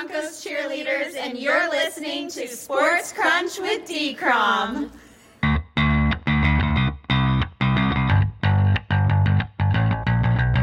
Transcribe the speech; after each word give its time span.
Broncos 0.00 0.42
cheerleaders, 0.42 1.14
and 1.14 1.36
you're 1.36 1.68
listening 1.68 2.30
to 2.30 2.48
Sports 2.48 3.12
Crunch 3.12 3.58
with 3.58 3.84
D-Crom. 3.86 4.90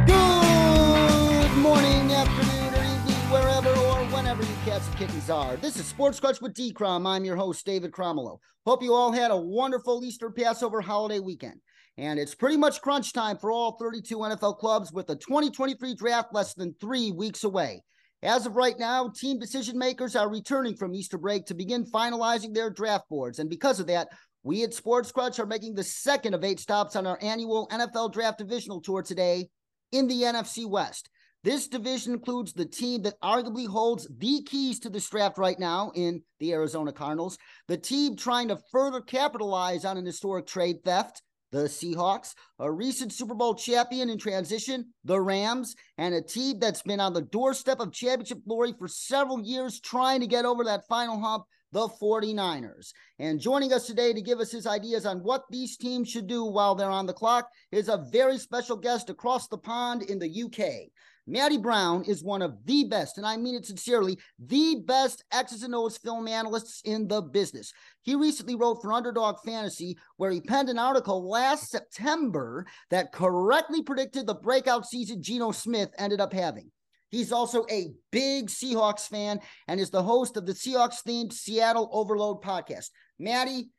Good 0.07 1.51
morning, 1.57 2.11
afternoon, 2.11 2.73
or 2.73 2.83
evening, 2.83 3.29
wherever 3.29 3.69
or 3.69 4.05
whenever 4.05 4.41
you 4.41 4.55
cats 4.65 4.87
and 4.87 4.97
kittens 4.97 5.29
are. 5.29 5.55
This 5.57 5.77
is 5.77 5.85
Sports 5.85 6.19
Crunch 6.19 6.41
with 6.41 6.55
D-Crom. 6.55 7.05
I'm 7.05 7.23
your 7.23 7.35
host, 7.35 7.63
David 7.63 7.91
Cromwell. 7.91 8.41
Hope 8.65 8.81
you 8.81 8.95
all 8.95 9.11
had 9.11 9.29
a 9.29 9.37
wonderful 9.37 10.03
Easter 10.03 10.31
Passover 10.31 10.81
holiday 10.81 11.19
weekend. 11.19 11.61
And 11.99 12.19
it's 12.19 12.33
pretty 12.33 12.57
much 12.57 12.81
crunch 12.81 13.13
time 13.13 13.37
for 13.37 13.51
all 13.51 13.77
32 13.77 14.17
NFL 14.17 14.57
clubs 14.57 14.91
with 14.91 15.05
the 15.05 15.15
2023 15.15 15.93
draft 15.93 16.33
less 16.33 16.55
than 16.55 16.73
three 16.79 17.11
weeks 17.11 17.43
away. 17.43 17.83
As 18.23 18.47
of 18.47 18.55
right 18.55 18.77
now, 18.79 19.09
team 19.09 19.37
decision 19.37 19.77
makers 19.77 20.15
are 20.15 20.29
returning 20.29 20.75
from 20.75 20.95
Easter 20.95 21.19
break 21.19 21.45
to 21.45 21.53
begin 21.53 21.85
finalizing 21.85 22.53
their 22.53 22.71
draft 22.71 23.07
boards. 23.09 23.37
And 23.37 23.49
because 23.49 23.79
of 23.79 23.87
that, 23.87 24.07
we 24.43 24.63
at 24.63 24.73
Sports 24.73 25.11
Crunch 25.11 25.39
are 25.39 25.45
making 25.45 25.75
the 25.75 25.83
second 25.83 26.33
of 26.33 26.43
eight 26.43 26.59
stops 26.59 26.95
on 26.95 27.05
our 27.05 27.19
annual 27.21 27.67
NFL 27.67 28.13
Draft 28.13 28.39
Divisional 28.39 28.81
Tour 28.81 29.03
today 29.03 29.49
in 29.91 30.07
the 30.07 30.23
NFC 30.23 30.65
West. 30.65 31.09
This 31.43 31.67
division 31.67 32.13
includes 32.13 32.53
the 32.53 32.65
team 32.65 33.03
that 33.03 33.21
arguably 33.21 33.67
holds 33.67 34.07
the 34.17 34.41
keys 34.43 34.79
to 34.79 34.89
this 34.89 35.07
draft 35.07 35.37
right 35.37 35.57
now 35.59 35.91
in 35.93 36.23
the 36.39 36.53
Arizona 36.53 36.91
Cardinals, 36.91 37.37
the 37.67 37.77
team 37.77 38.15
trying 38.15 38.47
to 38.47 38.59
further 38.71 39.01
capitalize 39.01 39.85
on 39.85 39.97
an 39.97 40.05
historic 40.05 40.47
trade 40.47 40.77
theft, 40.83 41.21
the 41.51 41.65
Seahawks, 41.65 42.33
a 42.59 42.71
recent 42.71 43.13
Super 43.13 43.33
Bowl 43.33 43.55
champion 43.55 44.09
in 44.09 44.17
transition, 44.17 44.93
the 45.05 45.19
Rams, 45.19 45.75
and 45.97 46.13
a 46.13 46.21
team 46.21 46.59
that's 46.59 46.81
been 46.81 46.99
on 46.99 47.13
the 47.13 47.21
doorstep 47.21 47.79
of 47.79 47.91
championship 47.91 48.39
glory 48.47 48.73
for 48.77 48.87
several 48.87 49.41
years 49.41 49.79
trying 49.79 50.19
to 50.21 50.27
get 50.27 50.45
over 50.45 50.63
that 50.65 50.87
final 50.87 51.19
hump, 51.19 51.45
the 51.71 51.87
49ers. 51.87 52.91
And 53.19 53.39
joining 53.39 53.73
us 53.73 53.87
today 53.87 54.13
to 54.13 54.21
give 54.21 54.39
us 54.39 54.51
his 54.51 54.67
ideas 54.67 55.05
on 55.05 55.19
what 55.19 55.43
these 55.49 55.77
teams 55.77 56.09
should 56.09 56.27
do 56.27 56.45
while 56.45 56.75
they're 56.75 56.89
on 56.89 57.05
the 57.05 57.13
clock 57.13 57.49
is 57.71 57.89
a 57.89 58.05
very 58.11 58.37
special 58.37 58.77
guest 58.77 59.09
across 59.09 59.47
the 59.47 59.57
pond 59.57 60.03
in 60.03 60.19
the 60.19 60.43
UK. 60.43 60.89
Matty 61.29 61.57
Brown 61.57 62.05
is 62.05 62.23
one 62.23 62.41
of 62.41 62.55
the 62.65 62.85
best, 62.85 63.17
and 63.17 63.27
I 63.27 63.35
mean 63.35 63.55
it 63.55 63.65
sincerely, 63.65 64.17
the 64.39 64.81
best 64.87 65.25
X's 65.33 65.61
and 65.63 65.75
O's 65.75 65.97
film 65.97 66.25
analysts 66.25 66.81
in 66.85 67.05
the 67.05 67.21
business. 67.21 67.73
He 68.01 68.15
recently 68.15 68.55
wrote 68.55 68.81
for 68.81 68.93
Underdog 68.93 69.35
Fantasy, 69.45 69.97
where 70.15 70.31
he 70.31 70.39
penned 70.39 70.69
an 70.69 70.79
article 70.79 71.27
last 71.27 71.69
September 71.69 72.65
that 72.91 73.11
correctly 73.11 73.83
predicted 73.83 74.25
the 74.25 74.35
breakout 74.35 74.85
season 74.85 75.21
Geno 75.21 75.51
Smith 75.51 75.89
ended 75.97 76.21
up 76.21 76.31
having. 76.31 76.71
He's 77.09 77.33
also 77.33 77.65
a 77.69 77.91
big 78.11 78.47
Seahawks 78.47 79.07
fan 79.07 79.39
and 79.67 79.79
is 79.79 79.89
the 79.89 80.03
host 80.03 80.37
of 80.37 80.45
the 80.45 80.53
Seahawks 80.53 81.03
themed 81.05 81.33
Seattle 81.33 81.89
Overload 81.91 82.41
podcast. 82.41 82.89
Matty, 83.19 83.69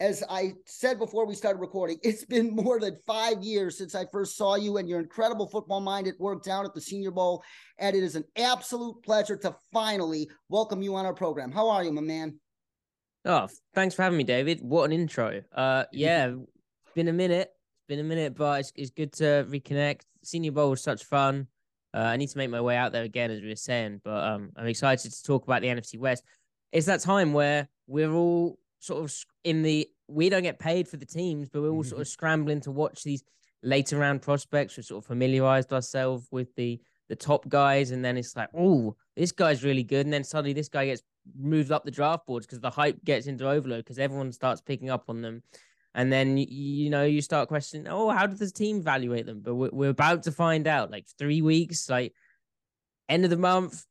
as 0.00 0.22
I 0.28 0.54
said 0.64 0.98
before 0.98 1.26
we 1.26 1.34
started 1.34 1.58
recording, 1.58 1.98
it's 2.02 2.24
been 2.24 2.54
more 2.54 2.78
than 2.78 2.98
five 3.06 3.42
years 3.42 3.76
since 3.76 3.94
I 3.94 4.04
first 4.12 4.36
saw 4.36 4.54
you 4.54 4.76
and 4.76 4.88
your 4.88 5.00
incredible 5.00 5.48
football 5.48 5.80
mind 5.80 6.06
at 6.06 6.18
work 6.20 6.44
down 6.44 6.64
at 6.64 6.74
the 6.74 6.80
Senior 6.80 7.10
Bowl. 7.10 7.42
And 7.78 7.96
it 7.96 8.02
is 8.04 8.14
an 8.14 8.24
absolute 8.36 9.02
pleasure 9.02 9.36
to 9.38 9.56
finally 9.72 10.28
welcome 10.48 10.82
you 10.82 10.94
on 10.94 11.04
our 11.04 11.14
program. 11.14 11.50
How 11.50 11.68
are 11.70 11.82
you, 11.82 11.92
my 11.92 12.00
man? 12.00 12.38
Oh, 13.24 13.48
thanks 13.74 13.94
for 13.94 14.02
having 14.02 14.18
me, 14.18 14.24
David. 14.24 14.60
What 14.62 14.84
an 14.84 14.92
intro. 14.92 15.42
Uh, 15.52 15.84
yeah, 15.92 16.28
it's 16.28 16.94
been 16.94 17.08
a 17.08 17.12
minute. 17.12 17.50
It's 17.50 17.88
been 17.88 17.98
a 17.98 18.04
minute, 18.04 18.36
but 18.36 18.60
it's, 18.60 18.72
it's 18.76 18.90
good 18.90 19.12
to 19.14 19.46
reconnect. 19.48 20.02
Senior 20.22 20.52
Bowl 20.52 20.70
was 20.70 20.82
such 20.82 21.04
fun. 21.04 21.48
Uh, 21.92 22.00
I 22.00 22.16
need 22.16 22.28
to 22.28 22.38
make 22.38 22.50
my 22.50 22.60
way 22.60 22.76
out 22.76 22.92
there 22.92 23.04
again, 23.04 23.30
as 23.30 23.40
we 23.40 23.48
were 23.48 23.56
saying, 23.56 24.02
but 24.04 24.22
um, 24.22 24.50
I'm 24.56 24.66
excited 24.66 25.10
to 25.10 25.22
talk 25.24 25.44
about 25.44 25.62
the 25.62 25.68
NFC 25.68 25.98
West. 25.98 26.22
It's 26.70 26.86
that 26.86 27.00
time 27.00 27.32
where 27.32 27.66
we're 27.86 28.12
all 28.12 28.58
sort 28.78 29.04
of 29.04 29.14
in 29.44 29.62
the 29.62 29.88
we 30.08 30.28
don't 30.28 30.42
get 30.42 30.58
paid 30.58 30.88
for 30.88 30.96
the 30.96 31.06
teams, 31.06 31.48
but 31.48 31.62
we're 31.62 31.70
all 31.70 31.84
sort 31.84 32.00
of 32.00 32.06
mm-hmm. 32.06 32.12
scrambling 32.12 32.60
to 32.62 32.70
watch 32.70 33.02
these 33.02 33.22
later 33.62 33.98
round 33.98 34.22
prospects. 34.22 34.76
We've 34.76 34.86
sort 34.86 35.04
of 35.04 35.06
familiarized 35.06 35.72
ourselves 35.72 36.26
with 36.30 36.54
the 36.54 36.80
the 37.08 37.16
top 37.16 37.48
guys, 37.48 37.90
and 37.90 38.04
then 38.04 38.16
it's 38.16 38.36
like, 38.36 38.50
oh, 38.54 38.94
this 39.16 39.32
guy's 39.32 39.64
really 39.64 39.82
good, 39.82 40.06
and 40.06 40.12
then 40.12 40.24
suddenly 40.24 40.52
this 40.52 40.68
guy 40.68 40.86
gets 40.86 41.02
moved 41.38 41.72
up 41.72 41.84
the 41.84 41.90
draft 41.90 42.26
boards 42.26 42.46
because 42.46 42.60
the 42.60 42.70
hype 42.70 43.04
gets 43.04 43.26
into 43.26 43.48
overload 43.48 43.84
because 43.84 43.98
everyone 43.98 44.32
starts 44.32 44.60
picking 44.60 44.90
up 44.90 45.04
on 45.08 45.22
them. 45.22 45.42
And 45.94 46.12
then 46.12 46.36
you 46.36 46.90
know 46.90 47.04
you 47.04 47.20
start 47.22 47.48
questioning, 47.48 47.88
oh, 47.88 48.10
how 48.10 48.26
does 48.26 48.38
the 48.38 48.50
team 48.50 48.78
evaluate 48.78 49.26
them? 49.26 49.40
But 49.42 49.54
we're, 49.54 49.70
we're 49.72 49.90
about 49.90 50.22
to 50.24 50.32
find 50.32 50.66
out. 50.66 50.90
Like 50.90 51.06
three 51.18 51.42
weeks, 51.42 51.88
like 51.88 52.12
end 53.08 53.24
of 53.24 53.30
the 53.30 53.36
month, 53.36 53.84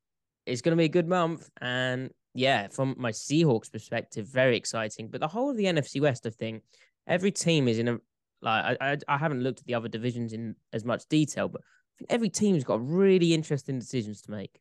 it's 0.45 0.61
going 0.61 0.71
to 0.71 0.79
be 0.79 0.85
a 0.85 0.89
good 0.89 1.07
month, 1.07 1.49
and 1.59 2.11
yeah, 2.37 2.67
from 2.67 2.93
my 2.99 3.11
Seahawks 3.11 3.71
perspective, 3.71 4.27
very 4.27 4.55
exciting. 4.55 5.07
But 5.07 5.21
the 5.21 5.27
whole 5.27 5.49
of 5.49 5.57
the 5.57 5.65
NFC 5.65 5.99
West, 5.99 6.27
I 6.27 6.29
think, 6.29 6.61
every 7.07 7.31
team 7.31 7.67
is 7.67 7.79
in 7.79 7.87
a 7.87 7.97
like 8.43 8.77
I, 8.79 8.97
I, 9.07 9.17
haven't 9.17 9.41
looked 9.41 9.61
at 9.61 9.65
the 9.65 9.73
other 9.73 9.87
divisions 9.87 10.33
in 10.33 10.55
as 10.71 10.85
much 10.85 11.07
detail, 11.09 11.47
but 11.47 11.61
I 11.61 11.93
think 11.97 12.11
every 12.11 12.29
team's 12.29 12.63
got 12.63 12.87
really 12.87 13.33
interesting 13.33 13.79
decisions 13.79 14.21
to 14.21 14.31
make. 14.31 14.59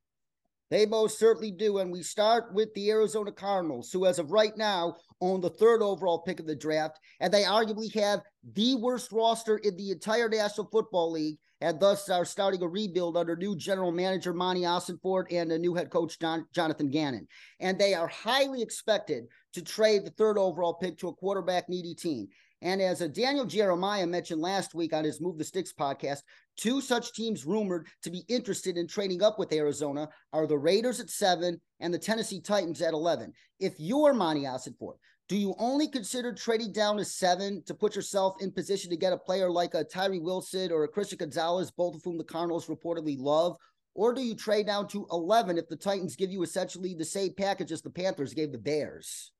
They 0.70 0.86
most 0.86 1.18
certainly 1.18 1.50
do. 1.50 1.76
And 1.78 1.92
we 1.92 2.02
start 2.02 2.54
with 2.54 2.72
the 2.72 2.90
Arizona 2.90 3.30
Cardinals, 3.30 3.92
who, 3.92 4.06
as 4.06 4.18
of 4.18 4.32
right 4.32 4.56
now, 4.56 4.96
own 5.20 5.42
the 5.42 5.50
third 5.50 5.82
overall 5.82 6.20
pick 6.20 6.40
of 6.40 6.46
the 6.46 6.56
draft. 6.56 6.98
And 7.20 7.30
they 7.32 7.42
arguably 7.42 7.94
have 7.94 8.22
the 8.54 8.76
worst 8.76 9.12
roster 9.12 9.58
in 9.58 9.76
the 9.76 9.90
entire 9.90 10.30
National 10.30 10.66
Football 10.72 11.12
League 11.12 11.36
and 11.60 11.80
thus 11.80 12.08
are 12.08 12.24
starting 12.24 12.62
a 12.62 12.68
rebuild 12.68 13.16
under 13.16 13.36
new 13.36 13.56
general 13.56 13.92
manager 13.92 14.32
Monti 14.32 14.62
Ossenfort 14.62 15.26
and 15.30 15.50
a 15.52 15.58
new 15.58 15.74
head 15.74 15.90
coach 15.90 16.18
Don, 16.18 16.46
Jonathan 16.52 16.90
Gannon. 16.90 17.26
And 17.60 17.78
they 17.78 17.94
are 17.94 18.08
highly 18.08 18.62
expected 18.62 19.24
to 19.54 19.62
trade 19.62 20.04
the 20.04 20.10
third 20.10 20.38
overall 20.38 20.74
pick 20.74 20.98
to 20.98 21.08
a 21.08 21.14
quarterback 21.14 21.68
needy 21.68 21.94
team. 21.94 22.28
And 22.62 22.80
as 22.80 23.00
Daniel 23.00 23.44
Jeremiah 23.44 24.06
mentioned 24.06 24.40
last 24.40 24.74
week 24.74 24.94
on 24.94 25.04
his 25.04 25.20
Move 25.20 25.38
the 25.38 25.44
Sticks 25.44 25.72
podcast, 25.72 26.20
two 26.56 26.80
such 26.80 27.12
teams 27.12 27.44
rumored 27.44 27.86
to 28.02 28.10
be 28.10 28.24
interested 28.28 28.78
in 28.78 28.88
trading 28.88 29.22
up 29.22 29.38
with 29.38 29.52
Arizona 29.52 30.08
are 30.32 30.46
the 30.46 30.58
Raiders 30.58 30.98
at 30.98 31.10
seven 31.10 31.60
and 31.80 31.92
the 31.92 31.98
Tennessee 31.98 32.40
Titans 32.40 32.80
at 32.80 32.94
11. 32.94 33.32
If 33.60 33.74
you're 33.78 34.14
Monti 34.14 34.42
Ossenfort, 34.42 34.96
do 35.28 35.36
you 35.36 35.54
only 35.58 35.88
consider 35.88 36.32
trading 36.32 36.72
down 36.72 36.96
to 36.96 37.04
seven 37.04 37.62
to 37.64 37.74
put 37.74 37.96
yourself 37.96 38.36
in 38.40 38.52
position 38.52 38.90
to 38.90 38.96
get 38.96 39.12
a 39.12 39.16
player 39.16 39.50
like 39.50 39.74
a 39.74 39.82
Tyree 39.82 40.20
Wilson 40.20 40.70
or 40.70 40.84
a 40.84 40.88
Christian 40.88 41.18
Gonzalez, 41.18 41.70
both 41.70 41.96
of 41.96 42.02
whom 42.04 42.16
the 42.16 42.24
Cardinals 42.24 42.66
reportedly 42.66 43.18
love? 43.18 43.56
Or 43.94 44.12
do 44.12 44.22
you 44.22 44.36
trade 44.36 44.66
down 44.66 44.86
to 44.88 45.06
11 45.10 45.58
if 45.58 45.68
the 45.68 45.76
Titans 45.76 46.16
give 46.16 46.30
you 46.30 46.42
essentially 46.42 46.94
the 46.94 47.04
same 47.04 47.32
package 47.36 47.72
as 47.72 47.82
the 47.82 47.90
Panthers 47.90 48.34
gave 48.34 48.52
the 48.52 48.58
Bears? 48.58 49.32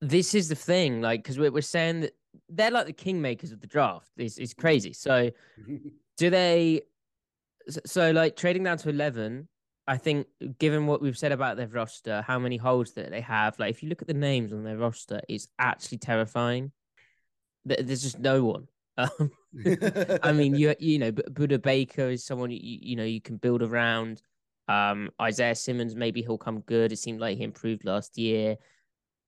This 0.00 0.34
is 0.34 0.48
the 0.48 0.54
thing, 0.54 1.00
like, 1.00 1.22
because 1.22 1.38
we're, 1.38 1.50
we're 1.50 1.62
saying 1.62 2.00
that 2.00 2.14
they're 2.50 2.70
like 2.70 2.86
the 2.86 2.92
kingmakers 2.92 3.52
of 3.52 3.60
the 3.60 3.66
draft. 3.66 4.10
It's, 4.16 4.36
it's 4.36 4.54
crazy. 4.54 4.92
So, 4.92 5.30
do 6.18 6.30
they, 6.30 6.82
so 7.84 8.12
like 8.12 8.36
trading 8.36 8.62
down 8.62 8.76
to 8.78 8.90
11, 8.90 9.48
I 9.88 9.98
think 9.98 10.26
given 10.58 10.86
what 10.86 11.00
we've 11.00 11.16
said 11.16 11.32
about 11.32 11.56
their 11.56 11.68
roster, 11.68 12.22
how 12.22 12.38
many 12.38 12.56
holes 12.56 12.92
that 12.94 13.10
they 13.10 13.20
have, 13.20 13.58
like 13.58 13.70
if 13.70 13.82
you 13.82 13.88
look 13.88 14.02
at 14.02 14.08
the 14.08 14.14
names 14.14 14.52
on 14.52 14.64
their 14.64 14.76
roster, 14.76 15.20
it's 15.28 15.48
actually 15.58 15.98
terrifying. 15.98 16.72
There's 17.64 18.02
just 18.02 18.18
no 18.18 18.44
one. 18.44 18.68
Um, 18.98 19.30
I 20.22 20.32
mean, 20.32 20.54
you 20.54 20.74
you 20.80 20.98
know, 20.98 21.12
Budda 21.12 21.60
Baker 21.60 22.08
is 22.08 22.24
someone 22.24 22.50
you 22.50 22.58
you 22.62 22.96
know 22.96 23.04
you 23.04 23.20
can 23.20 23.36
build 23.36 23.62
around. 23.62 24.22
Um, 24.68 25.10
Isaiah 25.20 25.54
Simmons, 25.54 25.94
maybe 25.94 26.22
he'll 26.22 26.38
come 26.38 26.60
good. 26.60 26.92
It 26.92 26.98
seemed 26.98 27.20
like 27.20 27.36
he 27.36 27.44
improved 27.44 27.84
last 27.84 28.16
year. 28.16 28.56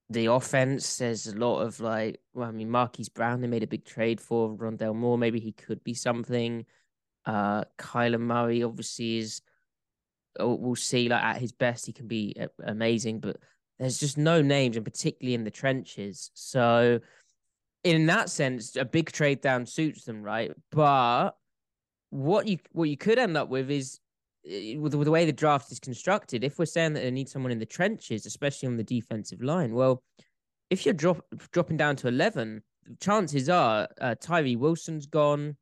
The 0.08 0.26
offense, 0.26 0.96
there's 0.96 1.26
a 1.26 1.36
lot 1.36 1.60
of 1.60 1.80
like, 1.80 2.18
well, 2.32 2.48
I 2.48 2.50
mean, 2.50 2.70
Marquise 2.70 3.10
Brown, 3.10 3.42
they 3.42 3.46
made 3.46 3.62
a 3.62 3.66
big 3.66 3.84
trade 3.84 4.22
for 4.22 4.56
Rondale 4.56 4.94
Moore. 4.94 5.18
Maybe 5.18 5.38
he 5.38 5.52
could 5.52 5.84
be 5.84 5.92
something. 5.92 6.64
Uh, 7.26 7.64
Kyler 7.78 8.18
Murray 8.18 8.62
obviously 8.62 9.18
is 9.18 9.42
we'll 10.38 10.76
see 10.76 11.08
like 11.08 11.22
at 11.22 11.40
his 11.40 11.52
best 11.52 11.86
he 11.86 11.92
can 11.92 12.06
be 12.06 12.34
amazing 12.64 13.20
but 13.20 13.36
there's 13.78 13.98
just 13.98 14.18
no 14.18 14.42
names 14.42 14.76
and 14.76 14.84
particularly 14.84 15.34
in 15.34 15.44
the 15.44 15.50
trenches. 15.50 16.30
So 16.34 17.00
in 17.84 18.06
that 18.06 18.28
sense 18.28 18.76
a 18.76 18.84
big 18.84 19.12
trade 19.12 19.40
down 19.40 19.66
suits 19.66 20.04
them 20.04 20.22
right? 20.22 20.52
But 20.70 21.30
what 22.10 22.46
you 22.48 22.58
what 22.72 22.88
you 22.88 22.96
could 22.96 23.18
end 23.18 23.36
up 23.36 23.48
with 23.48 23.70
is 23.70 24.00
eh, 24.48 24.76
with, 24.76 24.94
with 24.94 25.04
the 25.04 25.10
way 25.10 25.26
the 25.26 25.32
draft 25.32 25.70
is 25.70 25.78
constructed 25.78 26.42
if 26.42 26.58
we're 26.58 26.64
saying 26.64 26.94
that 26.94 27.00
they 27.00 27.10
need 27.10 27.28
someone 27.28 27.52
in 27.52 27.58
the 27.58 27.66
trenches 27.66 28.24
especially 28.24 28.66
on 28.66 28.78
the 28.78 28.82
defensive 28.82 29.42
line 29.42 29.74
well 29.74 30.02
if 30.70 30.86
you're 30.86 30.94
drop, 30.94 31.20
dropping 31.52 31.76
down 31.76 31.96
to 31.96 32.08
11 32.08 32.62
chances 33.00 33.48
are 33.48 33.88
uh, 34.00 34.14
Tyree 34.20 34.56
Wilson's 34.56 35.06
gone. 35.06 35.56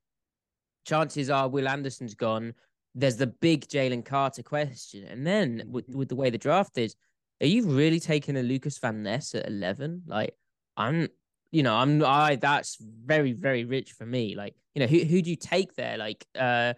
Chances 0.85 1.31
are 1.31 1.49
Will 1.49 1.69
Anderson's 1.69 2.15
gone 2.15 2.55
there's 2.97 3.19
the 3.19 3.27
big 3.27 3.69
Jalen 3.69 4.05
Carter 4.05 4.43
question. 4.43 5.05
And 5.05 5.27
then 5.27 5.63
with, 5.67 5.89
with 5.89 6.09
the 6.09 6.17
way 6.17 6.31
the 6.31 6.39
draft 6.39 6.79
is, 6.79 6.97
are 7.43 7.47
you 7.47 7.67
really 7.67 8.01
taking 8.01 8.37
a 8.37 8.43
Lucas 8.43 8.79
Van 8.79 9.03
Ness 9.03 9.35
at 9.35 9.47
11? 9.47 10.05
Like, 10.07 10.35
I'm, 10.77 11.09
you 11.53 11.63
know, 11.63 11.77
I'm, 11.77 12.03
I, 12.03 12.37
that's 12.37 12.79
very, 12.81 13.33
very 13.33 13.65
rich 13.65 13.93
for 13.93 14.07
me. 14.07 14.35
Like, 14.35 14.55
you 14.75 14.81
know, 14.81 14.87
who, 14.87 15.01
who 15.01 15.21
do 15.21 15.29
you 15.29 15.37
take 15.37 15.75
there? 15.75 15.99
Like, 15.99 16.27
uh, 16.39 16.73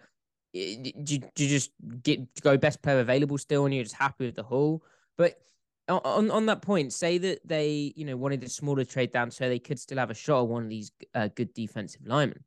do, 0.53 0.91
do 1.03 1.43
you 1.43 1.49
just 1.49 1.71
get 2.01 2.41
go 2.41 2.57
best 2.57 2.81
player 2.81 2.99
available 2.99 3.37
still, 3.37 3.65
and 3.65 3.73
you're 3.73 3.83
just 3.83 3.95
happy 3.95 4.25
with 4.25 4.35
the 4.35 4.43
haul? 4.43 4.83
But 5.17 5.39
on 5.87 6.31
on 6.31 6.45
that 6.47 6.61
point, 6.61 6.93
say 6.93 7.17
that 7.19 7.47
they 7.47 7.93
you 7.95 8.05
know 8.05 8.17
wanted 8.17 8.43
a 8.43 8.49
smaller 8.49 8.83
trade 8.83 9.11
down 9.11 9.31
so 9.31 9.47
they 9.47 9.59
could 9.59 9.79
still 9.79 9.97
have 9.97 10.09
a 10.09 10.15
shot 10.15 10.41
at 10.41 10.47
one 10.47 10.63
of 10.63 10.69
these 10.69 10.91
uh, 11.13 11.29
good 11.35 11.53
defensive 11.53 12.01
linemen. 12.05 12.43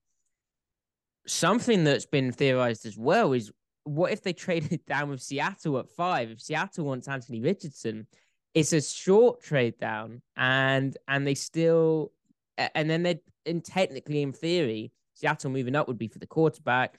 Something 1.26 1.84
that's 1.84 2.06
been 2.06 2.32
theorized 2.32 2.84
as 2.86 2.98
well 2.98 3.32
is 3.32 3.52
what 3.84 4.12
if 4.12 4.22
they 4.22 4.32
traded 4.32 4.84
down 4.86 5.10
with 5.10 5.22
Seattle 5.22 5.78
at 5.78 5.90
five? 5.90 6.30
If 6.30 6.40
Seattle 6.40 6.84
wants 6.84 7.08
Anthony 7.08 7.40
Richardson, 7.40 8.06
it's 8.54 8.72
a 8.72 8.80
short 8.80 9.42
trade 9.42 9.78
down, 9.78 10.22
and 10.36 10.96
and 11.08 11.26
they 11.26 11.34
still, 11.34 12.12
and 12.58 12.88
then 12.88 13.02
they 13.02 13.20
and 13.46 13.64
technically 13.64 14.22
in 14.22 14.32
theory, 14.32 14.92
Seattle 15.14 15.50
moving 15.50 15.74
up 15.76 15.88
would 15.88 15.98
be 15.98 16.08
for 16.08 16.18
the 16.18 16.26
quarterback. 16.26 16.98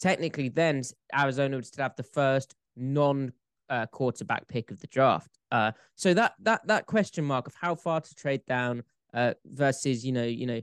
Technically, 0.00 0.48
then 0.48 0.82
Arizona 1.16 1.56
would 1.56 1.66
still 1.66 1.84
have 1.84 1.96
the 1.96 2.02
first 2.02 2.54
non 2.76 3.32
uh, 3.68 3.86
quarterback 3.86 4.46
pick 4.48 4.70
of 4.70 4.80
the 4.80 4.86
draft. 4.88 5.38
Uh, 5.50 5.72
so 5.94 6.14
that 6.14 6.34
that 6.40 6.66
that 6.66 6.86
question 6.86 7.24
mark 7.24 7.46
of 7.46 7.54
how 7.54 7.74
far 7.74 8.00
to 8.00 8.14
trade 8.14 8.44
down 8.46 8.82
uh, 9.14 9.34
versus 9.46 10.04
you 10.04 10.12
know 10.12 10.24
you 10.24 10.46
know 10.46 10.60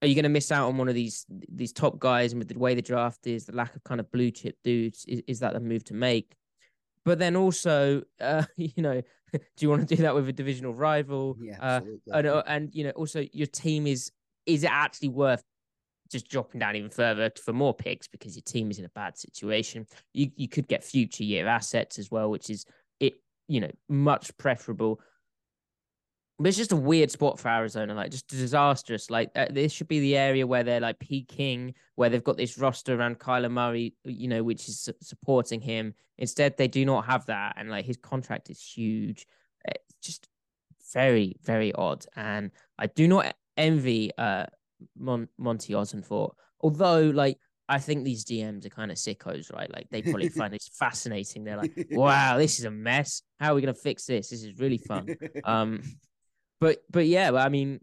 are 0.00 0.06
you 0.06 0.14
going 0.14 0.24
to 0.24 0.28
miss 0.28 0.52
out 0.52 0.68
on 0.68 0.78
one 0.78 0.88
of 0.88 0.94
these 0.94 1.26
these 1.48 1.72
top 1.72 1.98
guys 1.98 2.32
and 2.32 2.38
with 2.38 2.48
the 2.48 2.58
way 2.58 2.74
the 2.74 2.82
draft 2.82 3.26
is 3.26 3.46
the 3.46 3.56
lack 3.56 3.74
of 3.74 3.82
kind 3.84 4.00
of 4.00 4.10
blue 4.12 4.30
chip 4.30 4.56
dudes 4.62 5.04
is, 5.06 5.22
is 5.26 5.40
that 5.40 5.54
the 5.54 5.60
move 5.60 5.84
to 5.84 5.94
make? 5.94 6.34
But 7.04 7.18
then 7.18 7.36
also 7.36 8.02
uh, 8.20 8.44
you 8.56 8.82
know 8.82 9.02
do 9.32 9.40
you 9.58 9.68
want 9.68 9.88
to 9.88 9.96
do 9.96 10.02
that 10.02 10.14
with 10.14 10.28
a 10.28 10.32
divisional 10.32 10.74
rival? 10.74 11.36
Yeah, 11.40 11.58
uh, 11.60 11.80
and, 12.12 12.26
uh, 12.26 12.42
and 12.46 12.74
you 12.74 12.84
know 12.84 12.90
also 12.90 13.24
your 13.32 13.46
team 13.46 13.86
is 13.86 14.10
is 14.46 14.64
it 14.64 14.70
actually 14.70 15.08
worth 15.08 15.42
just 16.10 16.28
dropping 16.28 16.60
down 16.60 16.74
even 16.74 16.88
further 16.88 17.30
for 17.44 17.52
more 17.52 17.74
picks 17.74 18.08
because 18.08 18.34
your 18.34 18.42
team 18.42 18.70
is 18.70 18.78
in 18.78 18.84
a 18.84 18.90
bad 18.90 19.18
situation? 19.18 19.86
You 20.14 20.30
you 20.36 20.48
could 20.48 20.68
get 20.68 20.84
future 20.84 21.24
year 21.24 21.48
assets 21.48 21.98
as 21.98 22.10
well 22.10 22.30
which 22.30 22.50
is 22.50 22.64
it 23.00 23.14
you 23.48 23.60
know 23.60 23.70
much 23.88 24.36
preferable 24.38 25.00
but 26.38 26.48
it's 26.48 26.56
just 26.56 26.72
a 26.72 26.76
weird 26.76 27.10
spot 27.10 27.38
for 27.40 27.48
Arizona, 27.48 27.94
like 27.94 28.12
just 28.12 28.28
disastrous. 28.28 29.10
Like 29.10 29.30
uh, 29.34 29.46
this 29.50 29.72
should 29.72 29.88
be 29.88 29.98
the 30.00 30.16
area 30.16 30.46
where 30.46 30.62
they're 30.62 30.80
like 30.80 30.98
peaking, 31.00 31.74
where 31.96 32.10
they've 32.10 32.22
got 32.22 32.36
this 32.36 32.58
roster 32.58 32.94
around 32.94 33.18
Kyler 33.18 33.50
Murray, 33.50 33.94
you 34.04 34.28
know, 34.28 34.44
which 34.44 34.68
is 34.68 34.80
su- 34.80 34.92
supporting 35.02 35.60
him. 35.60 35.94
Instead, 36.16 36.56
they 36.56 36.68
do 36.68 36.84
not 36.84 37.06
have 37.06 37.26
that, 37.26 37.54
and 37.56 37.70
like 37.70 37.84
his 37.84 37.96
contract 37.96 38.50
is 38.50 38.62
huge. 38.62 39.26
It's 39.64 39.94
just 40.00 40.28
very, 40.94 41.36
very 41.42 41.72
odd, 41.72 42.04
and 42.14 42.52
I 42.78 42.86
do 42.86 43.08
not 43.08 43.34
envy 43.56 44.12
uh 44.16 44.46
Mon- 44.96 45.28
Monti 45.38 45.72
Ossenfort. 45.72 46.30
Although, 46.60 47.10
like, 47.10 47.38
I 47.68 47.78
think 47.78 48.04
these 48.04 48.24
DMs 48.24 48.64
are 48.64 48.70
kind 48.70 48.90
of 48.90 48.96
sickos, 48.96 49.52
right? 49.52 49.72
Like, 49.72 49.88
they 49.90 50.02
probably 50.02 50.28
find 50.28 50.52
this 50.52 50.68
fascinating. 50.78 51.42
They're 51.42 51.56
like, 51.56 51.88
"Wow, 51.90 52.38
this 52.38 52.60
is 52.60 52.64
a 52.64 52.70
mess. 52.70 53.22
How 53.40 53.52
are 53.52 53.54
we 53.56 53.60
gonna 53.60 53.74
fix 53.74 54.06
this? 54.06 54.30
This 54.30 54.44
is 54.44 54.58
really 54.58 54.78
fun." 54.78 55.16
Um, 55.44 55.82
but 56.60 56.82
but 56.90 57.06
yeah, 57.06 57.32
I 57.32 57.48
mean, 57.48 57.80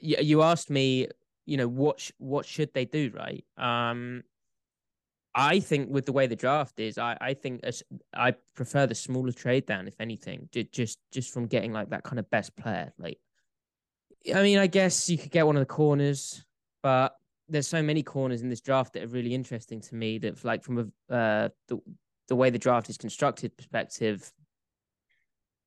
you, 0.00 0.16
you 0.20 0.42
asked 0.42 0.70
me, 0.70 1.08
you 1.46 1.56
know, 1.56 1.68
what 1.68 2.00
sh- 2.00 2.12
what 2.18 2.46
should 2.46 2.72
they 2.74 2.84
do, 2.84 3.10
right? 3.14 3.44
Um, 3.56 4.22
I 5.34 5.60
think 5.60 5.90
with 5.90 6.06
the 6.06 6.12
way 6.12 6.26
the 6.26 6.36
draft 6.36 6.80
is, 6.80 6.98
I 6.98 7.16
I 7.20 7.34
think 7.34 7.60
as, 7.62 7.82
I 8.12 8.34
prefer 8.54 8.86
the 8.86 8.94
smaller 8.94 9.32
trade 9.32 9.66
down, 9.66 9.88
if 9.88 10.00
anything, 10.00 10.48
ju- 10.52 10.64
just 10.64 10.98
just 11.12 11.32
from 11.32 11.46
getting 11.46 11.72
like 11.72 11.90
that 11.90 12.04
kind 12.04 12.18
of 12.18 12.28
best 12.30 12.56
player. 12.56 12.92
Like, 12.98 13.18
I 14.34 14.42
mean, 14.42 14.58
I 14.58 14.66
guess 14.66 15.08
you 15.08 15.18
could 15.18 15.30
get 15.30 15.46
one 15.46 15.56
of 15.56 15.60
the 15.60 15.66
corners, 15.66 16.44
but 16.82 17.16
there's 17.48 17.68
so 17.68 17.82
many 17.82 18.02
corners 18.02 18.42
in 18.42 18.48
this 18.48 18.60
draft 18.60 18.92
that 18.94 19.04
are 19.04 19.08
really 19.08 19.34
interesting 19.34 19.80
to 19.82 19.94
me. 19.94 20.18
That 20.18 20.44
like 20.44 20.62
from 20.62 20.78
a 21.10 21.14
uh 21.14 21.48
the 21.68 21.78
the 22.28 22.36
way 22.36 22.50
the 22.50 22.58
draft 22.58 22.88
is 22.90 22.96
constructed 22.96 23.56
perspective, 23.56 24.32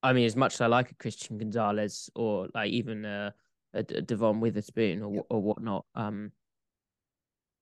I 0.04 0.14
mean, 0.14 0.26
as 0.26 0.36
much 0.36 0.56
as 0.56 0.62
I 0.62 0.68
like 0.68 0.92
a 0.92 0.96
Christian 0.96 1.38
Gonzalez 1.38 2.10
or 2.14 2.50
like 2.54 2.72
even 2.72 3.06
a, 3.06 3.34
a, 3.74 3.80
a 3.80 4.02
Devon 4.02 4.42
Witherspoon 4.42 5.02
or 5.02 5.16
Yep. 5.16 5.26
or 5.30 5.42
whatnot, 5.42 5.86
um, 5.96 6.32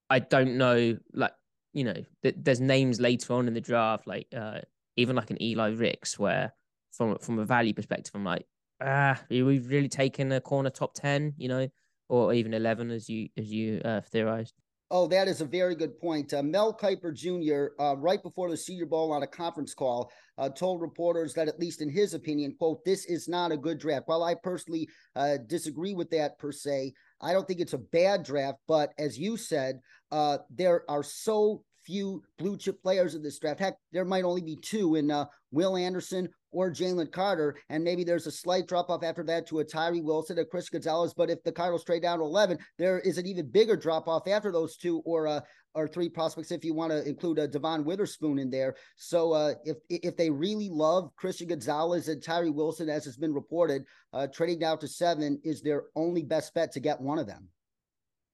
I 0.09 0.19
don't 0.19 0.57
know. 0.57 0.97
Like 1.13 1.33
you 1.73 1.83
know, 1.83 2.03
th- 2.23 2.35
there's 2.37 2.59
names 2.59 2.99
later 2.99 3.33
on 3.33 3.47
in 3.47 3.53
the 3.53 3.61
draft, 3.61 4.07
like 4.07 4.27
uh, 4.35 4.61
even 4.97 5.15
like 5.15 5.29
an 5.29 5.41
Eli 5.41 5.69
Ricks, 5.69 6.19
where 6.19 6.53
from 6.91 7.17
from 7.19 7.39
a 7.39 7.45
value 7.45 7.73
perspective, 7.73 8.11
I'm 8.15 8.25
like, 8.25 8.45
ah, 8.81 9.21
we've 9.29 9.69
really 9.69 9.87
taken 9.87 10.31
a 10.31 10.41
corner 10.41 10.69
top 10.69 10.93
ten, 10.95 11.33
you 11.37 11.47
know, 11.47 11.69
or 12.09 12.33
even 12.33 12.53
eleven 12.53 12.91
as 12.91 13.09
you 13.09 13.29
as 13.37 13.51
you 13.51 13.81
uh, 13.85 14.01
theorized. 14.01 14.55
Oh, 14.93 15.07
that 15.07 15.29
is 15.29 15.39
a 15.39 15.45
very 15.45 15.73
good 15.73 15.97
point. 16.01 16.33
Uh, 16.33 16.43
Mel 16.43 16.77
Kiper 16.77 17.13
Jr., 17.15 17.81
uh, 17.81 17.95
right 17.95 18.21
before 18.21 18.49
the 18.49 18.57
Senior 18.57 18.85
Bowl 18.85 19.13
on 19.13 19.23
a 19.23 19.27
conference 19.27 19.73
call, 19.73 20.11
uh, 20.37 20.49
told 20.49 20.81
reporters 20.81 21.33
that, 21.33 21.47
at 21.47 21.61
least 21.61 21.81
in 21.81 21.89
his 21.89 22.13
opinion, 22.13 22.53
quote, 22.59 22.83
this 22.83 23.05
is 23.05 23.29
not 23.29 23.53
a 23.53 23.57
good 23.57 23.77
draft. 23.77 24.09
While 24.09 24.21
I 24.21 24.35
personally 24.35 24.89
uh, 25.15 25.37
disagree 25.47 25.93
with 25.93 26.09
that 26.09 26.37
per 26.37 26.51
se, 26.51 26.91
I 27.21 27.31
don't 27.31 27.47
think 27.47 27.61
it's 27.61 27.71
a 27.71 27.77
bad 27.77 28.23
draft. 28.23 28.57
But 28.67 28.91
as 28.99 29.17
you 29.17 29.37
said, 29.37 29.79
uh, 30.11 30.39
there 30.53 30.83
are 30.91 31.03
so 31.03 31.63
few 31.85 32.21
blue 32.37 32.57
chip 32.57 32.83
players 32.83 33.15
in 33.15 33.23
this 33.23 33.39
draft. 33.39 33.61
Heck, 33.61 33.75
there 33.93 34.03
might 34.03 34.25
only 34.25 34.41
be 34.41 34.57
two 34.57 34.95
in 34.95 35.09
uh, 35.09 35.25
Will 35.51 35.77
Anderson 35.77 36.27
or 36.51 36.69
Jalen 36.69 37.11
Carter, 37.11 37.55
and 37.69 37.83
maybe 37.83 38.03
there's 38.03 38.27
a 38.27 38.31
slight 38.31 38.67
drop 38.67 38.89
off 38.89 39.03
after 39.03 39.23
that 39.23 39.47
to 39.47 39.59
a 39.59 39.63
Tyree 39.63 40.01
Wilson, 40.01 40.39
a 40.39 40.45
Chris 40.45 40.69
Gonzalez. 40.69 41.13
But 41.13 41.29
if 41.29 41.43
the 41.43 41.51
Cardinals 41.51 41.83
trade 41.83 42.03
down 42.03 42.19
to 42.19 42.25
11, 42.25 42.57
there 42.77 42.99
is 42.99 43.17
an 43.17 43.25
even 43.25 43.49
bigger 43.49 43.75
drop 43.75 44.07
off 44.07 44.27
after 44.27 44.51
those 44.51 44.77
two 44.77 44.99
or 45.05 45.27
uh, 45.27 45.41
or 45.73 45.87
three 45.87 46.09
prospects 46.09 46.51
if 46.51 46.65
you 46.65 46.73
want 46.73 46.91
to 46.91 47.07
include 47.07 47.39
a 47.39 47.47
Devon 47.47 47.85
Witherspoon 47.85 48.39
in 48.39 48.49
there. 48.49 48.75
So 48.95 49.31
uh, 49.33 49.53
if 49.63 49.77
if 49.89 50.17
they 50.17 50.29
really 50.29 50.69
love 50.69 51.15
Christian 51.15 51.47
Gonzalez 51.47 52.07
and 52.07 52.21
Tyree 52.21 52.49
Wilson, 52.49 52.89
as 52.89 53.05
has 53.05 53.17
been 53.17 53.33
reported, 53.33 53.85
uh, 54.13 54.27
trading 54.27 54.59
down 54.59 54.79
to 54.79 54.87
seven 54.87 55.39
is 55.43 55.61
their 55.61 55.83
only 55.95 56.23
best 56.23 56.53
bet 56.53 56.71
to 56.73 56.79
get 56.79 56.99
one 56.99 57.19
of 57.19 57.27
them. 57.27 57.47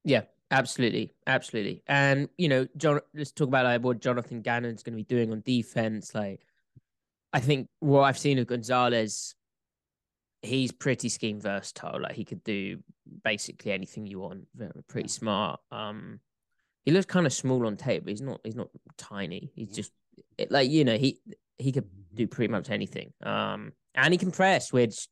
Yeah, 0.03 0.23
absolutely, 0.51 1.13
absolutely. 1.27 1.83
And 1.87 2.29
you 2.37 2.49
know, 2.49 2.67
John, 2.77 3.01
let's 3.13 3.31
talk 3.31 3.49
about 3.49 3.65
like 3.65 3.83
what 3.83 3.99
Jonathan 3.99 4.41
Gannon's 4.41 4.83
going 4.83 4.93
to 4.93 5.03
be 5.03 5.15
doing 5.15 5.31
on 5.31 5.43
defense. 5.45 6.15
Like, 6.15 6.41
I 7.33 7.39
think 7.39 7.67
what 7.79 8.01
I've 8.01 8.17
seen 8.17 8.39
of 8.39 8.47
Gonzalez, 8.47 9.35
he's 10.41 10.71
pretty 10.71 11.09
scheme 11.09 11.41
versatile. 11.41 12.01
Like, 12.01 12.13
he 12.13 12.25
could 12.25 12.43
do 12.43 12.79
basically 13.23 13.71
anything 13.71 14.05
you 14.07 14.19
want. 14.19 14.47
Very 14.55 14.71
pretty 14.87 15.09
smart. 15.09 15.59
Um, 15.71 16.19
he 16.85 16.91
looks 16.91 17.05
kind 17.05 17.25
of 17.25 17.33
small 17.33 17.67
on 17.67 17.75
tape, 17.75 18.03
but 18.05 18.11
he's 18.11 18.21
not. 18.21 18.39
He's 18.43 18.55
not 18.55 18.69
tiny. 18.97 19.51
He's 19.55 19.75
just 19.75 19.91
it, 20.37 20.51
like 20.51 20.69
you 20.69 20.85
know 20.85 20.97
he 20.97 21.19
he 21.57 21.71
could 21.71 21.85
do 22.13 22.27
pretty 22.27 22.51
much 22.51 22.69
anything. 22.69 23.11
Um, 23.21 23.73
and 23.93 24.13
he 24.13 24.17
can 24.17 24.31
press, 24.31 24.71
which 24.71 25.07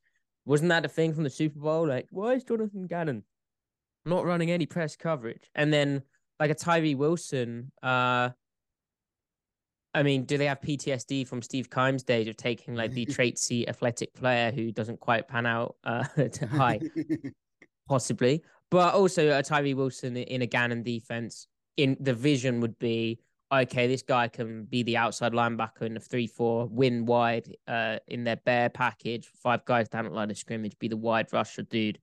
wasn't 0.46 0.70
that 0.70 0.86
a 0.86 0.88
thing 0.88 1.14
from 1.14 1.24
the 1.24 1.30
Super 1.30 1.60
Bowl? 1.60 1.88
Like, 1.88 2.08
why 2.12 2.34
is 2.34 2.44
Jonathan 2.44 2.88
Gannon 2.88 3.24
not 4.06 4.26
running 4.26 4.52
any 4.52 4.66
press 4.66 4.96
coverage? 4.96 5.50
And 5.56 5.74
then 5.74 6.04
like 6.40 6.52
a 6.52 6.56
Tyree 6.56 6.96
Wilson, 6.96 7.72
uh, 7.82 8.30
I 9.96 10.04
mean, 10.04 10.26
do 10.26 10.38
they 10.38 10.46
have 10.48 10.60
PTSD 10.60 11.26
from 11.26 11.42
Steve 11.42 11.70
Keim's 11.70 12.04
days 12.04 12.28
of 12.28 12.36
taking 12.36 12.76
like 12.76 12.92
the 12.92 13.06
traitsy 13.08 13.68
athletic 13.68 14.14
player 14.14 14.52
who 14.52 14.72
doesn't 14.72 15.00
quite 15.00 15.28
pan 15.28 15.46
out 15.46 15.78
uh, 15.86 16.04
to 16.34 16.48
high? 16.48 16.82
Possibly. 17.88 18.44
But 18.70 18.94
also 18.94 19.38
a 19.38 19.42
Tyree 19.42 19.74
Wilson 19.74 20.18
in 20.18 20.42
a 20.42 20.48
Gannon 20.48 20.84
defense 20.84 21.48
in 21.78 21.96
the 22.00 22.14
vision 22.14 22.60
would 22.60 22.78
be 22.78 23.20
okay, 23.54 23.88
this 23.88 24.02
guy 24.02 24.28
can 24.28 24.66
be 24.66 24.84
the 24.84 24.98
outside 24.98 25.32
linebacker 25.32 25.84
in 25.84 25.94
the 25.94 26.00
three 26.00 26.28
four, 26.28 26.68
win 26.68 27.06
wide 27.06 27.56
uh, 27.68 27.98
in 28.08 28.24
their 28.24 28.36
bear 28.38 28.70
package, 28.70 29.30
five 29.42 29.64
guys 29.66 29.88
down 29.88 30.06
at 30.06 30.12
line 30.12 30.32
of 30.32 30.38
scrimmage, 30.38 30.78
be 30.80 30.88
the 30.88 30.98
wide 30.98 31.32
rusher 31.32 31.62
dude. 31.62 32.00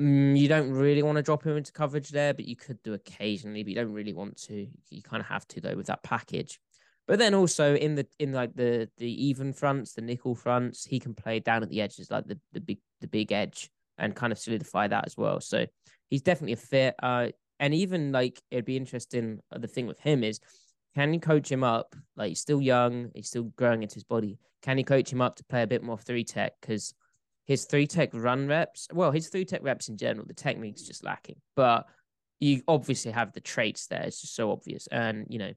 Mm, 0.00 0.38
you 0.38 0.46
don't 0.46 0.70
really 0.70 1.02
want 1.02 1.16
to 1.16 1.22
drop 1.22 1.44
him 1.44 1.56
into 1.56 1.72
coverage 1.72 2.10
there, 2.10 2.32
but 2.34 2.44
you 2.44 2.54
could 2.54 2.80
do 2.84 2.94
occasionally, 2.94 3.64
but 3.64 3.70
you 3.70 3.74
don't 3.74 3.92
really 3.92 4.12
want 4.12 4.36
to. 4.42 4.68
You 4.90 5.02
kind 5.02 5.20
of 5.20 5.26
have 5.26 5.48
to 5.48 5.60
though 5.60 5.74
with 5.74 5.86
that 5.86 6.02
package. 6.02 6.60
But 7.08 7.18
then 7.18 7.34
also 7.34 7.74
in 7.74 7.94
the 7.94 8.06
in 8.18 8.32
like 8.32 8.54
the 8.54 8.88
the 8.98 9.10
even 9.26 9.54
fronts, 9.54 9.94
the 9.94 10.02
nickel 10.02 10.34
fronts, 10.34 10.84
he 10.84 11.00
can 11.00 11.14
play 11.14 11.40
down 11.40 11.62
at 11.62 11.70
the 11.70 11.80
edges 11.80 12.10
like 12.10 12.26
the 12.26 12.38
the 12.52 12.60
big 12.60 12.78
the 13.00 13.08
big 13.08 13.32
edge 13.32 13.70
and 13.96 14.14
kind 14.14 14.30
of 14.30 14.38
solidify 14.38 14.86
that 14.88 15.06
as 15.06 15.16
well. 15.16 15.40
So 15.40 15.66
he's 16.10 16.22
definitely 16.22 16.52
a 16.52 16.56
fit. 16.56 16.94
Uh, 17.02 17.28
and 17.58 17.72
even 17.74 18.12
like 18.12 18.40
it'd 18.50 18.66
be 18.66 18.76
interesting. 18.76 19.40
uh, 19.50 19.58
The 19.58 19.66
thing 19.66 19.86
with 19.86 19.98
him 19.98 20.22
is, 20.22 20.38
can 20.94 21.14
you 21.14 21.18
coach 21.18 21.50
him 21.50 21.64
up? 21.64 21.96
Like 22.14 22.28
he's 22.28 22.40
still 22.40 22.60
young, 22.60 23.10
he's 23.14 23.28
still 23.28 23.44
growing 23.56 23.82
into 23.82 23.94
his 23.94 24.04
body. 24.04 24.38
Can 24.62 24.76
you 24.76 24.84
coach 24.84 25.10
him 25.10 25.22
up 25.22 25.36
to 25.36 25.44
play 25.44 25.62
a 25.62 25.66
bit 25.66 25.82
more 25.82 25.98
three 25.98 26.24
tech? 26.24 26.52
Because 26.60 26.92
his 27.46 27.64
three 27.64 27.86
tech 27.86 28.10
run 28.12 28.48
reps, 28.48 28.86
well, 28.92 29.12
his 29.12 29.28
three 29.28 29.46
tech 29.46 29.62
reps 29.62 29.88
in 29.88 29.96
general, 29.96 30.26
the 30.26 30.34
technique's 30.34 30.86
just 30.86 31.04
lacking. 31.04 31.40
But 31.56 31.86
you 32.38 32.62
obviously 32.68 33.12
have 33.12 33.32
the 33.32 33.40
traits 33.40 33.86
there. 33.86 34.02
It's 34.02 34.20
just 34.20 34.34
so 34.34 34.52
obvious. 34.52 34.86
And 34.88 35.26
you 35.30 35.38
know, 35.38 35.52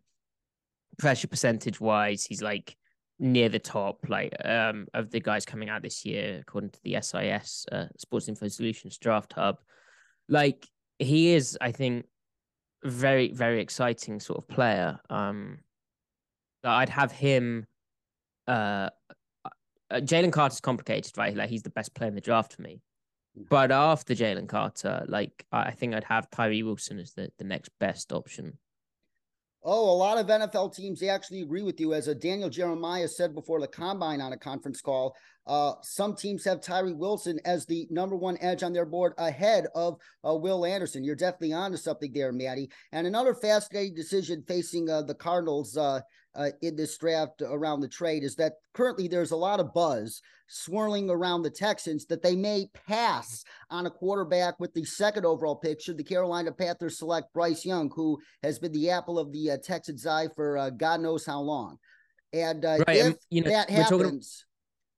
pressure 1.02 1.28
percentage 1.28 1.82
wise, 1.82 2.24
he's 2.24 2.42
like 2.42 2.78
near 3.20 3.50
the 3.50 3.60
top, 3.60 4.06
like 4.08 4.34
um 4.46 4.88
of 4.94 5.10
the 5.12 5.20
guys 5.20 5.46
coming 5.46 5.70
out 5.70 5.82
this 5.82 6.06
year, 6.06 6.40
according 6.42 6.70
to 6.70 6.80
the 6.84 6.98
SIS 7.02 7.66
uh, 7.72 7.86
Sports 7.98 8.30
Info 8.30 8.48
Solutions 8.48 8.98
Draft 8.98 9.34
Hub. 9.34 9.58
Like 10.30 10.68
he 11.00 11.34
is, 11.34 11.58
I 11.60 11.72
think, 11.72 12.06
very 12.84 13.32
very 13.32 13.62
exciting 13.62 14.20
sort 14.20 14.38
of 14.38 14.48
player. 14.48 15.00
Um, 15.10 15.60
I'd 16.64 16.90
have 16.90 17.12
him. 17.12 17.66
Uh, 18.48 18.90
uh 19.90 20.00
Jalen 20.00 20.32
Carter's 20.32 20.62
complicated, 20.62 21.18
right? 21.18 21.36
Like 21.36 21.50
he's 21.50 21.64
the 21.64 21.70
best 21.72 21.94
player 21.96 22.10
in 22.10 22.16
the 22.16 22.22
draft 22.22 22.54
for 22.54 22.62
me. 22.62 22.82
Mm. 23.38 23.50
But 23.50 23.72
after 23.72 24.14
Jalen 24.14 24.48
Carter, 24.48 25.04
like 25.08 25.46
I 25.52 25.72
think 25.72 25.96
I'd 25.96 26.04
have 26.06 26.30
Tyree 26.30 26.64
Wilson 26.64 27.00
as 27.00 27.14
the, 27.14 27.32
the 27.38 27.44
next 27.44 27.70
best 27.80 28.14
option. 28.14 28.58
Oh, 29.64 29.92
a 29.92 29.94
lot 29.94 30.18
of 30.18 30.26
NFL 30.26 30.76
teams 30.76 31.00
they 31.00 31.10
actually 31.10 31.42
agree 31.42 31.62
with 31.62 31.80
you. 31.80 31.94
As 31.94 32.08
a 32.08 32.16
Daniel 32.16 32.50
Jeremiah 32.50 33.08
said 33.08 33.36
before 33.36 33.60
the 33.62 33.68
combine 33.68 34.20
on 34.20 34.34
a 34.34 34.38
conference 34.38 34.82
call, 34.82 35.16
uh, 35.46 35.74
some 35.84 36.16
teams 36.16 36.44
have 36.46 36.62
Tyree 36.62 36.94
Wilson 36.94 37.40
as 37.46 37.68
the 37.68 37.88
number 37.92 38.16
one 38.16 38.40
edge 38.42 38.64
on 38.64 38.74
their 38.74 38.88
board 38.88 39.14
ahead 39.20 39.68
of 39.76 40.00
uh, 40.28 40.34
Will 40.34 40.66
Anderson. 40.66 41.04
You're 41.04 41.16
definitely 41.16 41.54
onto 41.54 41.78
something 41.78 42.12
there, 42.12 42.32
Matty. 42.32 42.72
And 42.92 43.06
another 43.06 43.36
fascinating 43.36 43.94
decision 43.94 44.44
facing 44.48 44.90
uh, 44.90 45.04
the 45.04 45.14
Cardinals 45.14 45.78
uh, 46.36 46.50
in 46.62 46.76
this 46.76 46.98
draft 46.98 47.42
around 47.42 47.82
the 47.82 47.88
trade 47.88 48.24
is 48.24 48.36
that 48.36 48.54
currently 48.74 49.08
there's 49.08 49.32
a 49.32 49.36
lot 49.36 49.60
of 49.60 49.74
buzz 49.74 50.22
swirling 50.48 51.10
around 51.10 51.42
the 51.42 51.50
Texans 51.50 52.06
that 52.06 52.22
they 52.22 52.36
may 52.36 52.70
pass 52.88 53.44
on 53.70 53.86
a 53.86 53.90
quarterback 53.90 54.60
with 54.60 54.74
the 54.74 54.84
second 54.84 55.26
overall 55.26 55.56
pick 55.56 55.82
should 55.82 55.98
the 55.98 56.04
Carolina 56.04 56.52
Panthers 56.52 56.98
select 56.98 57.34
Bryce 57.34 57.66
Young, 57.66 57.90
who 57.96 58.20
has 58.44 58.60
been 58.60 58.72
the 58.72 58.90
apple 58.90 59.18
of 59.18 59.32
the 59.32 59.52
uh, 59.52 59.58
Texans' 59.58 60.06
eye 60.06 60.28
for 60.36 60.58
uh, 60.58 60.70
God 60.70 61.02
knows 61.02 61.26
how 61.26 61.40
long. 61.40 61.78
And 62.34 62.64
uh, 62.64 62.80
right. 62.88 62.98
if 62.98 63.16
you 63.30 63.44
know, 63.44 63.50
that 63.50 63.70
happens, 63.70 64.46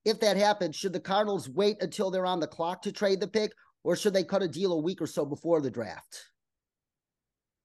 if 0.06 0.20
that 0.20 0.38
happens, 0.38 0.76
should 0.76 0.94
the 0.94 1.00
Cardinals 1.00 1.50
wait 1.50 1.82
until 1.82 2.12
they're 2.12 2.26
on 2.26 2.40
the 2.40 2.48
clock 2.48 2.82
to 2.84 2.92
trade 2.92 3.20
the 3.20 3.28
pick, 3.28 3.52
or 3.84 3.96
should 3.96 4.14
they 4.14 4.24
cut 4.24 4.44
a 4.44 4.48
deal 4.48 4.74
a 4.74 4.82
week 4.82 5.02
or 5.02 5.08
so 5.08 5.26
before 5.26 5.62
the 5.62 5.72
draft? 5.72 6.30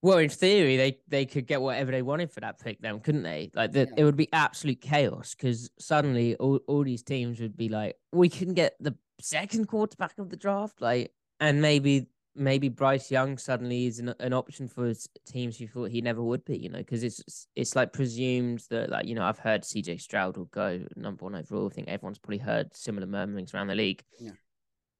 Well, 0.00 0.19
in 0.19 0.28
theory, 0.28 0.76
they 0.76 0.99
they 1.09 1.26
could 1.26 1.47
get 1.47 1.61
whatever 1.61 1.90
they 1.90 2.02
wanted 2.02 2.31
for 2.31 2.40
that 2.40 2.61
pick, 2.61 2.81
then 2.81 3.00
couldn't 3.00 3.25
they? 3.25 3.50
Like 3.55 3.73
the, 3.73 3.81
yeah. 3.81 3.95
it 3.97 4.05
would 4.05 4.17
be 4.17 4.28
absolute 4.33 4.81
chaos 4.81 5.35
because 5.35 5.71
suddenly 5.78 6.37
all, 6.37 6.61
all 6.69 6.85
these 6.85 7.02
teams 7.02 7.40
would 7.40 7.57
be 7.57 7.69
like, 7.69 7.97
we 8.12 8.28
can 8.28 8.55
get 8.55 8.75
the 8.78 8.95
second 9.21 9.67
quarterback 9.67 10.19
of 10.19 10.31
the 10.31 10.37
draft, 10.37 10.81
like, 10.81 11.12
and 11.40 11.61
maybe 11.61 12.07
maybe 12.37 12.69
Bryce 12.69 13.11
Young 13.11 13.37
suddenly 13.37 13.87
is 13.87 13.99
an, 13.99 14.14
an 14.21 14.33
option 14.33 14.69
for 14.69 14.93
teams 15.26 15.57
who 15.57 15.67
thought 15.67 15.90
he 15.90 16.00
never 16.00 16.23
would 16.23 16.45
be, 16.45 16.57
you 16.57 16.69
know, 16.69 16.78
because 16.78 17.02
it's 17.02 17.49
it's 17.57 17.75
like 17.75 17.93
presumed 17.93 18.62
that 18.71 18.90
like 18.90 19.07
you 19.07 19.17
know 19.17 19.25
I've 19.25 19.40
heard 19.40 19.62
CJ 19.62 20.00
Stroud 20.00 20.37
will 20.37 20.45
go 20.45 20.81
number 20.95 21.25
one 21.25 21.35
overall. 21.35 21.67
I 21.67 21.75
think 21.75 21.88
everyone's 21.88 22.19
probably 22.19 22.38
heard 22.38 22.73
similar 22.73 23.07
murmurings 23.09 23.52
around 23.52 23.67
the 23.67 23.75
league. 23.75 24.05
Yeah 24.21 24.31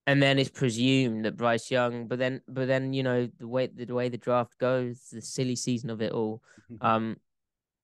and 0.09 0.23
then 0.23 0.39
it's 0.39 0.49
presumed 0.49 1.27
that 1.27 1.37
Bryce 1.37 1.71
Young, 1.71 2.09
but 2.09 2.19
then 2.19 2.41
but 2.49 2.67
then 2.67 2.95
you 2.95 3.03
know 3.03 3.29
the 3.39 3.47
way 3.47 3.67
the, 3.67 3.93
way 3.93 4.09
the 4.09 4.17
draft 4.17 4.57
goes, 4.57 4.99
the 5.13 5.21
silly 5.21 5.55
season 5.55 5.91
of 5.91 6.01
it 6.01 6.13
all. 6.13 6.43
Um, 6.81 7.19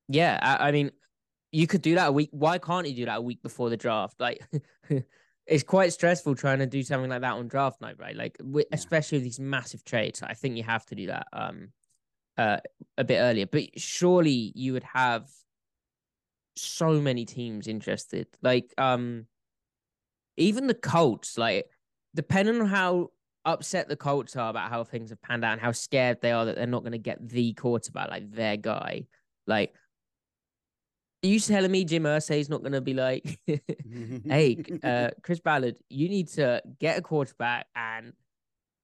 yeah, 0.09 0.39
I, 0.41 0.69
I, 0.69 0.73
mean, 0.73 0.91
you 1.53 1.67
could 1.67 1.83
do 1.83 1.97
that 1.97 2.09
a 2.09 2.13
week. 2.13 2.31
Why 2.33 2.57
can't 2.57 2.89
you 2.89 2.97
do 2.97 3.05
that 3.05 3.19
a 3.19 3.21
week 3.21 3.43
before 3.43 3.69
the 3.69 3.77
draft? 3.77 4.19
Like, 4.21 4.43
it's 5.47 5.63
quite 5.65 5.93
stressful 5.93 6.35
trying 6.35 6.61
to 6.61 6.67
do 6.67 6.83
something 6.83 7.11
like 7.11 7.21
that 7.21 7.35
on 7.35 7.47
draft 7.47 7.83
night, 7.83 7.97
right? 7.99 8.17
Like, 8.17 8.39
yeah. 8.43 8.63
especially 8.73 9.19
with 9.19 9.25
these 9.25 9.41
massive 9.41 9.85
trades. 9.85 10.23
I 10.23 10.33
think 10.33 10.57
you 10.57 10.63
have 10.63 10.87
to 10.87 10.95
do 10.95 11.09
that 11.09 11.27
um, 11.31 11.73
uh, 12.39 12.57
a 12.97 13.05
bit 13.05 13.19
earlier. 13.19 13.47
But 13.47 13.79
surely 13.79 14.51
you 14.55 14.73
would 14.73 14.85
have 14.95 15.29
so 16.57 17.03
many 17.03 17.27
teams 17.27 17.67
interested. 17.67 18.29
Like, 18.41 18.73
um, 18.79 19.27
even 20.39 20.69
the 20.69 20.75
Colts, 20.75 21.37
like 21.37 21.67
depending 22.15 22.61
on 22.61 22.67
how 22.67 23.11
upset 23.45 23.89
the 23.89 23.97
Colts 23.97 24.37
are 24.37 24.51
about 24.51 24.71
how 24.71 24.85
things 24.85 25.11
have 25.11 25.21
panned 25.23 25.45
out 25.45 25.53
and 25.53 25.61
how 25.61 25.73
scared 25.73 26.21
they 26.21 26.33
are 26.33 26.47
that 26.47 26.57
they're 26.57 26.67
not 26.67 26.83
going 26.83 26.93
to 26.93 26.99
get 26.99 27.29
the 27.29 27.53
quarterback, 27.55 28.11
like 28.11 28.31
their 28.31 28.57
guy, 28.57 29.05
like. 29.47 29.73
Are 31.23 31.27
you 31.27 31.41
telling 31.41 31.71
me 31.71 31.87
Jim 31.87 32.03
Irsay 32.03 32.39
is 32.39 32.51
not 32.51 32.61
going 32.61 32.73
to 32.73 32.83
be 32.83 32.93
like, 32.93 33.41
hey, 33.47 34.63
uh, 34.83 35.09
Chris 35.23 35.41
Ballard, 35.41 35.77
you 35.89 36.11
need 36.11 36.29
to 36.33 36.61
get 36.79 36.99
a 36.99 37.01
quarterback 37.01 37.67
and 37.75 38.13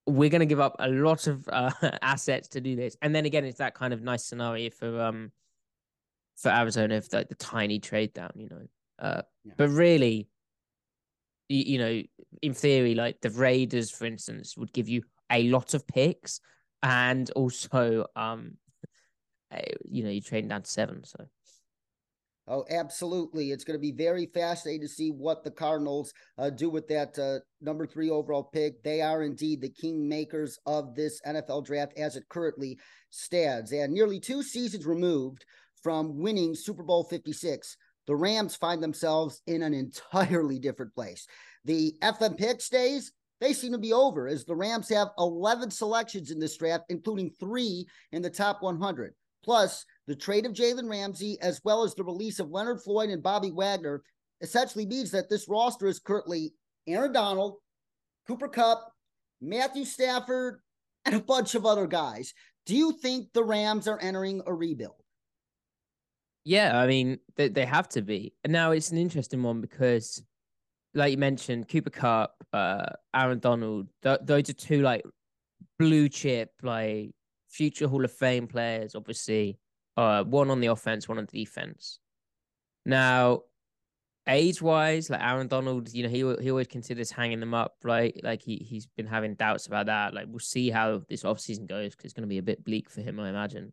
we're 0.07 0.31
going 0.31 0.41
to 0.41 0.47
give 0.47 0.61
up 0.61 0.77
a 0.79 0.89
lot 0.89 1.27
of 1.27 1.47
uh, 1.53 1.71
assets 2.03 2.49
to 2.49 2.61
do 2.63 2.77
this. 2.77 2.97
And 3.03 3.15
then 3.15 3.27
again, 3.27 3.45
it's 3.45 3.59
that 3.59 3.75
kind 3.75 3.93
of 3.93 4.03
nice 4.03 4.25
scenario 4.25 4.71
for 4.71 5.01
um 5.01 5.33
for 6.37 6.51
Arizona 6.51 6.95
if 6.95 7.13
like 7.13 7.29
the 7.29 7.35
tiny 7.35 7.79
trade 7.79 8.13
down, 8.15 8.31
you 8.35 8.49
know. 8.49 8.63
Uh, 8.99 9.23
yeah. 9.45 9.53
But 9.57 9.69
really, 9.69 10.29
you, 11.51 11.65
you 11.67 11.79
know, 11.79 12.03
in 12.43 12.55
theory, 12.55 12.95
like 12.95 13.21
the 13.21 13.31
Raiders, 13.31 13.91
for 13.91 14.07
instance, 14.07 14.57
would 14.57 14.73
give 14.73 14.89
you 14.89 15.03
a 15.31 15.49
lot 15.49 15.75
of 15.75 15.87
picks 15.87 16.41
and 16.83 17.31
also, 17.33 18.07
um, 18.17 18.53
you 19.85 20.05
know, 20.05 20.11
you 20.11 20.21
trade 20.21 20.49
down 20.49 20.63
to 20.63 20.71
seven. 20.71 21.05
So. 21.05 21.27
Oh, 22.47 22.65
absolutely. 22.71 23.53
It's 23.53 23.65
going 23.65 23.79
to 23.79 23.81
be 23.81 23.93
very 23.93 24.27
fascinating 24.27 24.81
to 24.83 24.89
see 24.89 25.11
what 25.11 25.45
the 25.45 25.51
Cardinals 25.51 26.13
uh, 26.39 26.51
do 26.51 26.71
with 26.71 26.89
that 26.89 27.19
uh, 27.19 27.39
number 27.61 27.87
three 27.87 28.11
overall 28.11 28.43
pick. 28.43 28.83
They 28.83 29.03
are 29.03 29.23
indeed 29.23 29.61
the 29.61 29.71
kingmakers 29.71 30.55
of 30.67 30.95
this 30.95 31.21
NFL 31.27 31.67
draft 31.67 31.93
as 31.97 32.17
it 32.17 32.29
currently 32.29 32.79
stands. 33.11 33.73
And 33.73 33.93
nearly 33.93 34.19
two 34.19 34.43
seasons 34.43 34.87
removed 34.87 35.45
from 35.83 36.19
winning 36.19 36.55
Super 36.55 36.83
Bowl 36.83 37.05
56, 37.05 37.77
the 38.11 38.17
Rams 38.17 38.57
find 38.57 38.83
themselves 38.83 39.41
in 39.47 39.63
an 39.63 39.73
entirely 39.73 40.59
different 40.59 40.93
place. 40.97 41.29
The 41.65 41.95
FM 42.03 42.37
picks 42.37 42.69
days, 42.69 43.13
they 43.41 43.53
seem 43.53 43.71
to 43.71 43.79
be 43.79 43.93
over 43.93 44.27
as 44.27 44.45
the 44.45 44.57
Rams 44.57 44.89
have 44.89 45.11
11 45.17 45.71
selections 45.71 46.33
in 46.33 46.41
this 46.41 46.57
draft, 46.57 46.87
including 46.89 47.31
three 47.31 47.87
in 48.11 48.21
the 48.21 48.29
top 48.29 48.63
100. 48.63 49.15
Plus, 49.45 49.85
the 50.09 50.17
trade 50.17 50.45
of 50.45 50.55
Jalen 50.55 50.91
Ramsey, 50.91 51.39
as 51.41 51.61
well 51.63 51.85
as 51.85 51.95
the 51.95 52.03
release 52.03 52.41
of 52.41 52.51
Leonard 52.51 52.83
Floyd 52.83 53.11
and 53.11 53.23
Bobby 53.23 53.53
Wagner, 53.53 54.03
essentially 54.41 54.87
means 54.87 55.13
that 55.13 55.31
this 55.31 55.49
roster 55.49 55.87
is 55.87 56.01
currently 56.01 56.53
Aaron 56.89 57.13
Donald, 57.13 57.59
Cooper 58.27 58.49
Kupp, 58.49 58.93
Matthew 59.41 59.85
Stafford, 59.85 60.59
and 61.05 61.15
a 61.15 61.21
bunch 61.21 61.55
of 61.55 61.65
other 61.65 61.87
guys. 61.87 62.35
Do 62.67 62.75
you 62.75 62.91
think 62.91 63.29
the 63.33 63.45
Rams 63.45 63.87
are 63.87 64.01
entering 64.01 64.43
a 64.49 64.53
rebuild? 64.53 65.00
Yeah, 66.45 66.79
I 66.79 66.87
mean 66.87 67.19
they 67.37 67.49
they 67.49 67.67
have 67.67 67.89
to 67.91 68.03
be. 68.03 68.33
And 68.45 68.53
now 68.53 68.71
it's 68.73 68.91
an 68.91 68.99
interesting 68.99 69.43
one 69.43 69.61
because, 69.61 70.23
like 70.95 71.13
you 71.13 71.19
mentioned, 71.19 71.69
Cooper 71.69 71.91
Kupp, 71.91 72.35
uh, 72.53 72.87
Aaron 73.15 73.39
Donald, 73.39 73.89
th- 74.03 74.21
those 74.23 74.49
are 74.49 74.55
two 74.55 74.83
like 74.83 75.05
blue 75.79 76.09
chip, 76.09 76.51
like 76.63 77.11
future 77.49 77.89
Hall 77.89 78.05
of 78.05 78.13
Fame 78.13 78.47
players. 78.47 78.95
Obviously, 78.95 79.59
uh, 79.97 80.25
one 80.25 80.51
on 80.51 80.61
the 80.61 80.69
offense, 80.69 81.09
one 81.09 81.19
on 81.19 81.27
the 81.31 81.45
defense. 81.45 81.99
Now, 82.87 83.43
age 84.27 84.63
wise, 84.63 85.11
like 85.11 85.23
Aaron 85.23 85.49
Donald, 85.49 85.93
you 85.93 86.05
know, 86.05 86.09
he 86.09 86.43
he 86.43 86.51
always 86.51 86.69
considers 86.69 87.11
hanging 87.11 87.41
them 87.41 87.55
up, 87.55 87.77
right? 87.85 88.19
Like 88.23 88.43
he 88.43 88.57
he's 88.57 88.87
been 88.87 89.07
having 89.07 89.35
doubts 89.35 89.67
about 89.67 89.87
that. 89.87 90.15
Like 90.15 90.27
we'll 90.29 90.39
see 90.39 90.71
how 90.71 91.03
this 91.09 91.25
offseason 91.25 91.67
goes 91.67 91.93
because 91.93 92.07
it's 92.07 92.15
going 92.15 92.23
to 92.23 92.29
be 92.29 92.39
a 92.39 92.43
bit 92.43 92.65
bleak 92.65 92.89
for 92.89 93.03
him, 93.03 93.21
I 93.21 93.29
imagine. 93.29 93.73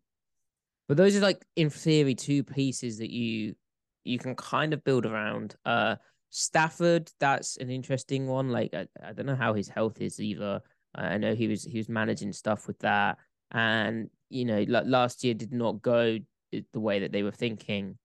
But 0.88 0.98
those 0.98 1.16
are 1.16 1.22
like 1.22 1.46
in 1.56 1.70
theory 1.70 2.16
two 2.16 2.44
pieces 2.44 3.00
that 3.00 3.12
you 3.12 3.56
you 4.04 4.18
can 4.18 4.36
kind 4.36 4.74
of 4.74 4.84
build 4.84 5.06
around. 5.06 5.56
Uh 5.66 5.96
Stafford, 6.30 7.12
that's 7.20 7.58
an 7.58 7.70
interesting 7.70 8.28
one. 8.28 8.50
Like 8.50 8.74
I, 8.74 8.88
I 9.04 9.14
don't 9.14 9.26
know 9.26 9.36
how 9.36 9.54
his 9.54 9.68
health 9.70 10.02
is 10.02 10.20
either. 10.20 10.62
I 10.96 11.18
know 11.18 11.36
he 11.36 11.48
was 11.48 11.64
he 11.64 11.78
was 11.78 11.90
managing 11.90 12.34
stuff 12.34 12.68
with 12.68 12.80
that, 12.80 13.18
and 13.52 14.10
you 14.30 14.46
know, 14.46 14.66
like 14.68 14.86
last 14.86 15.24
year 15.24 15.34
did 15.34 15.54
not 15.54 15.82
go 15.82 16.18
the 16.52 16.80
way 16.80 17.00
that 17.00 17.12
they 17.12 17.24
were 17.24 17.32
thinking. 17.32 17.98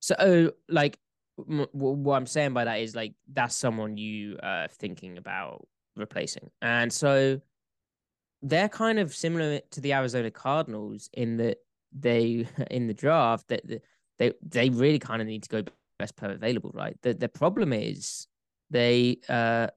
So, 0.00 0.52
like, 0.68 0.98
m- 1.38 1.66
what 1.72 2.16
I'm 2.16 2.26
saying 2.26 2.54
by 2.54 2.64
that 2.64 2.80
is 2.80 2.94
like 2.94 3.14
that's 3.32 3.56
someone 3.56 3.96
you 3.96 4.36
uh 4.42 4.68
thinking 4.70 5.18
about 5.18 5.66
replacing, 5.96 6.50
and 6.62 6.92
so 6.92 7.40
they're 8.42 8.68
kind 8.68 8.98
of 8.98 9.14
similar 9.14 9.60
to 9.70 9.80
the 9.80 9.92
Arizona 9.94 10.30
Cardinals 10.30 11.08
in 11.12 11.38
that 11.38 11.58
they 11.94 12.46
in 12.70 12.86
the 12.86 12.94
draft 12.94 13.48
that 13.48 13.62
they 14.18 14.32
they 14.42 14.70
really 14.70 14.98
kind 14.98 15.22
of 15.22 15.28
need 15.28 15.42
to 15.44 15.48
go 15.48 15.62
best 15.98 16.16
player 16.16 16.32
available, 16.32 16.70
right? 16.74 16.96
The 17.02 17.14
the 17.14 17.28
problem 17.28 17.72
is 17.72 18.26
they 18.70 19.18
uh 19.28 19.68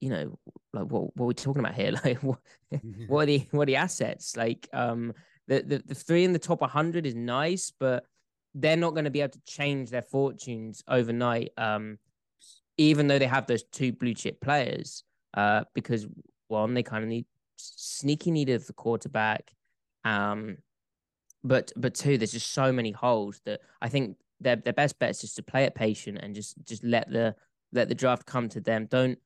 you 0.00 0.10
know 0.10 0.38
like 0.72 0.86
what 0.86 1.16
what 1.16 1.24
are 1.24 1.28
we 1.28 1.34
talking 1.34 1.60
about 1.60 1.74
here? 1.74 1.92
Like 2.04 2.22
what 2.22 2.38
what 3.08 3.22
are 3.22 3.26
the 3.26 3.46
what 3.50 3.62
are 3.62 3.66
the 3.66 3.76
assets? 3.76 4.36
Like 4.36 4.68
um 4.72 5.12
the 5.48 5.62
the, 5.62 5.82
the 5.84 5.94
three 5.94 6.24
in 6.24 6.32
the 6.32 6.38
top 6.38 6.60
100 6.60 7.06
is 7.06 7.14
nice, 7.14 7.72
but 7.78 8.04
they're 8.54 8.76
not 8.76 8.94
going 8.94 9.04
to 9.04 9.10
be 9.10 9.20
able 9.20 9.32
to 9.32 9.40
change 9.46 9.90
their 9.90 10.02
fortunes 10.02 10.82
overnight. 10.88 11.50
Um, 11.56 11.98
even 12.76 13.06
though 13.06 13.18
they 13.18 13.26
have 13.26 13.46
those 13.46 13.62
two 13.62 13.92
blue 13.92 14.14
chip 14.14 14.40
players, 14.40 15.04
uh, 15.34 15.64
because 15.74 16.06
one 16.48 16.74
they 16.74 16.82
kind 16.82 17.04
of 17.04 17.08
need 17.08 17.26
sneaky 17.56 18.30
need 18.30 18.48
of 18.48 18.66
the 18.66 18.72
quarterback. 18.72 19.52
Um, 20.04 20.56
but 21.42 21.72
but 21.76 21.94
two, 21.94 22.18
there's 22.18 22.32
just 22.32 22.52
so 22.52 22.72
many 22.72 22.90
holes 22.90 23.40
that 23.44 23.60
I 23.80 23.88
think 23.88 24.16
their 24.40 24.56
their 24.56 24.72
best 24.72 24.98
bet 24.98 25.10
is 25.10 25.20
just 25.20 25.36
to 25.36 25.42
play 25.42 25.64
it 25.64 25.74
patient 25.74 26.18
and 26.22 26.34
just 26.34 26.54
just 26.64 26.84
let 26.84 27.10
the 27.10 27.34
let 27.72 27.88
the 27.88 27.94
draft 27.94 28.26
come 28.26 28.48
to 28.50 28.60
them. 28.60 28.86
Don't 28.90 29.18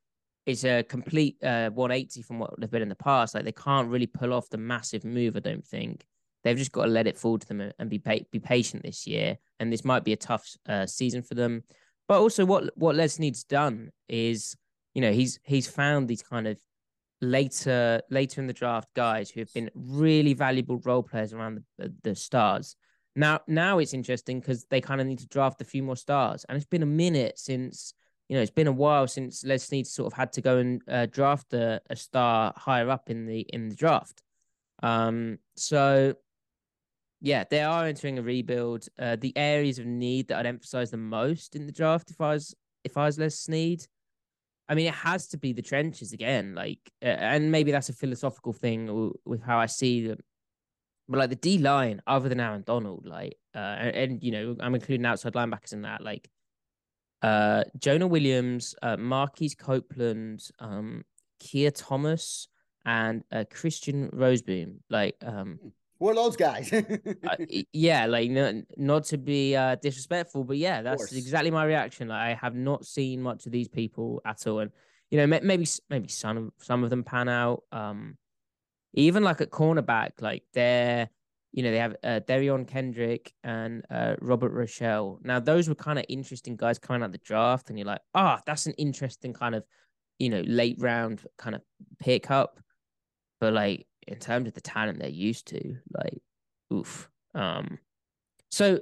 it's 0.47 0.65
a 0.65 0.83
complete 0.83 1.43
uh, 1.43 1.71
180 1.71 2.23
from 2.23 2.39
what 2.39 2.59
they've 2.59 2.71
been 2.71 2.83
in 2.83 2.89
the 2.89 2.95
past. 2.95 3.35
Like 3.35 3.45
they 3.45 3.53
can't 3.53 3.89
really 3.89 4.07
pull 4.07 4.33
off 4.33 4.51
the 4.51 4.59
massive 4.59 5.05
move, 5.05 5.37
I 5.37 5.41
don't 5.41 5.65
think. 5.65 6.05
They've 6.43 6.57
just 6.57 6.73
got 6.73 6.85
to 6.85 6.91
let 6.91 7.07
it 7.07 7.17
fall 7.17 7.39
to 7.39 7.49
them 7.49 7.73
and 7.79 7.89
be 7.89 7.99
pa- 7.99 8.25
be 8.31 8.39
patient 8.39 8.83
this 8.83 9.07
year. 9.07 9.39
And 9.59 9.73
this 9.73 9.85
might 9.85 10.05
be 10.05 10.13
a 10.13 10.17
tough 10.17 10.47
uh, 10.69 10.85
season 10.85 11.23
for 11.23 11.35
them. 11.35 11.65
But 12.07 12.21
also, 12.21 12.45
what 12.45 12.77
what 12.77 12.97
Les 12.97 13.15
Snead's 13.15 13.45
done 13.45 13.91
is, 14.09 14.55
you 14.95 15.01
know, 15.01 15.13
he's 15.13 15.41
he's 15.45 15.67
found 15.67 16.07
these 16.09 16.23
kind 16.23 16.47
of 16.47 16.59
later 17.21 18.01
later 18.11 18.41
in 18.41 18.47
the 18.47 18.53
draft 18.53 18.89
guys 18.95 19.31
who 19.31 19.41
have 19.41 19.53
been 19.55 19.71
really 19.75 20.35
valuable 20.35 20.79
role 20.85 21.03
players 21.03 21.33
around 21.33 21.63
the, 21.79 21.93
the 22.03 22.15
stars. 22.15 22.77
Now 23.17 23.41
now 23.47 23.79
it's 23.79 23.95
interesting 23.95 24.41
because 24.41 24.65
they 24.65 24.81
kind 24.81 25.01
of 25.01 25.07
need 25.07 25.21
to 25.21 25.29
draft 25.29 25.61
a 25.61 25.65
few 25.65 25.83
more 25.83 25.97
stars, 25.97 26.45
and 26.49 26.57
it's 26.57 26.67
been 26.67 26.83
a 26.83 26.87
minute 26.87 27.39
since 27.39 27.95
you 28.29 28.37
know 28.37 28.43
it's 28.43 28.51
been 28.51 28.67
a 28.67 28.73
while 28.73 29.07
since 29.07 29.45
Les 29.45 29.63
Snead 29.63 29.87
sort 29.87 30.13
of 30.13 30.17
had 30.17 30.33
to 30.33 30.43
go 30.43 30.59
and 30.59 30.83
uh, 30.89 31.07
draft 31.07 31.53
a, 31.55 31.81
a 31.91 31.97
star 31.97 32.53
higher 32.57 32.91
up 32.91 33.11
in 33.11 33.27
the 33.27 33.41
in 33.41 33.69
the 33.69 33.77
draft. 33.77 34.23
Um, 34.83 35.39
so 35.57 36.15
yeah, 37.21 37.45
they 37.49 37.63
are 37.63 37.87
entering 37.87 38.19
a 38.19 38.23
rebuild. 38.23 38.87
Uh, 38.99 39.17
the 39.17 39.33
areas 39.37 39.79
of 39.79 39.87
need 39.87 40.29
that 40.29 40.39
I'd 40.39 40.47
emphasize 40.47 40.91
the 40.91 40.99
most 40.99 41.57
in 41.57 41.67
the 41.67 41.73
draft, 41.73 42.11
if 42.11 42.21
I 42.21 42.35
was 42.35 42.55
if 42.85 42.97
I 42.97 43.07
was 43.07 43.19
Les 43.19 43.39
Snead, 43.39 43.87
I 44.69 44.75
mean, 44.75 44.87
it 44.87 44.95
has 44.95 45.29
to 45.29 45.39
be 45.39 45.53
the 45.53 45.63
trenches 45.63 46.13
again. 46.13 46.55
Like, 46.55 46.79
uh, 47.03 47.07
and 47.07 47.53
maybe 47.53 47.71
that's 47.71 47.91
a 47.91 47.95
philosophical 47.95 48.53
thing 48.53 49.13
with 49.25 49.43
how 49.43 49.59
I 49.59 49.67
see 49.67 50.07
them. 50.07 50.19
But 51.09 51.19
like 51.19 51.31
the 51.31 51.37
D 51.37 51.59
line, 51.59 52.01
other 52.07 52.29
than 52.31 52.41
Aaron 52.41 52.63
Donald, 52.67 53.07
like, 53.07 53.37
uh, 53.55 53.59
and, 53.59 53.97
and, 53.97 54.23
you 54.25 54.33
know, 54.33 54.57
I'm 54.59 54.75
including 54.75 55.05
outside 55.05 55.35
linebackers 55.35 55.75
in 55.75 55.83
that, 55.83 56.01
like, 56.03 56.31
uh, 57.21 57.65
Jonah 57.79 58.07
Williams, 58.07 58.75
uh, 58.83 58.97
Marquise 58.97 59.55
Copeland, 59.55 60.49
um, 60.61 61.05
Keir 61.41 61.71
Thomas, 61.71 62.49
and 62.87 63.23
uh, 63.31 63.45
Christian 63.51 64.11
Rozeboom. 64.11 64.77
Like, 64.89 65.17
um, 65.23 65.59
are 66.01 66.15
those 66.15 66.37
guys? 66.37 66.73
uh, 66.73 67.37
yeah, 67.73 68.07
like 68.07 68.31
not, 68.31 68.55
not 68.77 69.05
to 69.07 69.19
be 69.19 69.55
uh, 69.57 69.77
disrespectful, 69.77 70.45
but 70.45 70.57
yeah, 70.57 70.83
that's 70.83 71.13
exactly 71.13 71.51
my 71.51 71.65
reaction. 71.65 72.09
Like 72.09 72.21
I 72.21 72.39
have 72.41 72.55
not 72.55 72.85
seen 72.85 73.23
much 73.23 73.47
of 73.47 73.53
these 73.53 73.69
people 73.69 74.21
at 74.25 74.47
all, 74.47 74.61
and 74.61 74.71
you 75.11 75.19
know 75.19 75.27
maybe 75.27 75.67
maybe 75.89 76.09
some 76.09 76.37
of 76.37 76.53
some 76.61 76.85
of 76.85 76.91
them 76.91 77.05
pan 77.05 77.29
out. 77.29 77.63
Um, 77.73 78.17
even 78.95 79.23
like 79.23 79.41
at 79.41 79.51
cornerback, 79.51 80.21
like 80.21 80.43
they're 80.53 81.09
you 81.53 81.63
know 81.63 81.71
they 81.71 81.79
have 81.79 81.97
uh, 82.03 82.21
Derion 82.27 82.67
Kendrick 82.67 83.33
and 83.45 83.85
uh, 83.91 84.17
Robert 84.21 84.53
Rochell. 84.53 85.19
Now 85.25 85.39
those 85.39 85.69
were 85.69 85.77
kind 85.77 85.99
of 85.99 86.05
interesting 86.09 86.57
guys 86.57 86.79
coming 86.79 87.03
out 87.03 87.13
the 87.13 87.19
draft, 87.19 87.71
and 87.71 87.79
you're 87.79 87.87
like, 87.87 88.03
ah, 88.15 88.37
oh, 88.39 88.43
that's 88.45 88.67
an 88.67 88.73
interesting 88.73 89.33
kind 89.33 89.55
of 89.55 89.65
you 90.19 90.31
know 90.31 90.43
late 90.47 90.77
round 90.81 91.25
kind 91.39 91.55
of 91.55 91.63
pickup, 92.01 92.59
but 93.41 93.53
like 93.53 93.87
in 94.07 94.19
terms 94.19 94.49
of 94.49 94.55
the 94.55 94.61
talent 94.61 94.99
they're 94.99 95.09
used 95.09 95.49
to, 95.49 95.77
like, 95.93 96.23
oof. 96.73 97.11
Um, 97.35 97.79
so 98.51 98.81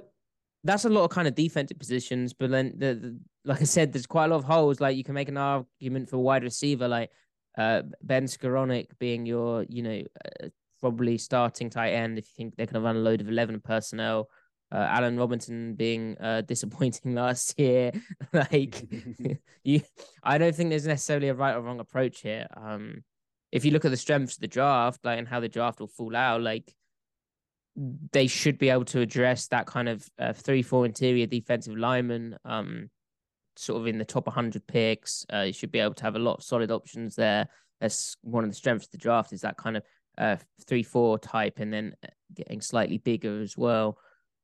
that's 0.63 0.85
a 0.85 0.89
lot 0.89 1.03
of 1.03 1.09
kind 1.09 1.27
of 1.27 1.35
defensive 1.35 1.79
positions, 1.79 2.33
but 2.33 2.49
then 2.49 2.73
the, 2.77 2.95
the 2.95 3.19
like 3.45 3.61
I 3.61 3.65
said, 3.65 3.91
there's 3.91 4.05
quite 4.05 4.25
a 4.25 4.27
lot 4.29 4.37
of 4.37 4.45
holes. 4.45 4.79
Like 4.79 4.95
you 4.95 5.03
can 5.03 5.15
make 5.15 5.29
an 5.29 5.37
argument 5.37 6.09
for 6.09 6.17
wide 6.17 6.43
receiver, 6.43 6.87
like 6.87 7.09
uh, 7.57 7.83
Ben 8.01 8.25
Skowronek 8.25 8.87
being 8.99 9.25
your, 9.25 9.65
you 9.67 9.83
know, 9.83 10.01
uh, 10.25 10.47
probably 10.79 11.17
starting 11.17 11.69
tight 11.69 11.91
end 11.91 12.17
if 12.17 12.25
you 12.25 12.33
think 12.35 12.55
they're 12.55 12.65
going 12.65 12.75
to 12.75 12.81
run 12.81 12.95
a 12.95 12.99
load 12.99 13.21
of 13.21 13.29
eleven 13.29 13.59
personnel. 13.59 14.29
Uh, 14.71 14.87
Allen 14.89 15.17
Robinson 15.17 15.75
being 15.75 16.17
uh, 16.19 16.41
disappointing 16.47 17.13
last 17.13 17.59
year, 17.59 17.91
like 18.33 18.83
you, 19.63 19.81
I 20.23 20.37
don't 20.37 20.55
think 20.55 20.69
there's 20.69 20.87
necessarily 20.87 21.27
a 21.27 21.33
right 21.33 21.55
or 21.55 21.61
wrong 21.61 21.79
approach 21.79 22.21
here. 22.21 22.47
Um, 22.55 23.03
if 23.53 23.63
you 23.63 23.69
look 23.69 23.85
at 23.85 23.91
the 23.91 23.97
strengths 23.97 24.33
of 24.33 24.41
the 24.41 24.47
draft, 24.47 25.05
like 25.05 25.19
and 25.19 25.27
how 25.27 25.39
the 25.39 25.47
draft 25.47 25.79
will 25.79 25.87
fall 25.87 26.15
out, 26.15 26.41
like 26.41 26.73
they 28.11 28.25
should 28.25 28.57
be 28.57 28.69
able 28.69 28.83
to 28.85 28.99
address 28.99 29.47
that 29.47 29.67
kind 29.67 29.87
of 29.87 30.09
uh, 30.17 30.33
three, 30.33 30.63
four 30.63 30.87
interior 30.87 31.27
defensive 31.27 31.77
lineman, 31.77 32.35
um, 32.45 32.89
sort 33.55 33.79
of 33.79 33.85
in 33.85 33.99
the 33.99 34.05
top 34.05 34.25
100 34.25 34.65
picks. 34.65 35.23
Uh, 35.31 35.41
you 35.41 35.53
should 35.53 35.71
be 35.71 35.77
able 35.77 35.93
to 35.93 36.03
have 36.03 36.15
a 36.15 36.19
lot 36.19 36.39
of 36.39 36.43
solid 36.43 36.71
options 36.71 37.15
there. 37.15 37.47
That's 37.79 38.17
one 38.23 38.43
of 38.43 38.49
the 38.49 38.55
strengths 38.55 38.85
of 38.85 38.91
the 38.91 38.97
draft 38.97 39.31
is 39.33 39.41
that 39.41 39.57
kind 39.57 39.77
of 39.77 39.83
uh, 40.17 40.37
three, 40.65 40.81
four 40.81 41.19
type, 41.19 41.59
and 41.59 41.71
then 41.71 41.95
uh, 42.03 42.07
getting 42.33 42.59
slightly 42.59 42.97
bigger 42.97 43.39
as 43.39 43.55
well. 43.55 43.99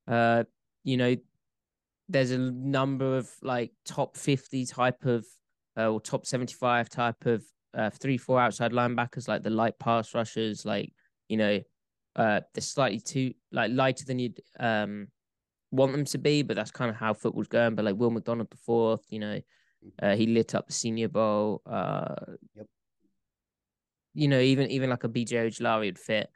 Uh, 0.08 0.44
you 0.84 0.98
know, 0.98 1.16
there's 2.10 2.30
a 2.30 2.38
number 2.38 3.18
of 3.18 3.28
like 3.42 3.72
top 3.86 4.18
50 4.18 4.68
type 4.68 5.04
of 5.06 5.26
uh, 5.76 5.90
or 5.90 6.00
top 6.00 6.28
75 6.28 6.90
type 6.90 7.26
of 7.26 7.44
uh, 7.74 7.90
three, 7.90 8.18
four 8.18 8.40
outside 8.40 8.72
linebackers, 8.72 9.28
like 9.28 9.44
the 9.44 9.50
light 9.50 9.78
pass 9.80 10.14
rushers, 10.14 10.66
like 10.66 10.94
you 11.28 11.38
know, 11.38 11.60
uh, 12.16 12.42
they're 12.54 12.62
slightly 12.62 13.00
too 13.00 13.34
like 13.52 13.72
lighter 13.74 14.06
than 14.06 14.20
you'd 14.20 14.42
um 14.60 15.08
want 15.72 15.92
them 15.92 16.06
to 16.06 16.18
be, 16.18 16.42
but 16.42 16.56
that's 16.56 16.72
kind 16.72 16.90
of 16.90 16.96
how 16.96 17.14
football's 17.14 17.48
going. 17.48 17.76
But 17.76 17.86
like 17.86 17.96
Will 17.96 18.12
McDonald 18.12 18.50
the 18.50 18.58
fourth, 18.58 19.06
you 19.10 19.20
know, 19.20 19.40
uh, 20.02 20.16
he 20.16 20.28
lit 20.28 20.56
up 20.56 20.68
the 20.68 20.74
Senior 20.74 21.10
Bowl. 21.10 21.62
Uh, 21.66 22.16
yep. 22.56 22.68
You 24.14 24.28
know, 24.28 24.40
even 24.40 24.70
even 24.72 24.90
like 24.90 25.04
a 25.04 25.10
BJ 25.10 25.34
Ojulari 25.34 25.86
would 25.86 26.00
fit. 26.00 26.30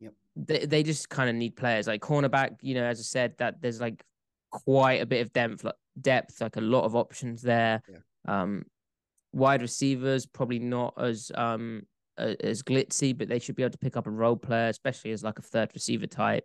Yep. 0.00 0.12
They 0.36 0.66
they 0.66 0.82
just 0.82 1.08
kind 1.08 1.30
of 1.30 1.36
need 1.36 1.56
players 1.56 1.86
like 1.86 2.00
cornerback. 2.00 2.56
You 2.60 2.74
know, 2.74 2.84
as 2.84 2.98
I 2.98 3.02
said, 3.02 3.34
that 3.38 3.60
there's 3.62 3.80
like 3.80 4.02
quite 4.50 5.00
a 5.00 5.06
bit 5.06 5.22
of 5.22 5.32
depth, 5.32 5.64
like 5.64 5.74
depth, 6.00 6.40
like 6.40 6.56
a 6.56 6.60
lot 6.60 6.84
of 6.84 6.96
options 6.96 7.42
there. 7.42 7.82
Yeah. 7.88 8.42
Um, 8.42 8.64
Wide 9.32 9.62
receivers 9.62 10.26
probably 10.26 10.58
not 10.58 10.94
as 10.98 11.30
um 11.34 11.82
as 12.18 12.62
glitzy, 12.62 13.16
but 13.16 13.28
they 13.28 13.38
should 13.38 13.56
be 13.56 13.62
able 13.62 13.72
to 13.72 13.78
pick 13.78 13.96
up 13.96 14.06
a 14.06 14.10
role 14.10 14.36
player, 14.36 14.68
especially 14.68 15.12
as 15.12 15.22
like 15.22 15.38
a 15.38 15.42
third 15.42 15.70
receiver 15.74 16.06
type. 16.06 16.44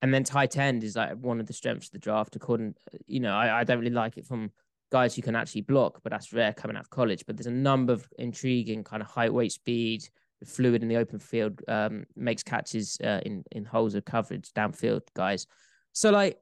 And 0.00 0.12
then 0.12 0.24
tight 0.24 0.56
end 0.56 0.84
is 0.84 0.96
like 0.96 1.16
one 1.16 1.40
of 1.40 1.46
the 1.46 1.52
strengths 1.52 1.86
of 1.86 1.92
the 1.92 1.98
draft. 1.98 2.36
According, 2.36 2.74
you 3.06 3.20
know, 3.20 3.34
I, 3.34 3.60
I 3.60 3.64
don't 3.64 3.78
really 3.78 3.90
like 3.90 4.16
it 4.16 4.26
from 4.26 4.50
guys 4.90 5.14
who 5.14 5.22
can 5.22 5.34
actually 5.34 5.62
block, 5.62 6.00
but 6.02 6.10
that's 6.10 6.32
rare 6.32 6.52
coming 6.52 6.76
out 6.76 6.82
of 6.82 6.90
college. 6.90 7.24
But 7.26 7.36
there's 7.36 7.46
a 7.46 7.50
number 7.50 7.92
of 7.92 8.06
intriguing 8.18 8.84
kind 8.84 9.02
of 9.02 9.08
height, 9.08 9.32
weight, 9.32 9.52
speed, 9.52 10.02
fluid 10.44 10.82
in 10.82 10.88
the 10.88 10.96
open 10.96 11.18
field, 11.18 11.60
um, 11.68 12.04
makes 12.16 12.42
catches 12.42 12.98
uh, 13.02 13.20
in 13.24 13.44
in 13.52 13.64
holes 13.64 13.94
of 13.94 14.04
coverage 14.04 14.52
downfield 14.52 15.02
guys. 15.14 15.46
So 15.92 16.10
like, 16.10 16.38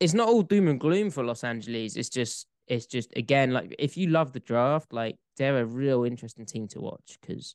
it's 0.00 0.14
not 0.14 0.28
all 0.28 0.42
doom 0.42 0.68
and 0.68 0.80
gloom 0.80 1.10
for 1.10 1.24
Los 1.24 1.44
Angeles. 1.44 1.96
It's 1.96 2.10
just 2.10 2.46
it's 2.66 2.86
just 2.86 3.12
again 3.16 3.52
like 3.52 3.74
if 3.78 3.96
you 3.96 4.08
love 4.08 4.32
the 4.32 4.40
draft, 4.40 4.92
like 4.92 5.16
they're 5.36 5.58
a 5.58 5.64
real 5.64 6.04
interesting 6.04 6.46
team 6.46 6.68
to 6.68 6.80
watch 6.80 7.18
because 7.20 7.54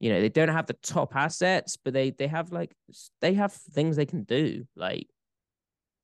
you 0.00 0.12
know 0.12 0.20
they 0.20 0.28
don't 0.28 0.48
have 0.48 0.66
the 0.66 0.74
top 0.74 1.14
assets, 1.14 1.76
but 1.76 1.94
they 1.94 2.10
they 2.10 2.26
have 2.26 2.52
like 2.52 2.74
they 3.20 3.34
have 3.34 3.52
things 3.52 3.96
they 3.96 4.06
can 4.06 4.24
do. 4.24 4.66
Like 4.74 5.08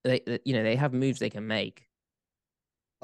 they 0.05 0.21
you 0.45 0.55
know 0.55 0.63
they 0.63 0.77
have 0.77 0.93
moves 0.93 1.19
they 1.19 1.31
can 1.31 1.47
make. 1.47 1.85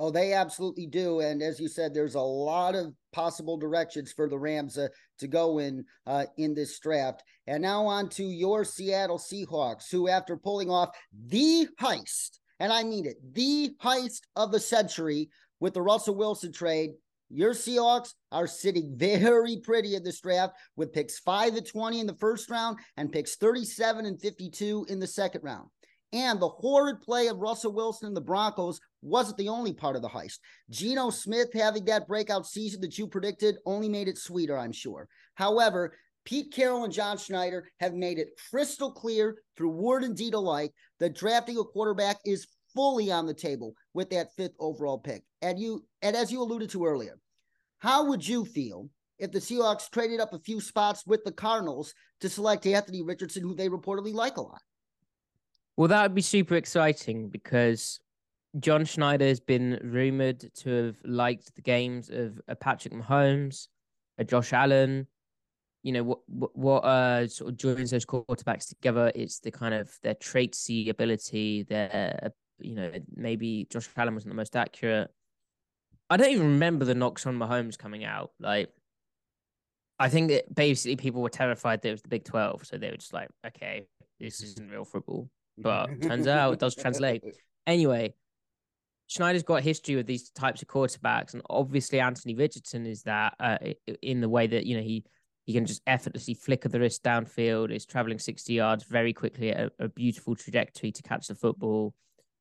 Oh, 0.00 0.12
they 0.12 0.32
absolutely 0.32 0.86
do. 0.86 1.18
And 1.18 1.42
as 1.42 1.58
you 1.58 1.66
said, 1.66 1.92
there's 1.92 2.14
a 2.14 2.20
lot 2.20 2.76
of 2.76 2.94
possible 3.12 3.56
directions 3.56 4.12
for 4.12 4.28
the 4.28 4.38
Rams 4.38 4.78
uh, 4.78 4.86
to 5.18 5.26
go 5.26 5.58
in 5.58 5.84
uh, 6.06 6.26
in 6.36 6.54
this 6.54 6.78
draft. 6.78 7.24
And 7.48 7.62
now 7.62 7.84
on 7.84 8.08
to 8.10 8.22
your 8.22 8.64
Seattle 8.64 9.18
Seahawks, 9.18 9.90
who, 9.90 10.08
after 10.08 10.36
pulling 10.36 10.70
off 10.70 10.90
the 11.12 11.66
heist 11.80 12.38
and 12.60 12.72
I 12.72 12.82
mean 12.82 13.06
it, 13.06 13.16
the 13.34 13.74
heist 13.82 14.22
of 14.36 14.52
the 14.52 14.60
century 14.60 15.30
with 15.60 15.74
the 15.74 15.82
Russell 15.82 16.14
Wilson 16.14 16.52
trade. 16.52 16.90
Your 17.30 17.52
Seahawks 17.52 18.14
are 18.32 18.46
sitting 18.46 18.94
very 18.96 19.58
pretty 19.58 19.94
in 19.94 20.02
this 20.02 20.20
draft 20.20 20.54
with 20.76 20.94
picks 20.94 21.18
5 21.18 21.56
to 21.56 21.60
20 21.60 22.00
in 22.00 22.06
the 22.06 22.14
first 22.14 22.48
round 22.48 22.78
and 22.96 23.12
picks 23.12 23.36
37 23.36 24.06
and 24.06 24.20
52 24.20 24.86
in 24.88 24.98
the 24.98 25.06
second 25.06 25.42
round. 25.44 25.68
And 26.14 26.40
the 26.40 26.48
horrid 26.48 27.02
play 27.02 27.26
of 27.26 27.40
Russell 27.40 27.74
Wilson 27.74 28.06
and 28.06 28.16
the 28.16 28.22
Broncos 28.22 28.80
wasn't 29.02 29.36
the 29.36 29.50
only 29.50 29.74
part 29.74 29.94
of 29.94 30.00
the 30.00 30.08
heist. 30.08 30.38
Geno 30.70 31.10
Smith 31.10 31.52
having 31.52 31.84
that 31.84 32.08
breakout 32.08 32.46
season 32.46 32.80
that 32.80 32.96
you 32.96 33.06
predicted 33.06 33.58
only 33.66 33.90
made 33.90 34.08
it 34.08 34.16
sweeter, 34.16 34.56
I'm 34.56 34.72
sure. 34.72 35.06
However, 35.34 35.92
Pete 36.28 36.52
Carroll 36.52 36.84
and 36.84 36.92
John 36.92 37.16
Schneider 37.16 37.66
have 37.80 37.94
made 37.94 38.18
it 38.18 38.38
crystal 38.50 38.92
clear 38.92 39.38
through 39.56 39.70
word 39.70 40.04
and 40.04 40.14
deed 40.14 40.34
alike 40.34 40.74
that 41.00 41.14
drafting 41.14 41.56
a 41.56 41.64
quarterback 41.64 42.18
is 42.26 42.46
fully 42.74 43.10
on 43.10 43.24
the 43.24 43.32
table 43.32 43.72
with 43.94 44.10
that 44.10 44.34
fifth 44.36 44.52
overall 44.60 44.98
pick. 44.98 45.22
And 45.40 45.58
you 45.58 45.86
and 46.02 46.14
as 46.14 46.30
you 46.30 46.42
alluded 46.42 46.68
to 46.70 46.84
earlier, 46.84 47.18
how 47.78 48.04
would 48.04 48.28
you 48.28 48.44
feel 48.44 48.90
if 49.18 49.32
the 49.32 49.38
Seahawks 49.38 49.88
traded 49.90 50.20
up 50.20 50.34
a 50.34 50.38
few 50.38 50.60
spots 50.60 51.06
with 51.06 51.24
the 51.24 51.32
Cardinals 51.32 51.94
to 52.20 52.28
select 52.28 52.66
Anthony 52.66 53.02
Richardson, 53.02 53.42
who 53.42 53.54
they 53.54 53.70
reportedly 53.70 54.12
like 54.12 54.36
a 54.36 54.42
lot? 54.42 54.60
Well, 55.78 55.88
that 55.88 56.02
would 56.02 56.14
be 56.14 56.20
super 56.20 56.56
exciting 56.56 57.30
because 57.30 58.00
John 58.60 58.84
Schneider 58.84 59.24
has 59.24 59.40
been 59.40 59.80
rumored 59.82 60.44
to 60.56 60.84
have 60.84 60.96
liked 61.04 61.54
the 61.54 61.62
games 61.62 62.10
of 62.10 62.38
a 62.48 62.54
Patrick 62.54 62.92
Mahomes, 62.92 63.68
a 64.18 64.24
Josh 64.24 64.52
Allen, 64.52 65.06
you 65.82 65.92
know 65.92 66.02
what 66.02 66.18
what 66.56 66.80
uh 66.80 67.26
sort 67.28 67.50
of 67.50 67.56
joins 67.56 67.90
those 67.90 68.04
quarterbacks 68.04 68.68
together 68.68 69.12
it's 69.14 69.38
the 69.40 69.50
kind 69.50 69.74
of 69.74 69.90
their 70.02 70.14
traitsy 70.14 70.88
ability 70.88 71.62
their 71.64 72.32
you 72.58 72.74
know 72.74 72.90
maybe 73.14 73.66
Josh 73.70 73.88
Allen 73.96 74.14
wasn't 74.14 74.32
the 74.32 74.36
most 74.36 74.56
accurate 74.56 75.10
I 76.10 76.16
don't 76.16 76.30
even 76.30 76.46
remember 76.46 76.84
the 76.84 76.94
knocks 76.94 77.26
on 77.26 77.38
Mahomes 77.38 77.78
coming 77.78 78.04
out 78.04 78.32
like 78.40 78.70
I 80.00 80.08
think 80.08 80.30
that 80.30 80.52
basically 80.54 80.96
people 80.96 81.22
were 81.22 81.28
terrified 81.28 81.82
that 81.82 81.88
it 81.88 81.92
was 81.92 82.02
the 82.02 82.08
Big 82.08 82.24
12 82.24 82.66
so 82.66 82.78
they 82.78 82.90
were 82.90 82.96
just 82.96 83.12
like 83.12 83.28
okay 83.46 83.86
this 84.20 84.42
isn't 84.42 84.70
real 84.70 84.84
football. 84.84 85.30
But 85.56 86.02
turns 86.02 86.26
out 86.26 86.52
it 86.52 86.60
does 86.60 86.74
translate. 86.74 87.22
Anyway, 87.66 88.14
Schneider's 89.08 89.42
got 89.42 89.62
history 89.62 89.96
with 89.96 90.06
these 90.06 90.30
types 90.30 90.62
of 90.62 90.68
quarterbacks, 90.68 91.34
and 91.34 91.42
obviously 91.50 92.00
Anthony 92.00 92.34
Richardson 92.34 92.86
is 92.86 93.02
that 93.02 93.34
uh, 93.40 93.58
in 94.02 94.20
the 94.20 94.28
way 94.28 94.46
that 94.46 94.66
you 94.66 94.76
know 94.76 94.82
he 94.82 95.04
he 95.48 95.54
can 95.54 95.64
just 95.64 95.80
effortlessly 95.86 96.34
flicker 96.34 96.68
the 96.68 96.78
wrist 96.78 97.02
downfield. 97.02 97.72
Is 97.72 97.86
traveling 97.86 98.18
sixty 98.18 98.52
yards 98.52 98.84
very 98.84 99.14
quickly 99.14 99.50
at 99.50 99.72
a, 99.80 99.84
a 99.86 99.88
beautiful 99.88 100.36
trajectory 100.36 100.92
to 100.92 101.02
catch 101.02 101.28
the 101.28 101.34
football. 101.34 101.94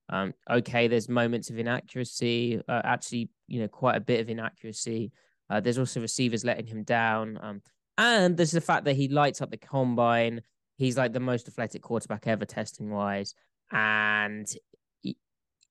Um, 0.09 0.33
okay, 0.49 0.89
there's 0.89 1.07
moments 1.07 1.49
of 1.49 1.57
inaccuracy, 1.57 2.61
uh, 2.67 2.81
actually, 2.83 3.29
you 3.47 3.61
know, 3.61 3.69
quite 3.69 3.95
a 3.95 4.01
bit 4.01 4.19
of 4.19 4.29
inaccuracy. 4.29 5.13
Uh, 5.49 5.61
there's 5.61 5.77
also 5.77 6.01
receivers 6.01 6.43
letting 6.43 6.67
him 6.67 6.83
down. 6.83 7.39
Um, 7.41 7.61
and 7.97 8.35
there's 8.35 8.51
the 8.51 8.61
fact 8.61 8.83
that 8.85 8.97
he 8.97 9.07
lights 9.07 9.41
up 9.41 9.51
the 9.51 9.57
combine. 9.57 10.41
He's 10.77 10.97
like 10.97 11.13
the 11.13 11.21
most 11.21 11.47
athletic 11.47 11.81
quarterback 11.81 12.27
ever 12.27 12.45
testing 12.45 12.89
wise. 12.89 13.33
And 13.71 14.47
he, 15.01 15.17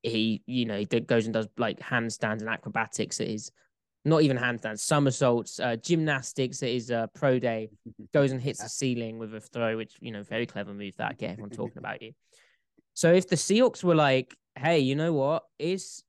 he 0.02 0.42
you 0.46 0.64
know, 0.64 0.78
he 0.78 0.86
goes 0.86 1.26
and 1.26 1.34
does 1.34 1.48
like 1.58 1.80
handstands 1.80 2.40
and 2.40 2.48
acrobatics 2.48 3.20
at 3.20 3.28
his, 3.28 3.50
not 4.06 4.22
even 4.22 4.38
handstands, 4.38 4.78
somersaults, 4.78 5.58
uh, 5.58 5.74
gymnastics 5.76 6.62
at 6.62 6.68
his 6.68 6.92
uh, 6.92 7.08
pro 7.08 7.40
day, 7.40 7.68
goes 8.14 8.30
and 8.30 8.40
hits 8.40 8.62
the 8.62 8.68
ceiling 8.68 9.18
with 9.18 9.34
a 9.34 9.40
throw, 9.40 9.76
which, 9.76 9.96
you 10.00 10.12
know, 10.12 10.22
very 10.22 10.46
clever 10.46 10.72
move 10.72 10.96
that, 10.96 11.18
get 11.18 11.32
everyone 11.32 11.50
talking 11.56 11.78
about 11.78 12.00
you. 12.00 12.12
So 12.94 13.12
if 13.12 13.28
the 13.28 13.36
Seahawks 13.36 13.82
were 13.82 13.96
like, 13.96 14.34
hey, 14.54 14.78
you 14.78 14.94
know 14.94 15.12
what? 15.12 15.42
Is 15.58 16.04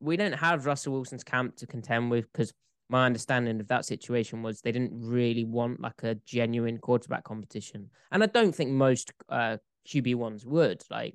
we 0.00 0.16
don't 0.16 0.32
have 0.32 0.66
Russell 0.66 0.92
Wilson's 0.92 1.22
camp 1.22 1.56
to 1.56 1.66
contend 1.66 2.10
with 2.10 2.30
because 2.32 2.52
my 2.88 3.06
understanding 3.06 3.60
of 3.60 3.68
that 3.68 3.84
situation 3.84 4.42
was 4.42 4.60
they 4.60 4.72
didn't 4.72 4.92
really 4.92 5.44
want 5.44 5.80
like 5.80 6.02
a 6.02 6.16
genuine 6.26 6.78
quarterback 6.78 7.24
competition. 7.24 7.90
And 8.10 8.22
I 8.22 8.26
don't 8.26 8.54
think 8.54 8.70
most 8.70 9.12
uh, 9.28 9.58
QB 9.88 10.16
ones 10.16 10.44
would. 10.44 10.82
Like, 10.90 11.14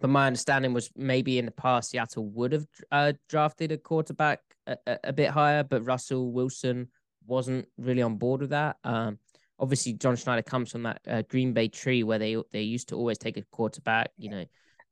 but 0.00 0.10
my 0.10 0.26
understanding 0.26 0.72
was 0.72 0.90
maybe 0.96 1.38
in 1.38 1.46
the 1.46 1.50
past 1.50 1.90
Seattle 1.90 2.26
would 2.30 2.52
have 2.52 2.66
uh, 2.90 3.12
drafted 3.28 3.72
a 3.72 3.78
quarterback 3.78 4.40
a, 4.66 4.76
a, 4.86 4.98
a, 5.04 5.12
bit 5.12 5.30
higher, 5.30 5.62
but 5.62 5.84
Russell 5.84 6.32
Wilson 6.32 6.88
wasn't 7.26 7.66
really 7.78 8.02
on 8.02 8.16
board 8.16 8.40
with 8.40 8.50
that. 8.50 8.76
Um, 8.84 9.18
obviously 9.58 9.94
John 9.94 10.16
Schneider 10.16 10.42
comes 10.42 10.70
from 10.70 10.84
that 10.84 11.00
uh, 11.06 11.22
Green 11.22 11.52
Bay 11.52 11.68
tree 11.68 12.02
where 12.02 12.18
they 12.18 12.36
they 12.52 12.62
used 12.62 12.88
to 12.88 12.96
always 12.96 13.18
take 13.18 13.36
a 13.36 13.42
quarterback, 13.50 14.10
you 14.16 14.30
know, 14.30 14.44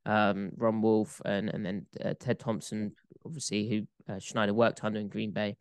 um, 0.07 0.53
Ron 0.57 0.83
Wolf 0.83 1.21
and 1.25 1.49
and 1.49 1.64
then 1.64 1.87
uh, 2.05 2.14
Ted 2.19 2.38
Thompson, 2.38 2.93
obviously 3.25 3.69
who 3.69 4.12
uh, 4.12 4.19
Schneider 4.19 4.55
worked 4.55 4.85
under 4.85 5.01
in 5.01 5.09
Green 5.09 5.33
Bay. 5.33 5.57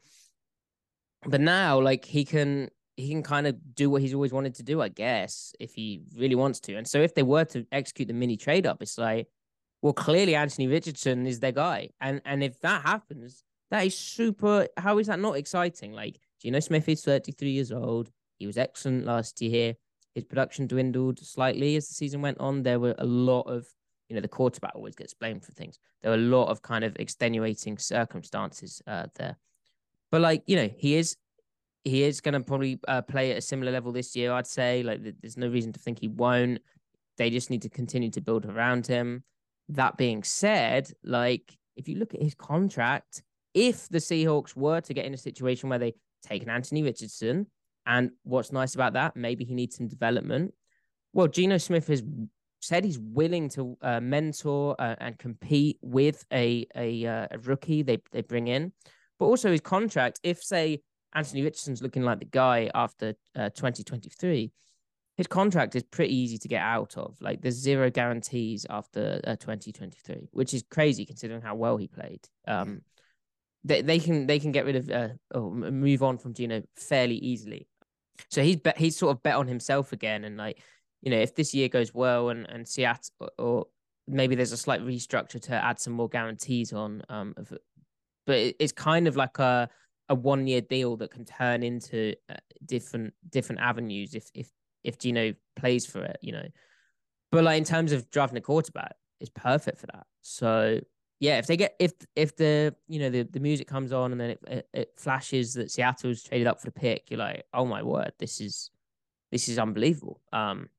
But 1.26 1.42
now, 1.42 1.80
like 1.80 2.06
he 2.06 2.26
can 2.26 2.70
he 2.96 3.10
can 3.10 3.24
kind 3.24 3.48
of 3.48 3.76
do 3.76 3.90
what 3.90 4.02
he's 4.02 4.14
always 4.14 4.34
wanted 4.34 4.56
to 4.56 4.64
do, 4.64 4.82
I 4.82 4.90
guess, 4.90 5.54
if 5.60 5.74
he 5.74 6.02
really 6.16 6.36
wants 6.36 6.60
to. 6.62 6.76
And 6.76 6.88
so 6.88 7.02
if 7.02 7.16
they 7.16 7.24
were 7.24 7.46
to 7.46 7.66
execute 7.72 8.08
the 8.08 8.14
mini 8.14 8.38
trade 8.38 8.68
up, 8.68 8.82
it's 8.82 8.98
like, 8.98 9.28
well, 9.82 9.94
clearly 9.94 10.36
Anthony 10.36 10.68
Richardson 10.68 11.28
is 11.28 11.40
their 11.40 11.52
guy, 11.52 11.90
and 12.00 12.22
and 12.24 12.44
if 12.44 12.60
that 12.62 12.84
happens, 12.84 13.44
that 13.70 13.86
is 13.86 13.98
super. 13.98 14.68
How 14.78 14.98
is 15.00 15.08
that 15.08 15.20
not 15.20 15.36
exciting? 15.38 15.92
Like 15.92 16.18
Geno 16.42 16.60
Smith 16.62 16.88
is 16.88 17.04
thirty 17.04 17.34
three 17.34 17.52
years 17.52 17.72
old. 17.72 18.10
He 18.38 18.48
was 18.48 18.58
excellent 18.58 19.06
last 19.06 19.42
year. 19.42 19.76
His 20.16 20.24
production 20.24 20.68
dwindled 20.68 21.20
slightly 21.20 21.76
as 21.76 21.88
the 21.88 21.96
season 21.96 22.22
went 22.22 22.40
on. 22.40 22.64
There 22.64 22.80
were 22.80 22.96
a 22.98 23.06
lot 23.06 23.42
of, 23.42 23.66
you 24.08 24.16
know, 24.16 24.22
the 24.22 24.28
quarterback 24.28 24.74
always 24.76 24.96
gets 24.96 25.14
blamed 25.14 25.44
for 25.44 25.52
things. 25.52 25.80
There 26.02 26.12
were 26.12 26.18
a 26.18 26.30
lot 26.30 26.50
of 26.50 26.62
kind 26.62 26.86
of 26.86 26.96
extenuating 26.98 27.78
circumstances 27.78 28.82
uh, 28.86 29.08
there. 29.16 29.38
But 30.12 30.22
like, 30.22 30.44
you 30.46 30.56
know, 30.56 30.70
he 30.78 30.96
is 30.96 31.18
he 31.84 32.04
is 32.04 32.22
going 32.22 32.34
to 32.34 32.40
probably 32.40 32.80
uh, 32.88 33.02
play 33.02 33.32
at 33.32 33.38
a 33.38 33.42
similar 33.42 33.72
level 33.72 33.92
this 33.92 34.16
year. 34.16 34.32
I'd 34.32 34.48
say 34.48 34.84
like 34.84 35.02
there's 35.22 35.38
no 35.38 35.48
reason 35.48 35.74
to 35.74 35.80
think 35.80 36.00
he 36.00 36.08
won't. 36.08 36.60
They 37.18 37.30
just 37.30 37.50
need 37.50 37.62
to 37.64 37.70
continue 37.70 38.10
to 38.12 38.22
build 38.22 38.46
around 38.46 38.88
him. 38.88 39.24
That 39.70 39.98
being 39.98 40.24
said, 40.24 40.92
like 41.04 41.58
if 41.76 41.88
you 41.88 41.98
look 41.98 42.14
at 42.14 42.22
his 42.22 42.36
contract, 42.36 43.22
if 43.54 43.90
the 43.90 44.00
Seahawks 44.00 44.56
were 44.56 44.82
to 44.82 44.94
get 44.94 45.06
in 45.06 45.14
a 45.14 45.18
situation 45.18 45.70
where 45.70 45.80
they 45.80 45.94
take 46.24 46.44
an 46.44 46.50
Anthony 46.50 46.84
Richardson, 46.84 47.48
and 47.86 48.12
what's 48.24 48.52
nice 48.52 48.76
about 48.76 48.94
that, 48.94 49.16
maybe 49.16 49.44
he 49.44 49.54
needs 49.54 49.76
some 49.76 49.88
development. 49.88 50.54
Well, 51.12 51.28
Geno 51.28 51.58
Smith 51.58 51.88
has 51.88 52.04
said 52.62 52.86
he's 52.86 53.00
willing 53.00 53.50
to 53.50 53.78
uh, 53.82 54.00
mentor 54.00 54.76
uh, 54.80 54.96
and 55.00 55.18
compete 55.20 55.78
with 55.82 56.26
a 56.32 56.66
a, 56.76 57.06
uh, 57.06 57.28
a, 57.32 57.38
rookie 57.40 57.84
they 57.84 58.02
they 58.12 58.22
bring 58.22 58.48
in, 58.48 58.72
but 59.20 59.26
also 59.26 59.52
his 59.52 59.62
contract. 59.62 60.20
If 60.24 60.42
say 60.42 60.82
Anthony 61.14 61.44
Richardson's 61.44 61.82
looking 61.82 62.04
like 62.04 62.20
the 62.20 62.26
guy 62.26 62.70
after 62.74 63.16
uh, 63.36 63.50
2023, 63.50 64.52
his 65.16 65.28
contract 65.28 65.76
is 65.76 65.84
pretty 65.84 66.16
easy 66.16 66.38
to 66.40 66.48
get 66.48 66.62
out 66.62 66.98
of. 66.98 67.16
Like 67.22 67.42
there's 67.42 67.56
zero 67.56 67.90
guarantees 67.90 68.66
after 68.70 69.22
uh, 69.26 69.36
2023, 69.36 70.30
which 70.32 70.54
is 70.54 70.64
crazy 70.70 71.06
considering 71.06 71.42
how 71.42 71.56
well 71.56 71.78
he 71.78 71.88
played. 71.88 72.22
Um, 72.48 72.82
they 73.64 73.82
they 73.82 74.00
can 74.00 74.28
they 74.28 74.40
can 74.40 74.52
get 74.52 74.66
rid 74.66 74.76
of 74.76 74.90
uh, 74.90 75.10
or 75.34 75.52
move 75.52 76.04
on 76.04 76.18
from 76.18 76.34
Geno 76.34 76.64
fairly 76.76 77.16
easily. 77.16 77.68
So 78.30 78.44
he's 78.44 78.58
bet 78.58 78.78
he's 78.78 78.98
sort 78.98 79.16
of 79.16 79.24
bet 79.24 79.36
on 79.36 79.48
himself 79.48 79.94
again, 79.94 80.24
and 80.24 80.38
like 80.38 80.62
you 81.02 81.12
know, 81.12 81.20
if 81.20 81.36
this 81.36 81.54
year 81.54 81.70
goes 81.70 81.94
well 81.94 82.30
and 82.30 82.50
and 82.50 82.68
Seattle 82.68 83.10
or, 83.38 83.66
maybe 84.08 84.36
there's 84.36 84.52
a 84.52 84.58
slight 84.58 84.82
restructure 84.82 85.40
to 85.40 85.54
add 85.54 85.80
some 85.80 85.94
more 85.94 86.10
guarantees 86.10 86.74
on, 86.74 87.02
um, 87.08 87.34
of, 87.38 87.54
but 88.26 88.36
it, 88.36 88.56
it's 88.60 88.74
kind 88.74 89.08
of 89.08 89.16
like 89.16 89.40
a 89.40 89.70
a 90.10 90.16
one 90.16 90.48
year 90.48 90.62
deal 90.62 90.98
that 90.98 91.12
can 91.12 91.26
turn 91.26 91.64
into 91.64 92.14
uh, 92.30 92.36
different 92.66 93.14
different 93.30 93.62
avenues 93.62 94.14
if 94.16 94.30
if 94.34 94.50
if 94.84 94.98
Geno 94.98 95.34
plays 95.56 95.86
for 95.86 96.04
it, 96.04 96.18
you 96.22 96.32
know. 96.32 96.48
But 97.32 97.44
like 97.44 97.58
in 97.58 97.64
terms 97.64 97.92
of 97.92 98.10
drafting 98.10 98.38
a 98.38 98.42
quarterback, 98.42 98.96
it's 99.20 99.32
perfect 99.34 99.80
for 99.80 99.88
that. 99.88 100.06
So 100.22 100.80
yeah, 101.20 101.38
if 101.38 101.48
they 101.48 101.58
get 101.58 101.76
if 101.80 101.94
if 102.16 102.36
the 102.36 102.76
you 102.88 103.00
know 103.00 103.10
the, 103.10 103.24
the 103.24 103.40
music 103.40 103.68
comes 103.68 103.94
on 103.94 104.12
and 104.12 104.20
then 104.20 104.30
it, 104.32 104.40
it, 104.48 104.68
it 104.74 104.94
flashes 104.98 105.54
that 105.54 105.72
Seattle's 105.72 106.24
traded 106.24 106.48
up 106.48 106.60
for 106.60 106.68
the 106.68 106.72
pick, 106.72 107.10
you're 107.10 107.20
like, 107.20 107.46
oh 107.54 107.66
my 107.66 107.82
word, 107.82 108.12
this 108.20 108.42
is 108.42 108.70
this 109.32 109.48
is 109.48 109.58
unbelievable. 109.58 110.22
Um, 110.32 110.70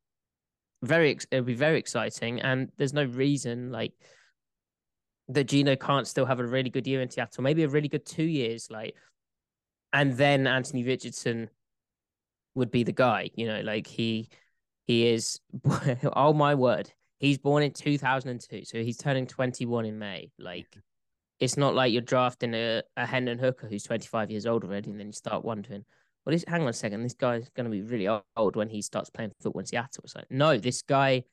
very 0.83 1.17
it'll 1.31 1.45
be 1.45 1.55
very 1.55 1.79
exciting, 1.79 2.41
and 2.43 2.71
there's 2.77 2.93
no 2.93 3.05
reason 3.05 3.73
like 3.73 3.93
that 5.29 5.45
Geno 5.45 5.77
can't 5.77 6.07
still 6.07 6.27
have 6.27 6.41
a 6.41 6.47
really 6.47 6.71
good 6.71 6.87
year 6.87 7.01
in 7.01 7.09
Seattle, 7.09 7.43
maybe 7.43 7.63
a 7.63 7.69
really 7.69 7.89
good 7.89 8.05
two 8.05 8.25
years, 8.25 8.69
like, 8.71 8.95
and 9.95 10.13
then 10.13 10.47
Anthony 10.47 10.85
Richardson 10.85 11.49
would 12.55 12.71
be 12.71 12.85
the 12.85 12.93
guy, 12.93 13.31
you 13.35 13.47
know, 13.47 13.63
like 13.63 13.87
he 13.87 14.29
he 14.87 15.07
is. 15.07 15.41
oh 16.15 16.35
my 16.35 16.55
word, 16.55 16.93
He's 17.25 17.39
born 17.39 17.63
in 17.63 17.73
2002, 17.73 18.67
so 18.67 18.83
he's 18.83 18.99
turning 18.99 19.27
21 19.27 19.87
in 19.87 19.99
May. 19.99 20.31
Like, 20.39 20.67
it's 21.41 21.57
not 21.57 21.75
like 21.75 21.91
you're 21.91 22.03
drafting 22.03 22.53
a, 22.53 22.83
a 22.99 23.07
Hendon 23.07 23.39
Hooker 23.39 23.67
who's 23.67 23.85
25 23.85 24.31
years 24.31 24.45
old 24.45 24.63
already, 24.63 24.91
and 24.91 25.01
then 25.01 25.07
you 25.07 25.13
start 25.15 25.43
wondering, 25.43 25.87
well, 26.25 26.35
this, 26.35 26.45
hang 26.47 26.61
on 26.61 26.69
a 26.69 26.73
second, 26.75 27.03
this 27.03 27.15
guy's 27.15 27.49
going 27.51 27.65
to 27.65 27.71
be 27.71 27.81
really 27.81 28.09
old 28.37 28.57
when 28.57 28.69
he 28.69 28.83
starts 28.83 29.09
playing 29.09 29.33
football 29.41 29.61
in 29.61 29.67
Seattle. 29.67 30.03
It's 30.05 30.15
like, 30.15 30.31
no, 30.31 30.59
this 30.59 30.83
guy 30.83 31.25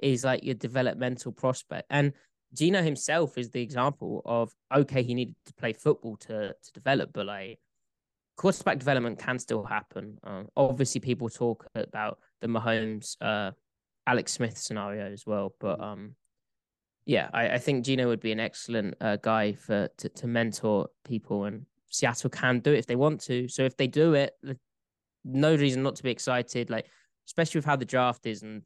is 0.00 0.22
like 0.22 0.44
your 0.44 0.54
developmental 0.54 1.32
prospect. 1.32 1.86
And 1.88 2.12
Geno 2.52 2.82
himself 2.82 3.38
is 3.38 3.48
the 3.48 3.62
example 3.62 4.20
of, 4.26 4.52
okay, 4.74 5.02
he 5.02 5.14
needed 5.14 5.36
to 5.46 5.54
play 5.54 5.72
football 5.72 6.18
to, 6.18 6.48
to 6.48 6.72
develop, 6.74 7.12
but 7.14 7.24
like, 7.24 7.58
quarterback 8.38 8.78
development 8.78 9.18
can 9.18 9.38
still 9.38 9.64
happen. 9.64 10.16
Um, 10.24 10.48
obviously, 10.56 11.00
people 11.00 11.28
talk 11.28 11.66
about 11.74 12.18
the 12.40 12.46
Mahomes 12.46 13.16
uh, 13.20 13.50
Alex 14.06 14.32
Smith 14.32 14.56
scenario 14.56 15.12
as 15.12 15.26
well. 15.26 15.54
But 15.60 15.80
mm. 15.80 15.84
um, 15.84 16.14
yeah, 17.04 17.28
I, 17.34 17.50
I 17.50 17.58
think 17.58 17.84
Geno 17.84 18.08
would 18.08 18.20
be 18.20 18.32
an 18.32 18.40
excellent 18.40 18.94
uh, 19.00 19.16
guy 19.16 19.52
for 19.52 19.88
to, 19.98 20.08
to 20.08 20.26
mentor 20.26 20.88
people, 21.04 21.44
and 21.44 21.66
Seattle 21.90 22.30
can 22.30 22.60
do 22.60 22.72
it 22.72 22.78
if 22.78 22.86
they 22.86 22.96
want 22.96 23.20
to. 23.22 23.48
So 23.48 23.64
if 23.64 23.76
they 23.76 23.88
do 23.88 24.14
it, 24.14 24.34
no 25.24 25.54
reason 25.54 25.82
not 25.82 25.96
to 25.96 26.02
be 26.02 26.10
excited. 26.10 26.70
Like 26.70 26.86
especially 27.26 27.58
with 27.58 27.66
how 27.66 27.76
the 27.76 27.84
draft 27.84 28.24
is, 28.24 28.42
and 28.42 28.62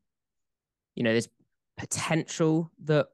you 0.94 1.02
know, 1.02 1.12
there's 1.12 1.28
potential 1.78 2.70
that 2.84 3.06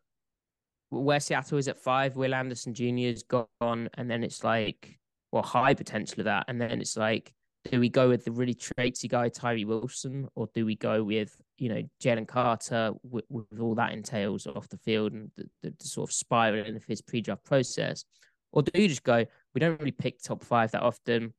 where 0.90 1.20
Seattle 1.20 1.58
is 1.58 1.68
at 1.68 1.78
five, 1.78 2.16
Will 2.16 2.34
Anderson 2.34 2.74
Jr. 2.74 2.84
is 2.84 3.22
gone, 3.22 3.88
and 3.94 4.10
then 4.10 4.24
it's 4.24 4.42
like, 4.42 4.98
well, 5.32 5.42
high 5.42 5.74
potential 5.74 6.20
of 6.20 6.24
that, 6.24 6.46
and 6.48 6.60
then 6.60 6.80
it's 6.80 6.96
like 6.96 7.32
do 7.70 7.80
we 7.80 7.88
go 7.88 8.08
with 8.08 8.24
the 8.24 8.30
really 8.30 8.54
traitsy 8.54 9.08
guy 9.08 9.28
Tyree 9.28 9.64
Wilson, 9.64 10.28
or 10.34 10.48
do 10.54 10.64
we 10.64 10.76
go 10.76 11.02
with 11.02 11.36
you 11.58 11.68
know 11.68 11.82
Jalen 12.02 12.26
Carter 12.26 12.92
with, 13.02 13.24
with, 13.28 13.60
all 13.60 13.74
that 13.74 13.92
entails 13.92 14.46
off 14.46 14.68
the 14.68 14.78
field 14.78 15.12
and 15.12 15.30
the, 15.36 15.44
the, 15.62 15.74
the 15.78 15.86
sort 15.86 16.08
of 16.08 16.14
spiraling 16.14 16.76
of 16.76 16.84
his 16.84 17.00
pre-draft 17.00 17.44
process, 17.44 18.04
or 18.52 18.62
do 18.62 18.80
you 18.80 18.88
just 18.88 19.02
go? 19.02 19.24
We 19.54 19.60
don't 19.60 19.78
really 19.78 19.92
pick 19.92 20.22
top 20.22 20.42
five 20.42 20.70
that 20.72 20.82
often. 20.82 21.34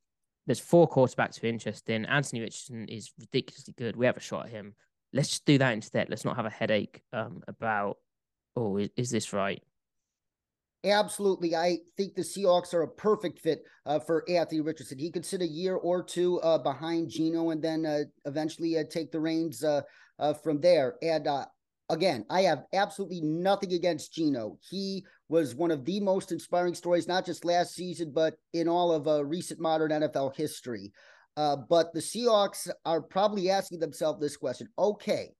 There's 0.45 0.59
four 0.59 0.89
quarterbacks 0.89 1.41
we're 1.41 1.49
interested 1.49 1.93
in. 1.93 2.05
Anthony 2.05 2.41
Richardson 2.41 2.87
is 2.87 3.11
ridiculously 3.19 3.73
good. 3.77 3.95
We 3.95 4.07
have 4.07 4.17
a 4.17 4.21
shot 4.21 4.45
at 4.45 4.51
him. 4.51 4.73
Let's 5.13 5.29
just 5.29 5.45
do 5.45 5.57
that 5.59 5.73
instead. 5.73 6.09
Let's 6.09 6.25
not 6.25 6.37
have 6.37 6.45
a 6.45 6.49
headache 6.49 7.01
um, 7.13 7.43
about, 7.47 7.97
oh, 8.55 8.77
is, 8.77 8.89
is 8.95 9.11
this 9.11 9.31
right? 9.31 9.61
Absolutely. 10.85 11.55
I 11.55 11.79
think 11.97 12.15
the 12.15 12.21
Seahawks 12.21 12.73
are 12.73 12.83
a 12.83 12.87
perfect 12.87 13.39
fit 13.39 13.63
uh, 13.85 13.99
for 13.99 14.23
Anthony 14.29 14.61
Richardson. 14.61 14.97
He 14.97 15.11
could 15.11 15.25
sit 15.25 15.41
a 15.41 15.47
year 15.47 15.75
or 15.75 16.01
two 16.01 16.39
uh, 16.39 16.57
behind 16.57 17.09
Geno 17.09 17.49
and 17.49 17.61
then 17.61 17.85
uh, 17.85 18.03
eventually 18.25 18.77
uh, 18.77 18.85
take 18.89 19.11
the 19.11 19.19
reins 19.19 19.61
uh, 19.61 19.81
uh, 20.19 20.33
from 20.33 20.61
there. 20.61 20.95
And 21.01 21.27
again, 21.89 22.25
I 22.29 22.43
have 22.43 22.63
absolutely 22.71 23.19
nothing 23.19 23.73
against 23.73 24.13
Geno. 24.13 24.57
He 24.69 25.05
was 25.27 25.53
one 25.53 25.71
of 25.71 25.83
the 25.83 25.99
most 25.99 26.31
inspiring 26.31 26.73
stories, 26.73 27.09
not 27.09 27.25
just 27.25 27.43
last 27.43 27.75
season, 27.75 28.11
but 28.13 28.35
in 28.53 28.69
all 28.69 28.93
of 28.93 29.29
recent 29.29 29.59
modern 29.59 29.91
NFL 29.91 30.37
history. 30.37 30.93
But 31.35 31.93
the 31.93 31.99
Seahawks 31.99 32.69
are 32.85 33.01
probably 33.01 33.49
asking 33.49 33.79
themselves 33.79 34.21
this 34.21 34.37
question 34.37 34.69
okay, 34.77 35.31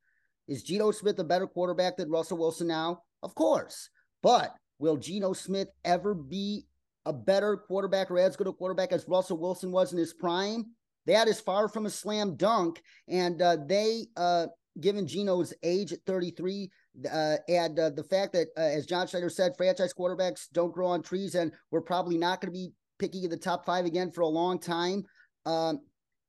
is 0.49 0.63
Geno 0.63 0.91
Smith 0.91 1.17
a 1.19 1.23
better 1.23 1.47
quarterback 1.47 1.95
than 1.95 2.09
Russell 2.09 2.39
Wilson 2.39 2.67
now? 2.67 3.03
Of 3.23 3.35
course. 3.35 3.89
But 4.21 4.53
will 4.79 4.97
Geno 4.97 5.33
Smith 5.33 5.69
ever 5.85 6.13
be 6.13 6.65
a 7.05 7.13
better 7.13 7.57
quarterback 7.57 8.09
or 8.09 8.19
as 8.19 8.35
good 8.35 8.47
a 8.47 8.53
quarterback 8.53 8.91
as 8.91 9.07
Russell 9.07 9.37
Wilson 9.37 9.71
was 9.71 9.91
in 9.91 9.99
his 9.99 10.13
prime? 10.13 10.65
That 11.05 11.27
is 11.27 11.39
far 11.39 11.67
from 11.67 11.85
a 11.85 11.89
slam 11.89 12.35
dunk. 12.35 12.81
And 13.07 13.41
uh, 13.41 13.57
they, 13.67 14.07
uh, 14.17 14.47
given 14.79 15.07
Geno's 15.07 15.53
age 15.63 15.93
at 15.93 15.99
33, 16.05 16.69
uh, 17.11 17.35
and 17.47 17.79
uh, 17.79 17.89
the 17.91 18.03
fact 18.03 18.33
that, 18.33 18.47
uh, 18.57 18.61
as 18.61 18.85
John 18.85 19.07
Schneider 19.07 19.29
said, 19.29 19.55
franchise 19.57 19.93
quarterbacks 19.93 20.47
don't 20.53 20.73
grow 20.73 20.87
on 20.87 21.01
trees, 21.01 21.35
and 21.35 21.51
we're 21.71 21.81
probably 21.81 22.17
not 22.17 22.41
going 22.41 22.53
to 22.53 22.57
be 22.57 22.71
picking 22.97 23.23
in 23.23 23.29
the 23.29 23.37
top 23.37 23.65
five 23.65 23.85
again 23.85 24.11
for 24.11 24.21
a 24.21 24.27
long 24.27 24.59
time. 24.59 25.03
Um, 25.45 25.79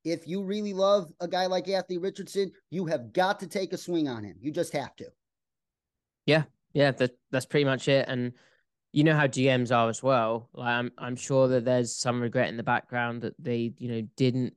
if 0.05 0.27
you 0.27 0.43
really 0.43 0.73
love 0.73 1.13
a 1.21 1.29
guy 1.29 1.47
like 1.47 1.69
Anthony 1.69 1.99
Richardson, 1.99 2.53
you 2.71 2.87
have 2.87 3.13
got 3.13 3.41
to 3.41 3.47
take 3.47 3.73
a 3.73 3.77
swing 3.77 4.09
on 4.09 4.25
him. 4.25 4.37
You 4.41 4.51
just 4.51 4.73
have 4.73 4.95
to. 4.97 5.07
Yeah, 6.27 6.45
yeah, 6.73 6.91
that 6.93 7.13
that's 7.31 7.47
pretty 7.47 7.65
much 7.65 7.89
it. 7.89 8.07
And 8.09 8.33
you 8.93 9.05
know 9.05 9.15
how 9.15 9.27
GMs 9.27 9.75
are 9.75 9.89
as 9.89 10.03
well. 10.03 10.49
Like 10.53 10.69
I'm 10.69 10.93
I'm 10.99 11.17
sure 11.17 11.49
that 11.49 11.65
there's 11.65 11.95
some 11.95 12.21
regret 12.21 12.49
in 12.49 12.57
the 12.57 12.63
background 12.63 13.23
that 13.23 13.35
they, 13.39 13.73
you 13.79 13.89
know, 13.89 14.09
didn't 14.17 14.55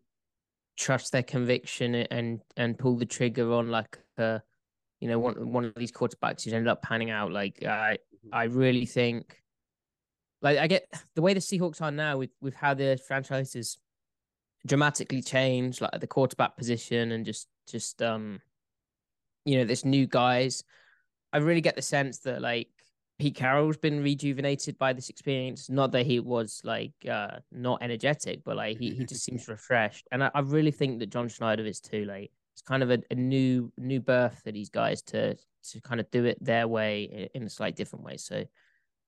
trust 0.78 1.12
their 1.12 1.24
conviction 1.24 1.96
and 1.96 2.42
and 2.58 2.78
pull 2.78 2.98
the 2.98 3.06
trigger 3.06 3.54
on 3.54 3.70
like 3.70 4.00
a 4.18 4.42
you 5.00 5.08
know 5.08 5.20
one 5.20 5.52
one 5.52 5.66
of 5.66 5.76
these 5.76 5.92
quarterbacks 5.92 6.44
who's 6.44 6.54
ended 6.54 6.68
up 6.68 6.82
panning 6.82 7.10
out. 7.10 7.32
Like 7.32 7.64
I 7.64 7.98
mm-hmm. 7.98 8.30
I 8.34 8.44
really 8.46 8.86
think 8.86 9.42
like 10.42 10.58
I 10.58 10.68
get 10.68 10.88
the 11.16 11.22
way 11.22 11.34
the 11.34 11.40
Seahawks 11.40 11.82
are 11.82 11.92
now 11.92 12.18
with 12.18 12.32
with 12.42 12.56
how 12.56 12.74
the 12.74 13.00
franchise 13.08 13.56
is 13.56 13.78
dramatically 14.66 15.22
changed, 15.22 15.82
like 15.82 16.00
the 16.00 16.08
quarterback 16.08 16.58
position 16.58 17.12
and 17.12 17.26
just 17.26 17.48
just 17.68 18.02
um 18.02 18.40
you 19.46 19.58
know, 19.58 19.66
this 19.66 19.84
new 19.84 20.08
guys. 20.08 20.64
I 21.34 21.40
really 21.40 21.62
get 21.62 21.76
the 21.76 21.82
sense 21.82 22.20
that 22.20 22.42
like 22.42 22.70
Pete 23.20 23.36
Carroll's 23.36 23.78
been 23.78 24.04
rejuvenated 24.04 24.78
by 24.78 24.94
this 24.94 25.10
experience. 25.10 25.70
Not 25.70 25.92
that 25.92 26.06
he 26.06 26.20
was 26.20 26.62
like 26.64 26.94
uh 27.10 27.40
not 27.52 27.82
energetic, 27.82 28.44
but 28.44 28.56
like 28.56 28.78
he, 28.78 28.92
he 28.92 29.06
just 29.06 29.24
seems 29.26 29.48
refreshed. 29.48 30.08
And 30.12 30.24
I, 30.24 30.32
I 30.34 30.40
really 30.42 30.72
think 30.72 31.00
that 31.00 31.10
John 31.10 31.28
Schneider 31.28 31.66
is 31.66 31.80
too 31.80 32.06
late. 32.06 32.32
It's 32.54 32.62
kind 32.62 32.84
of 32.84 32.92
a, 32.92 33.00
a 33.10 33.16
new 33.16 33.72
new 33.78 34.00
birth 34.00 34.42
for 34.44 34.52
these 34.52 34.70
guys 34.70 35.02
to 35.04 35.36
to 35.36 35.82
kind 35.82 36.00
of 36.00 36.10
do 36.12 36.26
it 36.26 36.38
their 36.44 36.68
way 36.68 37.30
in 37.34 37.44
a 37.44 37.50
slight 37.50 37.76
different 37.76 38.06
way. 38.06 38.18
So 38.18 38.46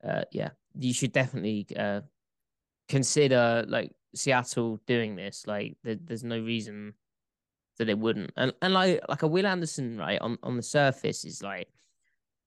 uh 0.04 0.24
yeah, 0.32 0.50
you 0.78 0.94
should 0.94 1.12
definitely 1.12 1.68
uh 1.78 2.02
consider 2.90 3.66
like 3.68 3.92
Seattle 4.16 4.80
doing 4.88 5.16
this. 5.16 5.46
Like 5.46 5.78
there, 5.84 5.98
there's 6.02 6.24
no 6.24 6.40
reason 6.40 6.94
that 7.78 7.90
it 7.90 8.00
wouldn't. 8.00 8.32
And 8.38 8.54
and 8.62 8.74
like 8.74 9.02
like 9.10 9.24
a 9.24 9.28
Will 9.28 9.46
Anderson, 9.46 9.98
right, 9.98 10.20
on, 10.22 10.38
on 10.44 10.56
the 10.56 10.64
surface 10.64 11.26
is 11.26 11.44
like 11.44 11.68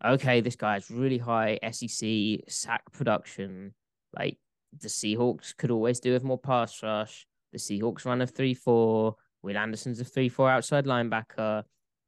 okay, 0.05 0.41
this 0.41 0.57
guy 0.57 0.75
has 0.75 0.91
really 0.91 1.19
high 1.19 1.59
SEC 1.71 2.41
sack 2.49 2.83
production. 2.93 3.75
Like 4.17 4.39
the 4.79 4.89
Seahawks 4.89 5.57
could 5.57 5.71
always 5.71 6.01
do 6.01 6.13
with 6.13 6.25
more 6.25 6.39
pass 6.39 6.83
rush. 6.83 7.27
The 7.53 7.59
Seahawks 7.59 8.05
run 8.05 8.23
a 8.23 8.27
3 8.27 8.55
4. 8.55 9.15
Will 9.43 9.57
Anderson's 9.57 10.01
a 10.01 10.05
3 10.05 10.29
4 10.29 10.51
outside 10.51 10.85
linebacker. 10.85 11.65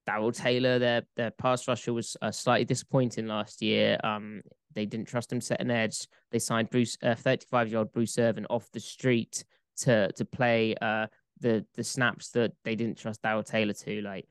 Darrell 0.06 0.32
Taylor, 0.32 0.78
their 0.78 1.02
their 1.16 1.30
pass 1.30 1.68
rusher 1.68 1.92
was 1.92 2.16
uh, 2.22 2.30
slightly 2.30 2.64
disappointing 2.64 3.26
last 3.26 3.62
year. 3.62 3.98
Um, 4.02 4.42
they 4.74 4.86
didn't 4.86 5.08
trust 5.08 5.32
him 5.32 5.40
setting 5.40 5.70
edge. 5.70 6.06
They 6.30 6.38
signed 6.38 6.70
Bruce, 6.70 6.96
uh, 7.02 7.14
35 7.14 7.68
year 7.68 7.78
old 7.78 7.92
Bruce 7.92 8.18
Irvin 8.18 8.46
off 8.50 8.70
the 8.72 8.80
street 8.80 9.44
to 9.78 10.12
to 10.12 10.24
play 10.24 10.74
uh 10.82 11.06
the 11.40 11.64
the 11.74 11.84
snaps 11.84 12.30
that 12.30 12.52
they 12.64 12.74
didn't 12.74 12.98
trust 12.98 13.22
Darrell 13.22 13.42
Taylor 13.42 13.72
to. 13.72 14.02
Like 14.02 14.26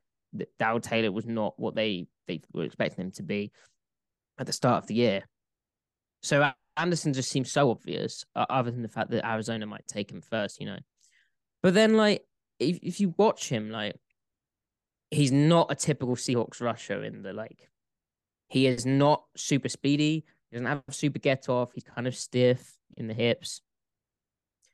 Darrell 0.57 0.79
Taylor 0.79 1.11
was 1.11 1.25
not 1.25 1.59
what 1.59 1.75
they 1.75 2.07
they 2.27 2.41
were 2.53 2.63
expecting 2.63 3.05
him 3.05 3.11
to 3.11 3.23
be 3.23 3.51
at 4.37 4.45
the 4.45 4.53
start 4.53 4.83
of 4.83 4.87
the 4.87 4.95
year. 4.95 5.23
So 6.21 6.51
Anderson 6.77 7.13
just 7.13 7.29
seems 7.29 7.51
so 7.51 7.71
obvious, 7.71 8.25
other 8.35 8.71
than 8.71 8.81
the 8.81 8.87
fact 8.87 9.11
that 9.11 9.27
Arizona 9.27 9.65
might 9.65 9.87
take 9.87 10.11
him 10.11 10.21
first, 10.21 10.59
you 10.59 10.65
know. 10.65 10.79
But 11.61 11.73
then, 11.73 11.95
like, 11.95 12.23
if 12.59 12.79
if 12.81 12.99
you 12.99 13.13
watch 13.17 13.49
him, 13.49 13.69
like, 13.69 13.95
he's 15.11 15.31
not 15.31 15.71
a 15.71 15.75
typical 15.75 16.15
Seahawks 16.15 16.61
rusher 16.61 17.03
in 17.03 17.21
the 17.21 17.33
like. 17.33 17.69
He 18.47 18.65
is 18.65 18.85
not 18.85 19.23
super 19.35 19.69
speedy. 19.69 20.25
He 20.49 20.57
doesn't 20.57 20.65
have 20.65 20.83
a 20.87 20.91
super 20.93 21.19
get 21.19 21.49
off. 21.49 21.71
He's 21.73 21.83
kind 21.83 22.07
of 22.07 22.15
stiff 22.15 22.77
in 22.97 23.07
the 23.07 23.13
hips. 23.13 23.61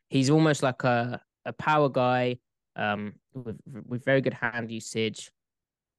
He's 0.10 0.30
almost 0.30 0.64
like 0.64 0.84
a 0.84 1.22
a 1.46 1.54
power 1.54 1.90
guy 1.90 2.38
um, 2.76 3.14
with 3.34 3.60
with 3.88 4.06
very 4.06 4.22
good 4.22 4.34
hand 4.34 4.72
usage. 4.72 5.32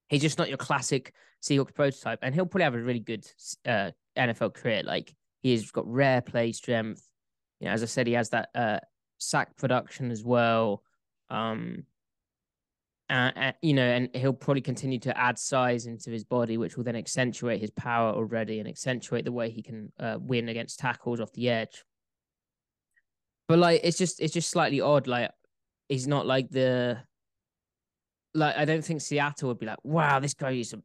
He's 0.08 0.22
just 0.22 0.38
not 0.38 0.48
your 0.48 0.58
classic 0.58 1.12
Seahawks 1.42 1.74
prototype, 1.74 2.20
and 2.22 2.34
he'll 2.34 2.46
probably 2.46 2.64
have 2.64 2.74
a 2.74 2.82
really 2.82 3.00
good 3.00 3.26
uh, 3.66 3.90
NFL 4.16 4.54
career. 4.54 4.82
Like 4.84 5.14
he's 5.42 5.70
got 5.70 5.86
rare 5.86 6.20
play 6.20 6.52
strength. 6.52 7.02
You 7.60 7.66
know, 7.66 7.72
as 7.72 7.82
I 7.82 7.86
said, 7.86 8.06
he 8.06 8.12
has 8.12 8.30
that 8.30 8.50
uh, 8.54 8.80
sack 9.18 9.56
production 9.56 10.10
as 10.10 10.22
well. 10.22 10.82
Um, 11.30 11.84
uh, 13.08 13.52
you 13.62 13.72
know, 13.72 13.86
and 13.86 14.08
he'll 14.14 14.32
probably 14.32 14.60
continue 14.60 14.98
to 14.98 15.16
add 15.16 15.38
size 15.38 15.86
into 15.86 16.10
his 16.10 16.24
body, 16.24 16.56
which 16.58 16.76
will 16.76 16.84
then 16.84 16.96
accentuate 16.96 17.60
his 17.60 17.70
power 17.70 18.12
already 18.12 18.58
and 18.58 18.68
accentuate 18.68 19.24
the 19.24 19.32
way 19.32 19.48
he 19.48 19.62
can 19.62 19.92
uh, 20.00 20.18
win 20.20 20.48
against 20.48 20.80
tackles 20.80 21.20
off 21.20 21.32
the 21.32 21.48
edge. 21.48 21.84
But 23.46 23.60
like, 23.60 23.80
it's 23.84 23.96
just 23.96 24.20
it's 24.20 24.34
just 24.34 24.50
slightly 24.50 24.80
odd. 24.80 25.06
Like, 25.06 25.30
he's 25.88 26.08
not 26.08 26.26
like 26.26 26.50
the 26.50 26.98
like 28.36 28.56
I 28.56 28.64
don't 28.64 28.84
think 28.84 29.00
Seattle 29.00 29.48
would 29.48 29.58
be 29.58 29.66
like, 29.66 29.78
wow, 29.82 30.20
this 30.20 30.34
guy 30.34 30.52
is 30.52 30.72
a 30.72 30.82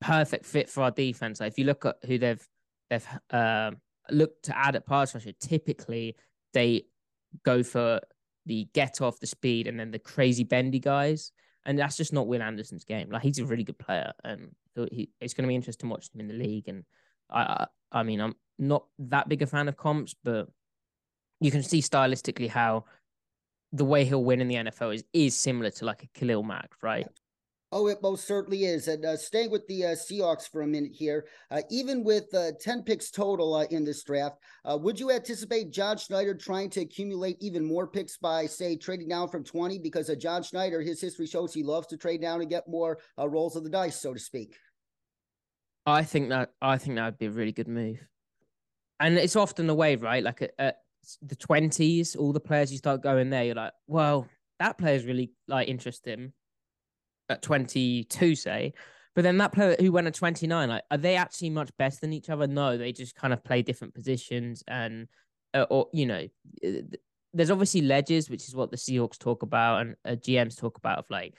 perfect 0.00 0.46
fit 0.46 0.68
for 0.68 0.82
our 0.82 0.90
defense. 0.90 1.40
Like 1.40 1.52
if 1.52 1.58
you 1.58 1.64
look 1.64 1.84
at 1.84 1.96
who 2.06 2.18
they've 2.18 2.48
they've 2.90 3.06
uh, 3.30 3.72
looked 4.10 4.44
to 4.44 4.56
add 4.56 4.76
at 4.76 4.86
pass 4.86 5.14
rusher, 5.14 5.32
typically 5.32 6.16
they 6.54 6.84
go 7.44 7.62
for 7.62 8.00
the 8.46 8.68
get 8.72 9.00
off 9.00 9.20
the 9.20 9.26
speed 9.26 9.66
and 9.66 9.78
then 9.78 9.90
the 9.90 9.98
crazy 9.98 10.44
bendy 10.44 10.78
guys. 10.78 11.32
And 11.64 11.76
that's 11.76 11.96
just 11.96 12.12
not 12.12 12.28
Will 12.28 12.42
Anderson's 12.42 12.84
game. 12.84 13.10
Like 13.10 13.22
he's 13.22 13.40
a 13.40 13.44
really 13.44 13.64
good 13.64 13.78
player, 13.78 14.12
and 14.22 14.54
he, 14.92 15.10
it's 15.20 15.34
going 15.34 15.42
to 15.42 15.48
be 15.48 15.56
interesting 15.56 15.88
watching 15.88 16.12
him 16.14 16.20
in 16.20 16.28
the 16.28 16.44
league. 16.44 16.68
And 16.68 16.84
I, 17.28 17.40
I, 17.40 17.66
I 17.90 18.02
mean, 18.04 18.20
I'm 18.20 18.36
not 18.56 18.84
that 19.00 19.28
big 19.28 19.42
a 19.42 19.46
fan 19.46 19.66
of 19.66 19.76
comps, 19.76 20.14
but 20.22 20.48
you 21.40 21.50
can 21.50 21.64
see 21.64 21.82
stylistically 21.82 22.48
how 22.48 22.84
the 23.72 23.84
way 23.84 24.04
he'll 24.04 24.24
win 24.24 24.40
in 24.40 24.48
the 24.48 24.56
NFL 24.56 24.94
is 24.94 25.04
is 25.12 25.36
similar 25.36 25.70
to 25.70 25.84
like 25.84 26.02
a 26.02 26.06
Khalil 26.18 26.42
Mack, 26.42 26.70
right? 26.82 27.06
Oh, 27.72 27.88
it 27.88 28.00
most 28.00 28.26
certainly 28.28 28.64
is. 28.64 28.86
And 28.86 29.04
uh, 29.04 29.16
staying 29.16 29.50
with 29.50 29.66
the 29.66 29.86
uh, 29.86 29.88
Seahawks 29.88 30.48
for 30.48 30.62
a 30.62 30.66
minute 30.66 30.92
here, 30.94 31.26
uh, 31.50 31.62
even 31.68 32.04
with 32.04 32.32
uh, 32.32 32.52
10 32.60 32.84
picks 32.84 33.10
total 33.10 33.54
uh, 33.54 33.64
in 33.64 33.84
this 33.84 34.04
draft, 34.04 34.36
uh, 34.64 34.78
would 34.80 35.00
you 35.00 35.10
anticipate 35.10 35.72
John 35.72 35.98
Schneider 35.98 36.32
trying 36.32 36.70
to 36.70 36.80
accumulate 36.80 37.36
even 37.40 37.64
more 37.64 37.88
picks 37.88 38.18
by, 38.18 38.46
say, 38.46 38.76
trading 38.76 39.08
down 39.08 39.28
from 39.28 39.42
20? 39.42 39.80
Because 39.80 40.08
John 40.16 40.44
Schneider, 40.44 40.80
his 40.80 41.00
history 41.00 41.26
shows 41.26 41.52
he 41.52 41.64
loves 41.64 41.88
to 41.88 41.96
trade 41.96 42.22
down 42.22 42.40
and 42.40 42.48
get 42.48 42.68
more 42.68 42.98
rolls 43.18 43.56
of 43.56 43.64
the 43.64 43.70
dice, 43.70 44.00
so 44.00 44.14
to 44.14 44.20
speak. 44.20 44.56
I 45.84 46.02
think 46.02 46.30
that 46.30 46.52
I 46.60 46.78
think 46.78 46.96
that 46.96 47.04
would 47.04 47.18
be 47.18 47.26
a 47.26 47.30
really 47.30 47.52
good 47.52 47.68
move, 47.68 47.98
and 48.98 49.16
it's 49.16 49.36
often 49.36 49.68
the 49.68 49.74
way, 49.74 49.94
right? 49.94 50.22
Like 50.22 50.52
at, 50.58 50.78
the 51.22 51.36
twenties, 51.36 52.16
all 52.16 52.32
the 52.32 52.40
players 52.40 52.72
you 52.72 52.78
start 52.78 53.02
going 53.02 53.30
there, 53.30 53.44
you're 53.44 53.54
like, 53.54 53.72
well, 53.86 54.26
that 54.58 54.78
player's 54.78 55.04
really 55.04 55.32
like 55.48 55.68
interesting 55.68 56.32
at 57.28 57.42
22, 57.42 58.34
say. 58.34 58.72
But 59.14 59.22
then 59.22 59.38
that 59.38 59.52
player 59.52 59.76
who 59.80 59.92
went 59.92 60.06
at 60.06 60.14
29, 60.14 60.68
like, 60.68 60.82
are 60.90 60.98
they 60.98 61.16
actually 61.16 61.50
much 61.50 61.70
better 61.78 61.96
than 62.00 62.12
each 62.12 62.28
other? 62.28 62.46
No, 62.46 62.76
they 62.76 62.92
just 62.92 63.14
kind 63.14 63.32
of 63.32 63.42
play 63.42 63.62
different 63.62 63.94
positions. 63.94 64.62
And, 64.68 65.08
uh, 65.54 65.66
or, 65.70 65.88
you 65.92 66.06
know, 66.06 66.26
uh, 66.64 66.70
there's 67.32 67.50
obviously 67.50 67.80
ledges, 67.80 68.28
which 68.28 68.46
is 68.46 68.54
what 68.54 68.70
the 68.70 68.76
Seahawks 68.76 69.18
talk 69.18 69.42
about 69.42 69.80
and 69.80 69.96
uh, 70.04 70.10
GMs 70.10 70.58
talk 70.58 70.76
about 70.76 70.98
of 70.98 71.06
like, 71.08 71.34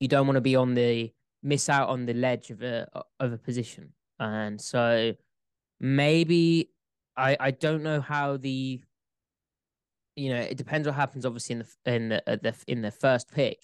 you 0.00 0.08
don't 0.08 0.26
want 0.26 0.36
to 0.36 0.42
be 0.42 0.56
on 0.56 0.74
the, 0.74 1.12
miss 1.42 1.68
out 1.68 1.90
on 1.90 2.06
the 2.06 2.14
ledge 2.14 2.50
of 2.50 2.62
a, 2.62 2.88
of 3.20 3.32
a 3.32 3.38
position. 3.38 3.92
And 4.18 4.58
so 4.60 5.14
maybe 5.80 6.70
I 7.16 7.36
I 7.38 7.50
don't 7.50 7.82
know 7.82 8.00
how 8.00 8.36
the 8.36 8.80
you 10.16 10.30
know 10.30 10.40
it 10.40 10.56
depends 10.56 10.86
what 10.86 10.94
happens 10.94 11.26
obviously 11.26 11.54
in 11.54 11.58
the 11.60 11.92
in 11.92 12.08
the, 12.08 12.22
the 12.42 12.54
in 12.66 12.82
the 12.82 12.90
first 12.90 13.30
pick, 13.30 13.58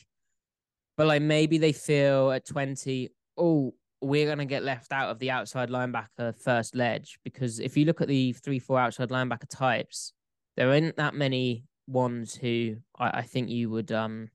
but 0.96 1.06
like 1.06 1.22
maybe 1.22 1.58
they 1.58 1.72
feel 1.72 2.30
at 2.30 2.46
twenty, 2.46 3.10
oh 3.36 3.74
we're 4.02 4.26
gonna 4.26 4.46
get 4.46 4.62
left 4.62 4.92
out 4.92 5.10
of 5.10 5.18
the 5.18 5.30
outside 5.30 5.68
linebacker 5.68 6.34
first 6.34 6.74
ledge 6.74 7.18
because 7.22 7.60
if 7.60 7.76
you 7.76 7.84
look 7.84 8.00
at 8.00 8.08
the 8.08 8.32
three 8.32 8.58
four 8.58 8.78
outside 8.80 9.10
linebacker 9.10 9.48
types, 9.48 10.12
there 10.56 10.70
aren't 10.70 10.96
that 10.96 11.14
many 11.14 11.64
ones 11.86 12.34
who 12.34 12.76
I, 12.98 13.18
I 13.18 13.22
think 13.22 13.48
you 13.50 13.70
would 13.70 13.92
um. 13.92 14.30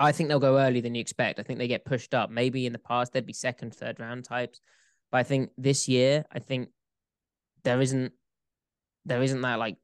I 0.00 0.10
think 0.10 0.28
they'll 0.28 0.40
go 0.40 0.58
earlier 0.58 0.82
than 0.82 0.96
you 0.96 1.00
expect. 1.00 1.38
I 1.38 1.44
think 1.44 1.60
they 1.60 1.68
get 1.68 1.84
pushed 1.84 2.14
up. 2.14 2.28
Maybe 2.28 2.66
in 2.66 2.72
the 2.72 2.80
past 2.80 3.12
they'd 3.12 3.24
be 3.24 3.32
second, 3.32 3.72
third 3.74 4.00
round 4.00 4.24
types, 4.24 4.60
but 5.12 5.18
I 5.18 5.22
think 5.22 5.50
this 5.56 5.88
year, 5.88 6.24
I 6.32 6.40
think 6.40 6.70
there 7.64 7.80
isn't 7.80 8.12
there 9.04 9.22
isn't 9.22 9.40
that 9.42 9.58
like 9.58 9.76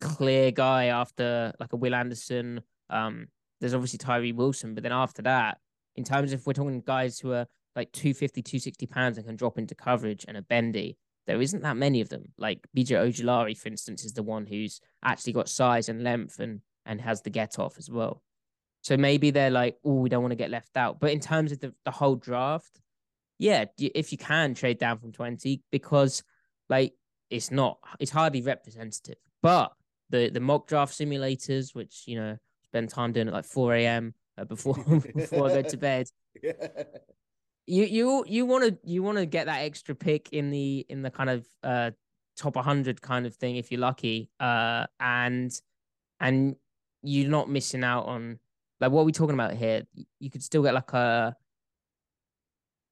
clear 0.00 0.50
guy 0.50 0.86
after 0.86 1.52
like 1.60 1.72
a 1.72 1.76
Will 1.76 1.94
Anderson. 1.94 2.60
Um, 2.90 3.28
there's 3.60 3.74
obviously 3.74 3.98
Tyree 3.98 4.32
Wilson, 4.32 4.74
but 4.74 4.82
then 4.82 4.92
after 4.92 5.22
that, 5.22 5.58
in 5.96 6.04
terms 6.04 6.32
of 6.32 6.46
we're 6.46 6.52
talking 6.52 6.82
guys 6.84 7.18
who 7.18 7.32
are 7.32 7.46
like 7.76 7.92
250, 7.92 8.42
260 8.42 8.86
pounds 8.86 9.16
and 9.16 9.26
can 9.26 9.36
drop 9.36 9.58
into 9.58 9.74
coverage 9.74 10.24
and 10.26 10.36
a 10.36 10.42
bendy, 10.42 10.96
there 11.26 11.40
isn't 11.40 11.62
that 11.62 11.76
many 11.76 12.00
of 12.00 12.08
them. 12.08 12.32
Like 12.38 12.66
BJ 12.76 12.98
Ojulari, 12.98 13.56
for 13.56 13.68
instance, 13.68 14.04
is 14.04 14.12
the 14.12 14.22
one 14.22 14.46
who's 14.46 14.80
actually 15.04 15.32
got 15.32 15.48
size 15.48 15.88
and 15.88 16.02
length 16.02 16.38
and 16.38 16.60
and 16.84 17.00
has 17.00 17.22
the 17.22 17.30
get 17.30 17.58
off 17.58 17.78
as 17.78 17.88
well. 17.88 18.22
So 18.82 18.96
maybe 18.96 19.30
they're 19.30 19.50
like, 19.50 19.76
oh, 19.84 19.94
we 19.94 20.08
don't 20.08 20.22
want 20.22 20.32
to 20.32 20.36
get 20.36 20.50
left 20.50 20.76
out. 20.76 20.98
But 20.98 21.12
in 21.12 21.20
terms 21.20 21.52
of 21.52 21.60
the, 21.60 21.72
the 21.84 21.92
whole 21.92 22.16
draft, 22.16 22.80
yeah, 23.38 23.66
if 23.78 24.10
you 24.10 24.18
can 24.18 24.54
trade 24.54 24.78
down 24.78 24.98
from 24.98 25.12
20, 25.12 25.62
because 25.70 26.24
like 26.68 26.94
it's 27.32 27.50
not, 27.50 27.78
it's 27.98 28.10
hardly 28.10 28.42
representative. 28.42 29.16
But 29.42 29.72
the 30.10 30.28
the 30.28 30.40
mock 30.40 30.68
draft 30.68 30.92
simulators, 30.92 31.74
which, 31.74 32.04
you 32.06 32.16
know, 32.16 32.36
spend 32.64 32.90
time 32.90 33.12
doing 33.12 33.28
at 33.28 33.34
like 33.34 33.44
4 33.44 33.74
a.m. 33.74 34.14
Uh, 34.38 34.44
before 34.44 34.74
before 35.14 35.50
I 35.50 35.62
go 35.62 35.68
to 35.68 35.76
bed. 35.76 36.06
you 37.66 37.84
you 37.84 38.24
you 38.26 38.46
want 38.46 38.64
to 38.64 38.78
you 38.84 39.02
want 39.02 39.18
to 39.18 39.26
get 39.26 39.46
that 39.46 39.60
extra 39.60 39.94
pick 39.94 40.30
in 40.32 40.50
the 40.50 40.84
in 40.88 41.02
the 41.02 41.10
kind 41.10 41.30
of 41.30 41.46
uh 41.62 41.90
top 42.36 42.56
100 42.56 43.00
kind 43.00 43.26
of 43.26 43.34
thing 43.34 43.56
if 43.56 43.70
you're 43.70 43.80
lucky 43.80 44.30
uh 44.40 44.86
and 44.98 45.52
and 46.18 46.56
you're 47.02 47.30
not 47.30 47.48
missing 47.48 47.84
out 47.84 48.06
on 48.06 48.38
like 48.80 48.90
what 48.90 49.02
are 49.02 49.04
we 49.04 49.12
talking 49.12 49.34
about 49.34 49.52
here 49.52 49.82
you 50.18 50.30
could 50.30 50.42
still 50.42 50.62
get 50.62 50.74
like 50.74 50.92
a 50.94 51.36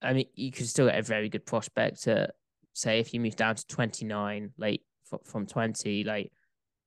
i 0.02 0.12
mean 0.12 0.26
you 0.34 0.52
could 0.52 0.68
still 0.68 0.86
get 0.86 0.98
a 0.98 1.02
very 1.02 1.28
good 1.28 1.46
prospect 1.46 2.02
to 2.02 2.28
say 2.72 3.00
if 3.00 3.12
you 3.12 3.20
move 3.20 3.36
down 3.36 3.54
to 3.54 3.66
29 3.66 4.52
like 4.58 4.82
from 5.24 5.46
20 5.46 6.04
like 6.04 6.32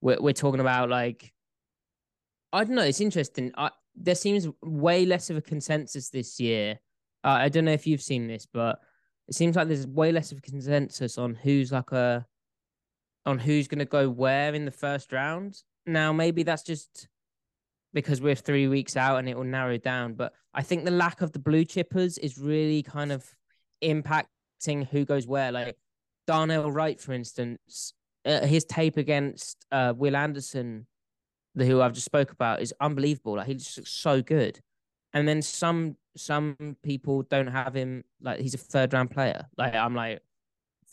we're, 0.02 0.20
we're 0.20 0.34
talking 0.34 0.62
about 0.62 0.90
like 0.90 1.34
i 2.54 2.64
don't 2.64 2.76
know 2.76 2.84
it's 2.84 3.02
interesting 3.02 3.52
I, 3.58 3.70
there 3.96 4.16
seems 4.16 4.48
way 4.62 5.06
less 5.06 5.30
of 5.30 5.38
a 5.38 5.42
consensus 5.42 6.10
this 6.10 6.40
year 6.40 6.80
uh, 7.24 7.38
I 7.40 7.50
don't 7.50 7.66
know 7.66 7.72
if 7.72 7.88
you've 7.88 8.02
seen 8.02 8.28
this, 8.28 8.46
but 8.46 8.80
it 9.28 9.36
seems 9.36 9.56
like 9.56 9.68
there's 9.68 9.88
way 9.88 10.12
less 10.12 10.32
of 10.32 10.40
a 10.40 10.42
consensus 10.42 11.18
on 11.18 11.36
who's 11.36 11.72
like 11.72 11.92
a 11.92 12.26
on 13.26 13.40
who's 13.40 13.70
going 13.70 13.80
to 13.80 13.86
go 13.86 14.10
where 14.10 14.54
in 14.54 14.66
the 14.66 14.72
first 14.72 15.14
round. 15.14 15.58
Now, 15.86 16.12
maybe 16.12 16.44
that's 16.44 16.64
just 16.64 17.08
because 17.94 18.20
we're 18.20 18.36
three 18.36 18.68
weeks 18.68 18.98
out 18.98 19.20
and 19.20 19.30
it 19.30 19.38
will 19.38 19.46
narrow 19.46 19.78
down. 19.78 20.16
But 20.16 20.34
I 20.54 20.62
think 20.62 20.84
the 20.84 20.92
lack 20.92 21.22
of 21.22 21.32
the 21.32 21.40
blue 21.40 21.64
chippers 21.64 22.20
is 22.22 22.38
really 22.38 22.84
kind 22.84 23.14
of 23.14 23.26
who 24.84 25.06
goes 25.06 25.28
where. 25.28 25.52
Like 25.52 25.78
Darnell 26.28 26.72
Wright, 26.72 27.00
for 27.00 27.14
instance, 27.14 27.94
uh, 28.26 28.46
his 28.46 28.66
tape 28.66 28.98
against 28.98 29.66
uh, 29.72 29.94
Will 29.96 30.16
Anderson, 30.16 30.88
the 31.56 31.66
who 31.66 31.82
I've 31.82 31.94
just 31.94 32.06
spoke 32.06 32.32
about, 32.32 32.62
is 32.62 32.74
unbelievable. 32.80 33.38
Like 33.38 33.48
he 33.48 33.56
just 33.56 33.78
looks 33.78 33.92
so 33.92 34.22
good. 34.22 34.60
And 35.14 35.28
then 35.28 35.42
some 35.42 35.98
some 36.16 36.78
people 36.84 37.24
don't 37.24 37.48
have 37.48 37.74
him 37.74 38.04
like 38.22 38.40
he's 38.40 38.54
a 38.54 38.58
third 38.58 38.94
round 38.94 39.12
player. 39.12 39.46
Like 39.58 39.76
I'm 39.76 39.96
like, 39.96 40.22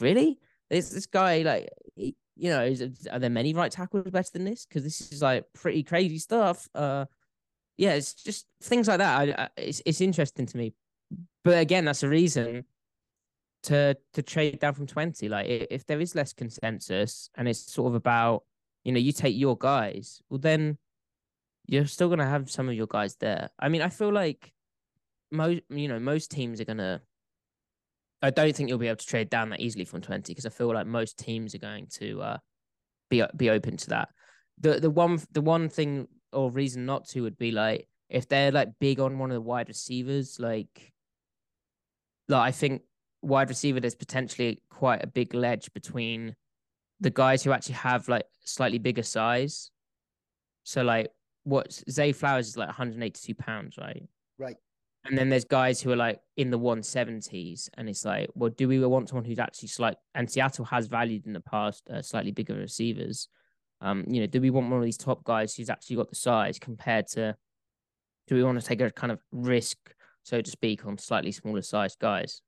really? 0.00 0.38
This 0.68 0.90
this 0.90 1.06
guy 1.06 1.42
like 1.42 1.68
he, 1.94 2.16
you 2.36 2.50
know, 2.50 2.64
is, 2.64 3.06
are 3.10 3.18
there 3.18 3.30
many 3.30 3.54
right 3.54 3.70
tackles 3.70 4.10
better 4.10 4.30
than 4.32 4.44
this? 4.44 4.66
Because 4.66 4.82
this 4.82 5.12
is 5.12 5.22
like 5.22 5.44
pretty 5.52 5.82
crazy 5.82 6.18
stuff. 6.18 6.68
Uh, 6.74 7.06
yeah, 7.76 7.92
it's 7.92 8.12
just 8.14 8.46
things 8.62 8.88
like 8.88 8.98
that. 8.98 9.20
I, 9.20 9.44
I, 9.44 9.48
it's 9.56 9.82
it's 9.86 10.00
interesting 10.00 10.46
to 10.46 10.56
me, 10.56 10.74
but 11.44 11.58
again, 11.58 11.84
that's 11.84 12.02
a 12.02 12.08
reason 12.08 12.64
to 13.64 13.96
to 14.14 14.22
trade 14.22 14.60
down 14.60 14.74
from 14.74 14.86
twenty. 14.86 15.28
Like 15.28 15.46
if 15.48 15.86
there 15.86 16.00
is 16.00 16.14
less 16.14 16.32
consensus 16.32 17.30
and 17.36 17.48
it's 17.48 17.72
sort 17.72 17.88
of 17.88 17.94
about 17.94 18.44
you 18.84 18.92
know 18.92 18.98
you 18.98 19.12
take 19.12 19.36
your 19.36 19.56
guys, 19.56 20.22
well 20.28 20.38
then 20.38 20.78
you're 21.66 21.86
still 21.86 22.08
gonna 22.08 22.26
have 22.28 22.50
some 22.50 22.68
of 22.68 22.74
your 22.74 22.86
guys 22.86 23.16
there. 23.16 23.50
I 23.58 23.68
mean, 23.68 23.82
I 23.82 23.88
feel 23.88 24.12
like 24.12 24.52
most 25.30 25.60
you 25.68 25.88
know 25.88 25.98
most 25.98 26.30
teams 26.30 26.60
are 26.60 26.64
gonna. 26.64 27.00
I 28.22 28.30
don't 28.30 28.54
think 28.54 28.68
you'll 28.68 28.78
be 28.78 28.88
able 28.88 28.96
to 28.96 29.06
trade 29.06 29.30
down 29.30 29.50
that 29.50 29.60
easily 29.60 29.84
from 29.84 30.00
twenty 30.00 30.32
because 30.32 30.46
I 30.46 30.50
feel 30.50 30.72
like 30.72 30.86
most 30.86 31.18
teams 31.18 31.54
are 31.54 31.58
going 31.58 31.86
to 31.98 32.20
uh, 32.22 32.38
be 33.08 33.22
be 33.36 33.50
open 33.50 33.76
to 33.78 33.88
that. 33.90 34.08
The 34.58 34.80
the 34.80 34.90
one 34.90 35.20
the 35.32 35.40
one 35.40 35.68
thing 35.68 36.08
or 36.32 36.50
reason 36.50 36.86
not 36.86 37.08
to 37.08 37.22
would 37.22 37.38
be 37.38 37.50
like 37.50 37.88
if 38.08 38.28
they're 38.28 38.52
like 38.52 38.68
big 38.80 39.00
on 39.00 39.18
one 39.18 39.30
of 39.30 39.34
the 39.34 39.40
wide 39.40 39.68
receivers, 39.68 40.38
like 40.38 40.92
like 42.28 42.48
I 42.48 42.50
think 42.50 42.82
wide 43.22 43.48
receiver 43.48 43.80
there's 43.80 43.94
potentially 43.94 44.62
quite 44.70 45.02
a 45.02 45.06
big 45.06 45.34
ledge 45.34 45.72
between 45.72 46.34
the 47.00 47.10
guys 47.10 47.42
who 47.42 47.52
actually 47.52 47.74
have 47.74 48.08
like 48.08 48.24
slightly 48.44 48.78
bigger 48.78 49.02
size. 49.02 49.70
So 50.64 50.82
like 50.82 51.10
what 51.44 51.72
Zay 51.90 52.12
Flowers 52.12 52.48
is 52.48 52.56
like 52.56 52.68
182 52.68 53.34
pounds, 53.34 53.76
right? 53.78 54.02
Right. 54.38 54.56
And 55.06 55.16
then 55.16 55.30
there's 55.30 55.46
guys 55.46 55.80
who 55.80 55.90
are 55.92 55.96
like 55.96 56.20
in 56.36 56.50
the 56.50 56.58
170s, 56.58 57.70
and 57.74 57.88
it's 57.88 58.04
like, 58.04 58.28
well, 58.34 58.50
do 58.50 58.68
we 58.68 58.84
want 58.84 59.08
someone 59.08 59.24
who's 59.24 59.38
actually 59.38 59.68
slight? 59.68 59.96
And 60.14 60.30
Seattle 60.30 60.66
has 60.66 60.88
valued 60.88 61.26
in 61.26 61.32
the 61.32 61.40
past 61.40 61.88
uh, 61.88 62.02
slightly 62.02 62.32
bigger 62.32 62.54
receivers. 62.54 63.28
Um, 63.80 64.04
you 64.06 64.20
know, 64.20 64.26
do 64.26 64.42
we 64.42 64.50
want 64.50 64.68
one 64.68 64.78
of 64.78 64.84
these 64.84 64.98
top 64.98 65.24
guys 65.24 65.54
who's 65.54 65.70
actually 65.70 65.96
got 65.96 66.10
the 66.10 66.16
size 66.16 66.58
compared 66.58 67.06
to? 67.08 67.34
Do 68.26 68.34
we 68.34 68.44
want 68.44 68.60
to 68.60 68.66
take 68.66 68.82
a 68.82 68.90
kind 68.90 69.10
of 69.10 69.20
risk, 69.32 69.78
so 70.22 70.42
to 70.42 70.50
speak, 70.50 70.84
on 70.84 70.98
slightly 70.98 71.32
smaller 71.32 71.62
sized 71.62 71.98
guys? 71.98 72.42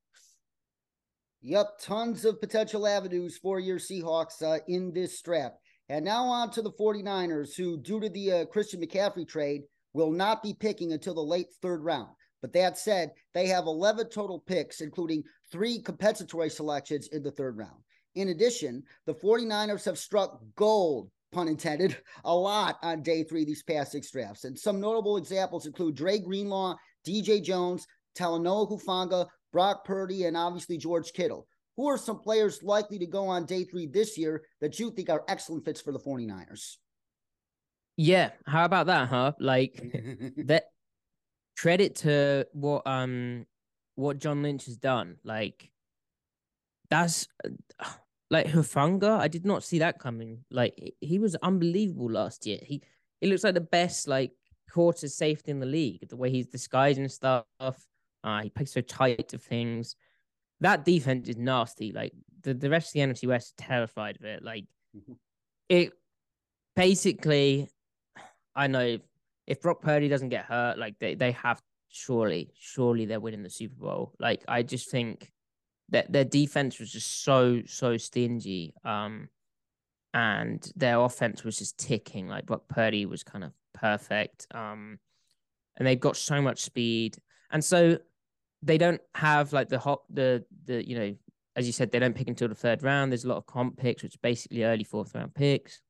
Yep, 1.44 1.80
tons 1.80 2.24
of 2.24 2.40
potential 2.40 2.86
avenues 2.86 3.36
for 3.36 3.58
your 3.58 3.78
Seahawks 3.78 4.42
uh, 4.42 4.60
in 4.68 4.92
this 4.92 5.20
draft. 5.22 5.56
And 5.88 6.04
now 6.04 6.24
on 6.24 6.50
to 6.52 6.62
the 6.62 6.70
49ers, 6.70 7.56
who, 7.56 7.76
due 7.76 7.98
to 7.98 8.08
the 8.08 8.32
uh, 8.32 8.44
Christian 8.46 8.80
McCaffrey 8.80 9.26
trade, 9.26 9.62
will 9.92 10.12
not 10.12 10.40
be 10.42 10.54
picking 10.54 10.92
until 10.92 11.14
the 11.14 11.20
late 11.20 11.48
third 11.60 11.82
round. 11.82 12.10
But 12.42 12.52
that 12.52 12.78
said, 12.78 13.10
they 13.34 13.46
have 13.48 13.66
11 13.66 14.08
total 14.10 14.38
picks, 14.38 14.80
including 14.80 15.24
three 15.50 15.80
compensatory 15.80 16.48
selections 16.48 17.08
in 17.08 17.24
the 17.24 17.32
third 17.32 17.56
round. 17.56 17.82
In 18.14 18.28
addition, 18.28 18.84
the 19.06 19.14
49ers 19.14 19.84
have 19.84 19.98
struck 19.98 20.40
gold, 20.54 21.10
pun 21.32 21.48
intended, 21.48 21.96
a 22.24 22.34
lot 22.34 22.78
on 22.82 23.02
day 23.02 23.24
three 23.24 23.44
these 23.44 23.64
past 23.64 23.90
six 23.90 24.12
drafts. 24.12 24.44
And 24.44 24.56
some 24.56 24.80
notable 24.80 25.16
examples 25.16 25.66
include 25.66 25.96
Dre 25.96 26.20
Greenlaw, 26.20 26.76
DJ 27.04 27.42
Jones, 27.42 27.86
Talanoa 28.16 28.70
Hufanga, 28.70 29.26
Brock 29.52 29.84
Purdy, 29.84 30.24
and 30.24 30.36
obviously 30.36 30.78
George 30.78 31.12
Kittle. 31.12 31.46
Who 31.76 31.88
are 31.88 31.98
some 31.98 32.18
players 32.18 32.62
likely 32.62 32.98
to 32.98 33.06
go 33.06 33.26
on 33.26 33.46
day 33.46 33.64
three 33.64 33.86
this 33.86 34.18
year 34.18 34.42
that 34.60 34.78
you 34.78 34.90
think 34.90 35.08
are 35.08 35.24
excellent 35.28 35.64
fits 35.64 35.80
for 35.80 35.92
the 35.92 35.98
49ers? 35.98 36.76
Yeah, 37.96 38.30
how 38.46 38.64
about 38.64 38.86
that, 38.86 39.08
huh? 39.08 39.32
Like 39.38 39.74
that 40.46 40.64
credit 41.56 41.96
to 41.96 42.46
what 42.52 42.86
um 42.86 43.46
what 43.94 44.18
John 44.18 44.42
Lynch 44.42 44.66
has 44.66 44.76
done. 44.76 45.16
Like 45.24 45.70
that's 46.90 47.28
like 48.30 48.46
Hufanga. 48.46 49.18
I 49.18 49.28
did 49.28 49.46
not 49.46 49.62
see 49.62 49.78
that 49.80 49.98
coming. 49.98 50.44
Like 50.50 50.94
he 51.00 51.18
was 51.18 51.36
unbelievable 51.36 52.10
last 52.10 52.46
year. 52.46 52.58
He 52.62 52.82
he 53.20 53.28
looks 53.28 53.44
like 53.44 53.54
the 53.54 53.60
best 53.60 54.08
like 54.08 54.32
quarter 54.70 55.08
safety 55.08 55.50
in 55.50 55.60
the 55.60 55.66
league. 55.66 56.08
The 56.08 56.16
way 56.16 56.30
he's 56.30 56.46
disguising 56.46 57.08
stuff. 57.08 57.44
Uh, 58.24 58.42
he 58.42 58.50
plays 58.50 58.72
so 58.72 58.80
tight 58.80 59.28
to 59.28 59.38
things. 59.38 59.96
That 60.60 60.84
defense 60.84 61.28
is 61.28 61.36
nasty. 61.36 61.92
Like 61.92 62.12
the, 62.42 62.54
the 62.54 62.70
rest 62.70 62.88
of 62.88 62.92
the 62.94 63.00
NFC 63.00 63.26
West 63.26 63.48
is 63.48 63.66
terrified 63.66 64.16
of 64.16 64.24
it. 64.24 64.42
Like 64.42 64.64
mm-hmm. 64.96 65.14
it 65.68 65.92
basically 66.76 67.68
I 68.54 68.66
know 68.66 68.98
if 69.46 69.60
Brock 69.60 69.82
Purdy 69.82 70.08
doesn't 70.08 70.28
get 70.28 70.44
hurt, 70.44 70.78
like 70.78 70.98
they, 70.98 71.14
they 71.14 71.32
have 71.32 71.60
surely, 71.88 72.50
surely 72.58 73.06
they're 73.06 73.20
winning 73.20 73.42
the 73.42 73.50
Super 73.50 73.74
Bowl. 73.74 74.12
Like 74.18 74.44
I 74.46 74.62
just 74.62 74.90
think 74.90 75.30
that 75.90 76.12
their 76.12 76.24
defense 76.24 76.78
was 76.78 76.90
just 76.92 77.24
so, 77.24 77.62
so 77.66 77.96
stingy. 77.96 78.74
Um 78.84 79.28
and 80.14 80.70
their 80.76 81.00
offense 81.00 81.42
was 81.42 81.58
just 81.58 81.78
ticking. 81.78 82.28
Like 82.28 82.46
Brock 82.46 82.68
Purdy 82.68 83.06
was 83.06 83.24
kind 83.24 83.44
of 83.44 83.52
perfect. 83.74 84.46
Um 84.54 84.98
and 85.76 85.86
they've 85.86 85.98
got 85.98 86.16
so 86.16 86.40
much 86.42 86.60
speed. 86.60 87.16
And 87.50 87.64
so 87.64 87.98
they 88.62 88.78
don't 88.78 89.00
have 89.14 89.52
like 89.52 89.68
the 89.68 89.78
hot 89.78 90.02
the 90.10 90.44
the 90.64 90.86
you 90.88 90.98
know, 90.98 91.14
as 91.56 91.66
you 91.66 91.72
said, 91.72 91.90
they 91.90 91.98
don't 91.98 92.14
pick 92.14 92.28
until 92.28 92.48
the 92.48 92.54
third 92.54 92.82
round. 92.82 93.12
There's 93.12 93.24
a 93.24 93.28
lot 93.28 93.38
of 93.38 93.46
comp 93.46 93.76
picks, 93.76 94.02
which 94.02 94.20
basically 94.22 94.64
early 94.64 94.84
fourth 94.84 95.14
round 95.14 95.34
picks. 95.34 95.80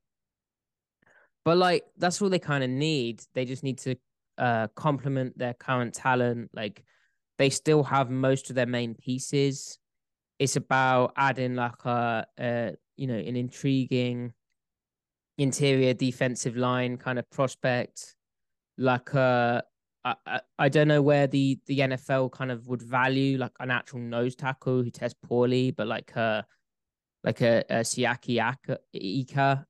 But 1.45 1.59
like 1.59 1.85
that's 1.97 2.21
all 2.23 2.31
they 2.31 2.39
kind 2.39 2.65
of 2.65 2.71
need. 2.71 3.23
They 3.35 3.45
just 3.45 3.63
need 3.63 3.79
to 3.79 3.97
uh 4.39 4.69
complement 4.69 5.37
their 5.37 5.55
current 5.55 5.95
talent. 5.95 6.51
Like 6.55 6.85
they 7.39 7.51
still 7.51 7.83
have 7.83 8.11
most 8.11 8.51
of 8.51 8.57
their 8.57 8.67
main 8.67 8.95
pieces. 8.95 9.79
It's 10.39 10.57
about 10.57 11.13
adding 11.17 11.55
like 11.55 11.85
a, 11.85 12.27
a 12.39 12.73
you 12.97 13.07
know 13.07 13.15
an 13.15 13.37
intriguing 13.37 14.33
interior 15.39 15.95
defensive 15.95 16.57
line 16.57 16.97
kind 16.97 17.19
of 17.19 17.29
prospect, 17.31 18.15
like 18.79 19.13
a 19.15 19.63
I, 20.05 20.41
I 20.59 20.69
don't 20.69 20.89
know 20.89 21.03
where 21.03 21.27
the 21.27 21.59
the 21.67 21.79
NFL 21.79 22.33
kind 22.33 22.51
of 22.51 22.67
would 22.67 22.83
value 22.83 23.39
like 23.39 23.53
an 23.61 23.71
actual 23.71 24.01
nose 24.01 24.35
tackle 24.35 24.83
who 24.83 24.91
tests 24.91 25.19
poorly, 25.23 25.71
but 25.71 25.87
like 25.87 26.17
uh 26.17 26.43
like 27.25 27.41
a, 27.41 27.63
a 27.71 27.75
Siaki 27.81 28.41
Ika, 28.95 29.67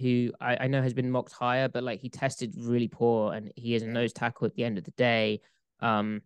who 0.00 0.32
I, 0.40 0.56
I 0.62 0.66
know 0.66 0.82
has 0.82 0.92
been 0.92 1.10
mocked 1.10 1.32
higher, 1.32 1.68
but 1.68 1.84
like 1.84 2.00
he 2.00 2.08
tested 2.08 2.54
really 2.58 2.88
poor 2.88 3.32
and 3.32 3.52
he 3.54 3.76
is 3.76 3.82
a 3.82 3.86
nose 3.86 4.12
tackle 4.12 4.46
at 4.46 4.54
the 4.54 4.64
end 4.64 4.76
of 4.76 4.82
the 4.82 4.90
day. 4.92 5.40
Um, 5.78 6.22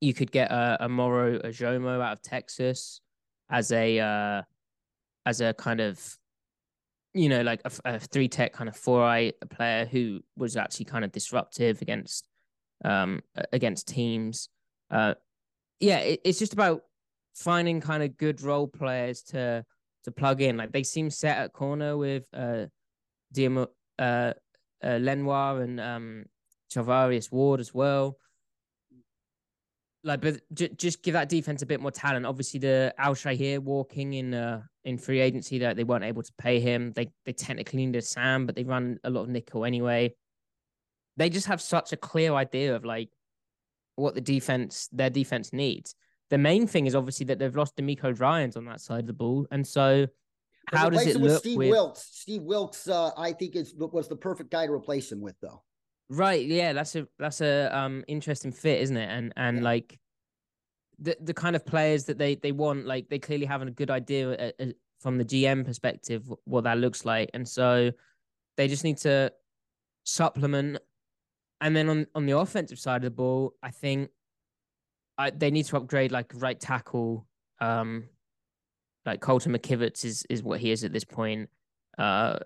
you 0.00 0.14
could 0.14 0.30
get 0.30 0.52
a, 0.52 0.84
a 0.84 0.88
Moro 0.88 1.38
Ojomo 1.40 2.00
out 2.00 2.12
of 2.12 2.22
Texas 2.22 3.00
as 3.50 3.72
a 3.72 3.98
uh, 3.98 4.42
as 5.26 5.40
a 5.40 5.54
kind 5.54 5.80
of 5.80 6.00
you 7.12 7.28
know 7.28 7.42
like 7.42 7.60
a, 7.64 7.72
a 7.84 7.98
three 7.98 8.28
tech 8.28 8.52
kind 8.52 8.68
of 8.68 8.76
four 8.76 9.02
eye 9.02 9.32
player 9.50 9.86
who 9.86 10.20
was 10.36 10.56
actually 10.56 10.84
kind 10.84 11.04
of 11.04 11.10
disruptive 11.10 11.82
against 11.82 12.28
um 12.84 13.22
against 13.52 13.88
teams. 13.88 14.48
Uh, 14.90 15.14
yeah, 15.80 15.98
it, 15.98 16.20
it's 16.24 16.38
just 16.38 16.52
about 16.52 16.82
finding 17.34 17.80
kind 17.80 18.02
of 18.02 18.16
good 18.16 18.40
role 18.42 18.68
players 18.68 19.22
to 19.22 19.64
to 20.04 20.10
plug 20.10 20.40
in. 20.40 20.56
Like 20.56 20.72
they 20.72 20.82
seem 20.82 21.10
set 21.10 21.38
at 21.38 21.52
corner 21.52 21.96
with 21.96 22.26
uh 22.32 22.66
Diamo, 23.34 23.68
uh, 23.98 24.32
uh 24.82 24.98
Lenoir 25.00 25.62
and 25.62 25.80
um 25.80 26.24
Charvarius 26.72 27.32
Ward 27.32 27.60
as 27.60 27.74
well. 27.74 28.18
Like, 30.06 30.20
but 30.20 30.40
j- 30.52 30.68
just 30.76 31.02
give 31.02 31.14
that 31.14 31.30
defense 31.30 31.62
a 31.62 31.66
bit 31.66 31.80
more 31.80 31.90
talent. 31.90 32.26
Obviously, 32.26 32.60
the 32.60 32.94
Al 32.98 33.14
Shaair 33.14 33.58
walking 33.58 34.12
in 34.12 34.34
uh 34.34 34.62
in 34.84 34.98
free 34.98 35.20
agency 35.20 35.58
that 35.58 35.76
they 35.76 35.84
weren't 35.84 36.04
able 36.04 36.22
to 36.22 36.32
pay 36.38 36.60
him. 36.60 36.92
They 36.92 37.10
they 37.24 37.32
technically 37.32 37.86
needed 37.86 38.04
Sam, 38.04 38.46
but 38.46 38.54
they 38.54 38.64
run 38.64 38.98
a 39.04 39.10
lot 39.10 39.22
of 39.22 39.28
nickel 39.30 39.64
anyway. 39.64 40.14
They 41.16 41.30
just 41.30 41.46
have 41.46 41.60
such 41.60 41.92
a 41.92 41.96
clear 41.96 42.34
idea 42.34 42.74
of 42.74 42.84
like 42.84 43.10
what 43.96 44.14
the 44.14 44.20
defense 44.20 44.88
their 44.92 45.10
defense 45.10 45.52
needs 45.52 45.94
the 46.30 46.38
main 46.38 46.66
thing 46.66 46.86
is 46.86 46.94
obviously 46.94 47.26
that 47.26 47.38
they've 47.38 47.54
lost 47.54 47.76
DeMeco 47.76 48.18
Ryans 48.18 48.56
on 48.56 48.64
that 48.64 48.80
side 48.80 49.00
of 49.00 49.06
the 49.06 49.12
ball, 49.12 49.46
and 49.50 49.66
so 49.66 50.06
how 50.72 50.88
does 50.88 51.06
it 51.06 51.16
look 51.16 51.40
Steve 51.40 51.58
with 51.58 51.70
Wilks? 51.70 52.08
Steve 52.10 52.42
Wilks, 52.42 52.88
uh, 52.88 53.10
I 53.16 53.32
think 53.32 53.56
is 53.56 53.74
was 53.76 54.08
the 54.08 54.16
perfect 54.16 54.50
guy 54.50 54.66
to 54.66 54.72
replace 54.72 55.12
him 55.12 55.20
with, 55.20 55.36
though. 55.40 55.62
Right, 56.08 56.44
yeah, 56.44 56.72
that's 56.72 56.96
a 56.96 57.06
that's 57.18 57.40
a 57.40 57.76
um 57.76 58.04
interesting 58.08 58.52
fit, 58.52 58.80
isn't 58.82 58.96
it? 58.96 59.08
And 59.08 59.32
and 59.36 59.58
yeah. 59.58 59.62
like 59.62 59.98
the 60.98 61.16
the 61.20 61.34
kind 61.34 61.54
of 61.54 61.66
players 61.66 62.04
that 62.06 62.18
they 62.18 62.36
they 62.36 62.52
want, 62.52 62.86
like 62.86 63.08
they 63.08 63.18
clearly 63.18 63.46
have 63.46 63.62
a 63.62 63.70
good 63.70 63.90
idea 63.90 64.32
uh, 64.32 64.50
uh, 64.60 64.66
from 65.00 65.18
the 65.18 65.24
GM 65.24 65.64
perspective 65.64 66.30
what 66.44 66.64
that 66.64 66.78
looks 66.78 67.04
like, 67.04 67.30
and 67.34 67.46
so 67.46 67.90
they 68.56 68.68
just 68.68 68.84
need 68.84 68.98
to 68.98 69.30
supplement. 70.04 70.78
And 71.64 71.74
then 71.74 71.88
on 71.88 72.06
on 72.14 72.26
the 72.26 72.36
offensive 72.36 72.78
side 72.78 72.98
of 72.98 73.04
the 73.04 73.10
ball, 73.10 73.54
I 73.62 73.70
think 73.70 74.10
I, 75.16 75.30
they 75.30 75.50
need 75.50 75.64
to 75.64 75.78
upgrade 75.78 76.12
like 76.12 76.30
right 76.34 76.60
tackle. 76.60 77.26
Um, 77.58 78.04
like 79.06 79.22
Colton 79.22 79.52
McKivitz 79.56 80.04
is 80.04 80.26
is 80.28 80.42
what 80.42 80.60
he 80.60 80.70
is 80.70 80.84
at 80.84 80.92
this 80.92 81.04
point. 81.04 81.48
Uh, 81.96 82.38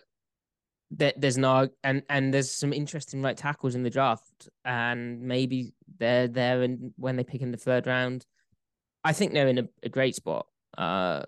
there, 0.93 1.13
there's 1.17 1.37
no 1.37 1.69
and 1.83 2.05
and 2.09 2.33
there's 2.33 2.53
some 2.53 2.73
interesting 2.73 3.21
right 3.21 3.37
tackles 3.37 3.75
in 3.75 3.83
the 3.83 3.91
draft, 3.91 4.49
and 4.65 5.21
maybe 5.21 5.75
they're 5.99 6.29
there 6.29 6.63
and 6.63 6.93
when 6.97 7.17
they 7.17 7.25
pick 7.25 7.43
in 7.43 7.51
the 7.51 7.57
third 7.57 7.89
round, 7.89 8.25
I 9.03 9.13
think 9.15 9.33
they're 9.33 9.49
in 9.49 9.59
a, 9.59 9.69
a 9.83 9.89
great 9.89 10.15
spot. 10.15 10.47
Uh, 10.77 11.23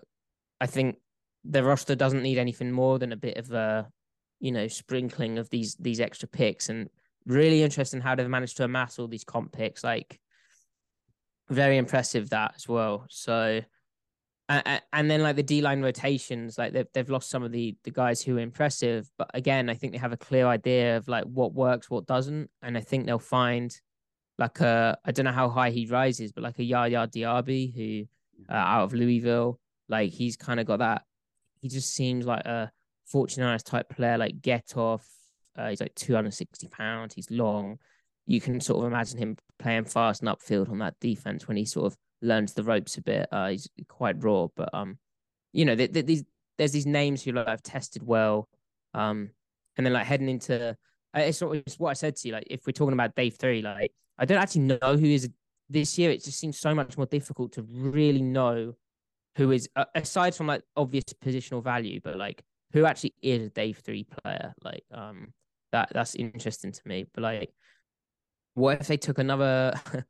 I 0.61 0.65
think 0.65 0.95
the 1.43 1.61
roster 1.61 1.95
doesn't 1.95 2.23
need 2.23 2.37
anything 2.37 2.71
more 2.71 2.99
than 2.99 3.11
a 3.11 3.17
bit 3.17 3.35
of 3.35 3.51
a, 3.51 3.91
you 4.39 4.53
know, 4.53 4.69
sprinkling 4.69 5.37
of 5.39 5.49
these 5.49 5.75
these 5.75 5.99
extra 5.99 6.29
picks, 6.29 6.69
and 6.69 6.89
really 7.25 7.63
interesting 7.63 8.01
how 8.01 8.15
they've 8.15 8.27
managed 8.27 8.57
to 8.57 8.63
amass 8.63 8.99
all 8.99 9.07
these 9.07 9.23
comp 9.23 9.51
picks. 9.51 9.83
Like 9.83 10.19
very 11.49 11.77
impressive 11.77 12.29
that 12.29 12.53
as 12.55 12.67
well. 12.67 13.05
So, 13.09 13.61
and, 14.49 14.81
and 14.91 15.09
then 15.09 15.21
like 15.21 15.35
the 15.35 15.43
D 15.43 15.61
line 15.61 15.81
rotations, 15.81 16.57
like 16.57 16.73
they've 16.73 16.87
they've 16.93 17.09
lost 17.09 17.29
some 17.29 17.43
of 17.43 17.51
the 17.51 17.75
the 17.83 17.91
guys 17.91 18.21
who 18.21 18.37
are 18.37 18.41
impressive, 18.41 19.09
but 19.17 19.29
again, 19.33 19.69
I 19.69 19.75
think 19.75 19.93
they 19.93 19.99
have 19.99 20.13
a 20.13 20.17
clear 20.17 20.47
idea 20.47 20.97
of 20.97 21.07
like 21.07 21.25
what 21.25 21.53
works, 21.53 21.89
what 21.89 22.05
doesn't, 22.05 22.49
and 22.61 22.77
I 22.77 22.81
think 22.81 23.05
they'll 23.05 23.19
find 23.19 23.75
like 24.37 24.59
a 24.59 24.97
I 25.05 25.11
don't 25.11 25.25
know 25.25 25.31
how 25.31 25.49
high 25.49 25.69
he 25.69 25.85
rises, 25.85 26.31
but 26.31 26.43
like 26.43 26.59
a 26.59 26.63
Yaya 26.63 27.07
Diaby 27.07 27.73
who 27.75 28.53
uh, 28.53 28.57
out 28.57 28.83
of 28.83 28.93
Louisville, 28.93 29.59
like 29.87 30.11
he's 30.11 30.35
kind 30.35 30.59
of 30.59 30.65
got 30.65 30.79
that. 30.79 31.03
He 31.61 31.69
just 31.69 31.93
seems 31.93 32.25
like 32.25 32.45
a 32.45 32.71
49ers 33.13 33.63
type 33.63 33.89
player, 33.89 34.17
like 34.17 34.41
get 34.41 34.75
off. 34.75 35.07
Uh, 35.57 35.69
he's 35.69 35.81
like 35.81 35.95
260 35.95 36.67
pounds. 36.67 37.13
He's 37.13 37.29
long 37.29 37.77
you 38.25 38.39
can 38.39 38.59
sort 38.59 38.83
of 38.83 38.91
imagine 38.91 39.17
him 39.17 39.37
playing 39.59 39.85
fast 39.85 40.21
and 40.21 40.29
upfield 40.29 40.69
on 40.69 40.79
that 40.79 40.99
defense 40.99 41.47
when 41.47 41.57
he 41.57 41.65
sort 41.65 41.91
of 41.91 41.97
learns 42.21 42.53
the 42.53 42.63
ropes 42.63 42.97
a 42.97 43.01
bit. 43.01 43.27
Uh, 43.31 43.49
he's 43.49 43.67
quite 43.87 44.23
raw, 44.23 44.47
but 44.55 44.73
um, 44.73 44.97
you 45.53 45.65
know, 45.65 45.75
th- 45.75 45.91
th- 45.91 46.05
these 46.05 46.23
there's 46.57 46.71
these 46.71 46.85
names 46.85 47.23
who 47.23 47.31
like 47.31 47.47
have 47.47 47.63
tested 47.63 48.03
well, 48.03 48.47
um, 48.93 49.31
and 49.77 49.85
then 49.85 49.93
like 49.93 50.05
heading 50.05 50.29
into 50.29 50.69
uh, 50.69 51.19
it's, 51.19 51.39
sort 51.39 51.57
of, 51.57 51.63
it's 51.65 51.79
what 51.79 51.89
I 51.89 51.93
said 51.93 52.15
to 52.17 52.27
you. 52.27 52.33
Like 52.33 52.47
if 52.49 52.65
we're 52.65 52.73
talking 52.73 52.93
about 52.93 53.15
day 53.15 53.29
three, 53.29 53.61
like 53.61 53.91
I 54.17 54.25
don't 54.25 54.37
actually 54.37 54.61
know 54.61 54.97
who 54.97 55.07
is 55.07 55.29
this 55.69 55.97
year. 55.97 56.11
It 56.11 56.23
just 56.23 56.39
seems 56.39 56.59
so 56.59 56.75
much 56.75 56.97
more 56.97 57.07
difficult 57.07 57.53
to 57.53 57.63
really 57.63 58.21
know 58.21 58.73
who 59.37 59.51
is 59.51 59.67
uh, 59.75 59.85
aside 59.95 60.35
from 60.35 60.47
like 60.47 60.61
obvious 60.75 61.05
positional 61.23 61.63
value, 61.63 61.99
but 62.03 62.17
like 62.17 62.43
who 62.73 62.85
actually 62.85 63.15
is 63.21 63.47
a 63.47 63.49
day 63.49 63.73
three 63.73 64.05
player. 64.05 64.53
Like 64.63 64.83
um, 64.93 65.33
that 65.71 65.89
that's 65.93 66.15
interesting 66.15 66.71
to 66.71 66.81
me. 66.85 67.05
But 67.13 67.23
like 67.23 67.53
what 68.53 68.81
if 68.81 68.87
they 68.87 68.97
took 68.97 69.17
another? 69.17 69.73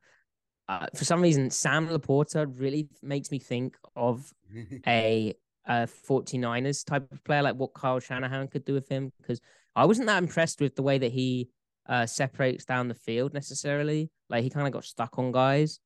uh, 0.68 0.86
for 0.94 1.04
some 1.04 1.22
reason, 1.22 1.50
Sam 1.50 1.88
LaPorta 1.88 2.46
really 2.58 2.88
makes 3.02 3.30
me 3.30 3.38
think 3.38 3.76
of 3.96 4.32
a, 4.86 5.34
a 5.66 5.88
49ers 6.08 6.84
type 6.84 7.10
of 7.12 7.22
player, 7.24 7.42
like 7.42 7.56
what 7.56 7.74
Kyle 7.74 8.00
Shanahan 8.00 8.48
could 8.48 8.64
do 8.64 8.74
with 8.74 8.88
him. 8.88 9.12
Because 9.20 9.40
I 9.76 9.84
wasn't 9.84 10.08
that 10.08 10.22
impressed 10.22 10.60
with 10.60 10.74
the 10.74 10.82
way 10.82 10.98
that 10.98 11.12
he 11.12 11.50
uh, 11.88 12.06
separates 12.06 12.64
down 12.64 12.88
the 12.88 12.94
field 12.94 13.32
necessarily. 13.32 14.10
Like 14.28 14.44
he 14.44 14.50
kind 14.50 14.66
of 14.66 14.72
got 14.72 14.84
stuck 14.84 15.18
on 15.18 15.32
guys, 15.32 15.78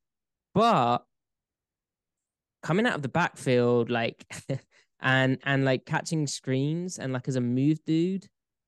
but 0.54 0.98
coming 2.62 2.86
out 2.86 2.96
of 2.96 3.02
the 3.02 3.08
backfield, 3.08 3.90
like 3.90 4.24
and 5.00 5.38
and 5.44 5.64
like 5.64 5.84
catching 5.84 6.26
screens 6.26 6.98
and 6.98 7.12
like 7.12 7.28
as 7.28 7.36
a 7.36 7.40
move 7.40 7.84
dude, 7.84 8.26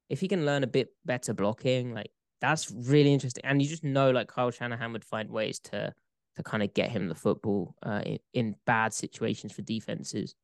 if 0.08 0.20
he 0.20 0.28
can 0.28 0.46
learn 0.46 0.64
a 0.64 0.68
bit 0.68 0.88
better 1.04 1.34
blocking, 1.34 1.94
like 1.94 2.10
that's 2.40 2.70
really 2.70 3.12
interesting. 3.12 3.44
And 3.44 3.60
you 3.60 3.68
just 3.68 3.84
know, 3.84 4.10
like 4.10 4.28
Kyle 4.28 4.50
Shanahan 4.50 4.92
would 4.92 5.04
find 5.04 5.30
ways 5.30 5.58
to 5.60 5.92
to 6.36 6.42
kind 6.42 6.62
of 6.62 6.72
get 6.72 6.90
him 6.90 7.08
the 7.08 7.14
football 7.14 7.74
uh, 7.82 8.02
in, 8.06 8.18
in 8.32 8.54
bad 8.64 8.94
situations 8.94 9.52
for 9.52 9.62
defenses. 9.62 10.34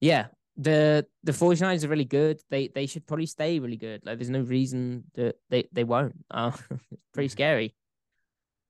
Yeah, 0.00 0.26
the 0.56 1.06
the 1.24 1.32
49ers 1.32 1.84
are 1.84 1.88
really 1.88 2.04
good. 2.04 2.40
They 2.50 2.68
they 2.68 2.86
should 2.86 3.06
probably 3.06 3.26
stay 3.26 3.58
really 3.58 3.76
good. 3.76 4.04
Like 4.04 4.18
there's 4.18 4.30
no 4.30 4.40
reason 4.40 5.04
that 5.14 5.36
they, 5.48 5.68
they 5.72 5.84
won't. 5.84 6.14
Uh, 6.30 6.52
pretty 7.12 7.28
scary. 7.28 7.74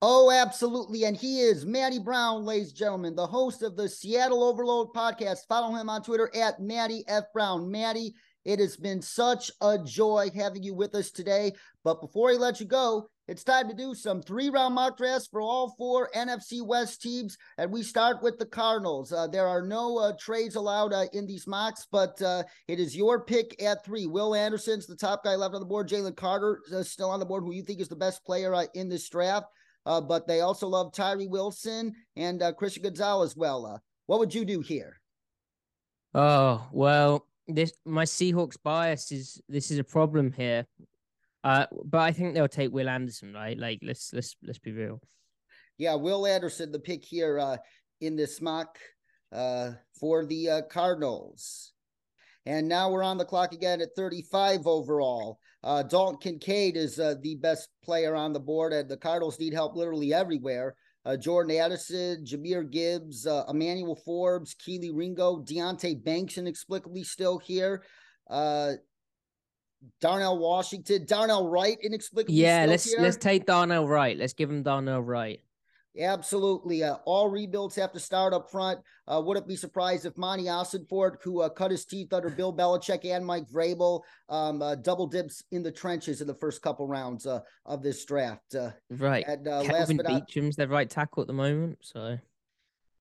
Oh, 0.03 0.31
absolutely. 0.31 1.03
And 1.03 1.15
he 1.15 1.41
is 1.41 1.63
Matty 1.63 1.99
Brown, 1.99 2.43
ladies 2.43 2.69
and 2.69 2.77
gentlemen, 2.77 3.15
the 3.15 3.27
host 3.27 3.61
of 3.61 3.75
the 3.75 3.87
Seattle 3.87 4.43
Overload 4.43 4.93
podcast. 4.95 5.45
Follow 5.47 5.75
him 5.75 5.89
on 5.89 6.01
Twitter 6.01 6.31
at 6.35 6.59
Matty 6.59 7.03
F. 7.07 7.25
Brown. 7.33 7.69
Matty 7.69 8.15
it 8.45 8.59
has 8.59 8.75
been 8.75 9.01
such 9.01 9.51
a 9.61 9.77
joy 9.77 10.29
having 10.33 10.63
you 10.63 10.73
with 10.73 10.95
us 10.95 11.11
today. 11.11 11.53
But 11.83 12.01
before 12.01 12.31
I 12.31 12.33
let 12.33 12.59
you 12.59 12.65
go, 12.65 13.09
it's 13.27 13.43
time 13.43 13.69
to 13.69 13.75
do 13.75 13.93
some 13.93 14.21
three 14.21 14.49
round 14.49 14.75
mock 14.75 14.97
drafts 14.97 15.27
for 15.27 15.41
all 15.41 15.73
four 15.77 16.09
NFC 16.15 16.61
West 16.65 17.01
teams. 17.01 17.37
And 17.57 17.71
we 17.71 17.83
start 17.83 18.21
with 18.21 18.39
the 18.39 18.45
Cardinals. 18.45 19.13
Uh, 19.13 19.27
there 19.27 19.47
are 19.47 19.61
no 19.61 19.97
uh, 19.97 20.13
trades 20.19 20.55
allowed 20.55 20.91
uh, 20.91 21.05
in 21.13 21.25
these 21.25 21.47
mocks, 21.47 21.87
but 21.91 22.21
uh, 22.21 22.43
it 22.67 22.79
is 22.79 22.95
your 22.95 23.23
pick 23.23 23.61
at 23.63 23.85
three. 23.85 24.05
Will 24.05 24.35
Anderson's 24.35 24.87
the 24.87 24.95
top 24.95 25.23
guy 25.23 25.35
left 25.35 25.53
on 25.53 25.61
the 25.61 25.65
board. 25.65 25.87
Jalen 25.87 26.15
Carter 26.15 26.59
is 26.71 26.91
still 26.91 27.09
on 27.09 27.19
the 27.19 27.25
board, 27.25 27.43
who 27.43 27.53
you 27.53 27.63
think 27.63 27.79
is 27.79 27.87
the 27.87 27.95
best 27.95 28.25
player 28.25 28.53
uh, 28.53 28.65
in 28.73 28.89
this 28.89 29.07
draft. 29.07 29.45
Uh, 29.85 30.01
but 30.01 30.27
they 30.27 30.41
also 30.41 30.67
love 30.67 30.93
Tyree 30.93 31.27
Wilson 31.27 31.93
and 32.15 32.43
Christian 32.57 32.83
Gonzalez. 32.83 33.35
Well, 33.35 33.81
what 34.05 34.19
would 34.19 34.35
you 34.35 34.45
do 34.45 34.61
here? 34.61 34.99
Oh, 36.13 36.67
well, 36.71 37.25
this 37.53 37.73
my 37.85 38.05
Seahawks 38.05 38.57
bias 38.61 39.11
is 39.11 39.41
this 39.47 39.71
is 39.71 39.79
a 39.79 39.83
problem 39.83 40.31
here. 40.31 40.65
Uh, 41.43 41.65
but 41.85 42.01
I 42.01 42.11
think 42.11 42.33
they'll 42.33 42.47
take 42.47 42.71
Will 42.71 42.89
Anderson, 42.89 43.33
right? 43.33 43.57
Like 43.57 43.79
let's 43.81 44.13
let's 44.13 44.35
let's 44.43 44.59
be 44.59 44.71
real. 44.71 45.01
Yeah, 45.77 45.95
Will 45.95 46.27
Anderson, 46.27 46.71
the 46.71 46.79
pick 46.79 47.03
here 47.03 47.39
uh, 47.39 47.57
in 48.01 48.15
this 48.15 48.41
mock 48.41 48.77
uh, 49.31 49.71
for 49.99 50.25
the 50.25 50.49
uh, 50.49 50.61
Cardinals. 50.63 51.73
And 52.45 52.67
now 52.67 52.89
we're 52.89 53.03
on 53.03 53.17
the 53.17 53.25
clock 53.25 53.53
again 53.53 53.81
at 53.81 53.95
35 53.95 54.65
overall. 54.65 55.39
Uh, 55.63 55.83
Dalton 55.83 56.17
Kincaid 56.19 56.75
is 56.75 56.99
uh, 56.99 57.15
the 57.21 57.35
best 57.35 57.69
player 57.83 58.15
on 58.15 58.33
the 58.33 58.39
board, 58.39 58.73
and 58.73 58.89
the 58.89 58.97
Cardinals 58.97 59.39
need 59.39 59.53
help 59.53 59.75
literally 59.75 60.13
everywhere 60.13 60.75
uh, 61.05 61.17
Jordan 61.17 61.57
Addison, 61.57 62.25
Jahmyr 62.25 62.69
Gibbs, 62.69 63.25
uh, 63.25 63.43
Emmanuel 63.49 63.95
Forbes, 63.95 64.55
Kelee 64.55 64.91
Ringo, 64.93 65.39
Deonte 65.39 66.03
Banks 66.03 66.37
inexplicably 66.37 67.03
still 67.03 67.37
here. 67.37 67.83
Uh, 68.29 68.73
Darnell 69.99 70.37
Washington, 70.37 71.05
Darnell 71.07 71.49
Wright, 71.49 71.77
inexplicably. 71.81 72.35
Still 72.35 72.45
here. 72.45 72.59
Yeah, 72.59 72.65
let's 72.65 72.91
here. 72.91 73.01
let's 73.01 73.17
take 73.17 73.45
Darnell 73.45 73.87
Wright. 73.87 74.17
Let's 74.17 74.33
give 74.33 74.49
him 74.49 74.61
Darnell 74.61 75.01
Wright. 75.01 75.41
Absolutely. 75.99 76.83
Uh, 76.83 76.95
all 77.05 77.29
rebuilds 77.29 77.75
have 77.75 77.91
to 77.91 77.99
start 77.99 78.33
up 78.33 78.49
front. 78.49 78.79
Uh, 79.07 79.21
wouldn't 79.23 79.47
be 79.47 79.57
surprised 79.57 80.05
if 80.05 80.17
Monti 80.17 80.45
Ossenfort, 80.45 81.17
who 81.21 81.41
uh, 81.41 81.49
cut 81.49 81.71
his 81.71 81.85
teeth 81.85 82.13
under 82.13 82.29
Bill 82.29 82.53
Belichick 82.53 83.03
and 83.03 83.25
Mike 83.25 83.49
Vrabel, 83.49 84.01
um, 84.29 84.61
uh, 84.61 84.75
double 84.75 85.07
dips 85.07 85.43
in 85.51 85.63
the 85.63 85.71
trenches 85.71 86.21
in 86.21 86.27
the 86.27 86.35
first 86.35 86.61
couple 86.61 86.87
rounds 86.87 87.25
uh, 87.25 87.41
of 87.65 87.83
this 87.83 88.05
draft. 88.05 88.55
Uh, 88.55 88.71
right. 88.89 89.25
And 89.27 89.45
Kelvin 89.45 89.97
Beachum's 89.97 90.55
their 90.55 90.67
right 90.67 90.89
tackle 90.89 91.21
at 91.21 91.27
the 91.27 91.33
moment. 91.33 91.79
So. 91.81 92.17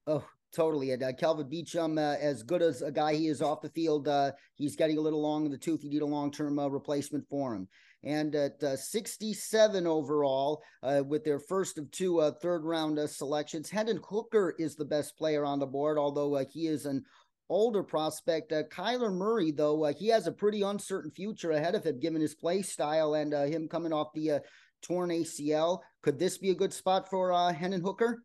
Oh, 0.07 0.24
Totally. 0.53 0.91
And 0.91 1.03
uh, 1.03 1.12
Kelvin 1.12 1.49
Beachum, 1.49 1.97
uh, 1.97 2.18
as 2.20 2.43
good 2.43 2.61
as 2.61 2.82
a 2.82 2.91
guy 2.91 3.14
he 3.14 3.28
is 3.28 3.41
off 3.41 3.61
the 3.61 3.68
field, 3.68 4.09
uh, 4.09 4.32
he's 4.55 4.74
getting 4.74 4.99
a 4.99 5.01
little 5.01 5.22
long 5.22 5.45
in 5.45 5.53
the 5.53 5.59
tooth. 5.59 5.84
You 5.84 5.91
need 5.91 6.03
a 6.03 6.07
long 6.07 6.32
term 6.32 6.59
uh, 6.59 6.66
replacement 6.66 7.28
for 7.28 7.55
him. 7.55 7.68
And 8.03 8.35
at 8.35 8.63
uh, 8.63 8.77
67 8.77 9.87
overall, 9.87 10.63
uh, 10.83 11.03
with 11.07 11.23
their 11.23 11.39
first 11.39 11.77
of 11.77 11.91
two 11.91 12.21
uh, 12.21 12.33
third 12.33 12.65
round 12.65 12.99
uh, 12.99 13.07
selections, 13.07 13.69
Hendon 13.69 14.01
Hooker 14.09 14.55
is 14.59 14.75
the 14.75 14.85
best 14.85 15.19
player 15.19 15.45
on 15.45 15.59
the 15.59 15.67
board, 15.67 15.99
although 15.99 16.37
uh, 16.37 16.45
he 16.51 16.67
is 16.67 16.87
an 16.87 17.05
older 17.51 17.83
prospect. 17.83 18.53
Kyler 18.71 19.13
Murray, 19.13 19.51
though, 19.51 19.85
he 19.87 20.09
has 20.09 20.27
a 20.27 20.33
pretty 20.33 20.63
uncertain 20.63 21.11
future 21.11 21.51
ahead 21.51 21.75
of 21.75 21.85
him 21.85 22.01
given 22.01 22.21
his 22.21 22.35
play 22.35 22.63
style 22.63 23.15
and 23.15 23.33
him 23.33 23.69
coming 23.69 23.93
off 23.93 24.13
the 24.15 24.41
torn 24.83 25.11
ACL. 25.11 25.81
Could 26.03 26.19
this 26.19 26.39
be 26.39 26.51
a 26.51 26.55
good 26.55 26.73
spot 26.73 27.11
for 27.11 27.53
Hendon 27.53 27.83
Hooker? 27.83 28.23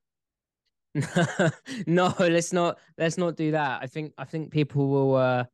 no, 1.87 2.13
let's 2.19 2.53
not 2.53 2.77
let's 2.97 3.17
not 3.17 3.35
do 3.35 3.51
that. 3.51 3.81
I 3.81 3.87
think 3.87 4.13
I 4.17 4.23
think 4.25 4.51
people 4.51 4.87
will 4.87 5.45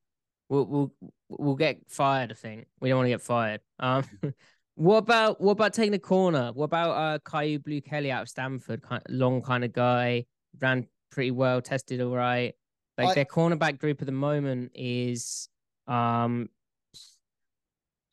will 0.51 0.65
will 0.65 0.93
will 1.29 1.55
get 1.55 1.79
fired. 1.87 2.31
I 2.31 2.35
think 2.35 2.67
we 2.79 2.89
don't 2.89 2.97
want 2.97 3.05
to 3.05 3.11
get 3.11 3.21
fired. 3.21 3.61
Um, 3.79 4.03
what 4.75 4.97
about 4.97 5.39
what 5.39 5.53
about 5.53 5.73
taking 5.73 5.93
the 5.93 5.99
corner? 5.99 6.51
What 6.53 6.65
about 6.65 6.91
uh 6.91 7.19
Kyu 7.19 7.59
Blue 7.59 7.81
Kelly 7.81 8.11
out 8.11 8.23
of 8.23 8.29
Stanford? 8.29 8.81
Kind 8.83 9.01
of 9.05 9.15
long 9.15 9.41
kind 9.41 9.63
of 9.63 9.71
guy, 9.71 10.25
ran 10.59 10.87
pretty 11.11 11.31
well, 11.31 11.61
tested 11.61 12.01
all 12.01 12.15
right. 12.15 12.53
Like 12.97 13.09
I... 13.09 13.13
their 13.13 13.25
cornerback 13.25 13.79
group 13.79 14.01
at 14.01 14.05
the 14.05 14.11
moment 14.11 14.71
is 14.75 15.47
um 15.87 16.49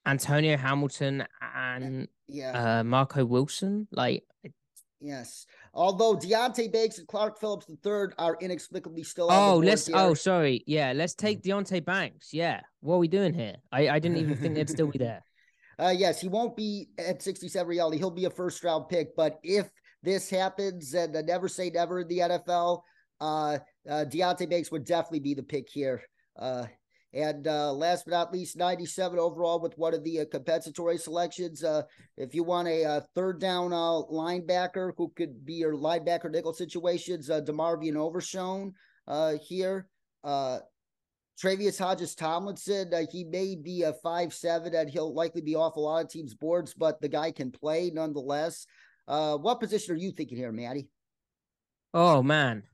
Antonio 0.06 0.56
Hamilton 0.56 1.24
and 1.54 2.08
yeah. 2.28 2.78
uh 2.78 2.84
Marco 2.84 3.24
Wilson. 3.24 3.88
Like 3.90 4.22
Yes. 5.00 5.46
Although 5.74 6.16
Deonte 6.16 6.72
Banks 6.72 6.98
and 6.98 7.06
Clark 7.06 7.38
Phillips 7.38 7.66
III 7.68 8.08
are 8.18 8.36
inexplicably 8.40 9.04
still. 9.04 9.28
Oh, 9.30 9.58
let's. 9.58 9.88
Oh, 9.92 10.14
sorry. 10.14 10.64
Yeah, 10.66 10.92
let's 10.94 11.14
take 11.14 11.42
Deonte 11.42 11.84
Banks. 11.84 12.32
Yeah. 12.32 12.60
What 12.80 12.96
are 12.96 12.98
we 12.98 13.08
doing 13.08 13.32
here? 13.32 13.56
I, 13.70 13.88
I 13.88 13.98
didn't 13.98 14.18
even 14.18 14.36
think 14.36 14.54
they'd 14.54 14.70
still 14.70 14.88
be 14.88 14.98
there. 14.98 15.22
Uh, 15.80 15.94
yes, 15.96 16.20
he 16.20 16.26
won't 16.26 16.56
be 16.56 16.88
at 16.98 17.22
67 17.22 17.68
reality. 17.68 17.98
He'll 17.98 18.10
be 18.10 18.24
a 18.24 18.30
first 18.30 18.64
round 18.64 18.88
pick. 18.88 19.14
But 19.14 19.38
if 19.44 19.70
this 20.02 20.28
happens, 20.28 20.92
and 20.92 21.14
uh, 21.14 21.22
never 21.22 21.46
say 21.46 21.70
never 21.70 22.00
in 22.00 22.08
the 22.08 22.18
NFL, 22.18 22.82
uh, 23.20 23.58
uh, 23.88 24.04
Deonte 24.04 24.50
Banks 24.50 24.72
would 24.72 24.84
definitely 24.84 25.20
be 25.20 25.34
the 25.34 25.42
pick 25.44 25.68
here. 25.70 26.02
Uh, 26.36 26.66
and 27.14 27.46
uh, 27.46 27.72
last 27.72 28.04
but 28.04 28.12
not 28.12 28.32
least, 28.32 28.56
97 28.56 29.18
overall 29.18 29.60
with 29.60 29.76
one 29.78 29.94
of 29.94 30.04
the 30.04 30.20
uh, 30.20 30.24
compensatory 30.30 30.98
selections. 30.98 31.64
Uh, 31.64 31.82
if 32.16 32.34
you 32.34 32.44
want 32.44 32.68
a, 32.68 32.82
a 32.82 32.88
uh, 32.96 33.00
third 33.14 33.40
down 33.40 33.72
uh, 33.72 34.02
linebacker 34.12 34.92
who 34.96 35.10
could 35.16 35.44
be 35.44 35.54
your 35.54 35.74
linebacker 35.74 36.30
nickel 36.30 36.52
situations, 36.52 37.30
uh, 37.30 37.40
DeMarvion 37.40 37.96
Overshown 37.96 38.74
uh, 39.06 39.34
here. 39.42 39.88
Tre'Vius 40.24 41.78
Hodges 41.78 42.16
Tomlinson, 42.16 42.92
he 43.12 43.22
may 43.22 43.54
be 43.54 43.84
a 43.84 43.92
five 43.92 44.34
seven, 44.34 44.74
and 44.74 44.90
he'll 44.90 45.14
likely 45.14 45.40
be 45.40 45.54
off 45.54 45.76
a 45.76 45.80
lot 45.80 46.04
of 46.04 46.10
teams' 46.10 46.34
boards, 46.34 46.74
but 46.74 47.00
the 47.00 47.08
guy 47.08 47.30
can 47.30 47.52
play 47.52 47.92
nonetheless. 47.94 48.66
What 49.06 49.60
position 49.60 49.94
are 49.94 49.98
you 49.98 50.10
thinking 50.10 50.36
here, 50.36 50.50
Matty? 50.50 50.88
Oh 51.94 52.24
man, 52.24 52.64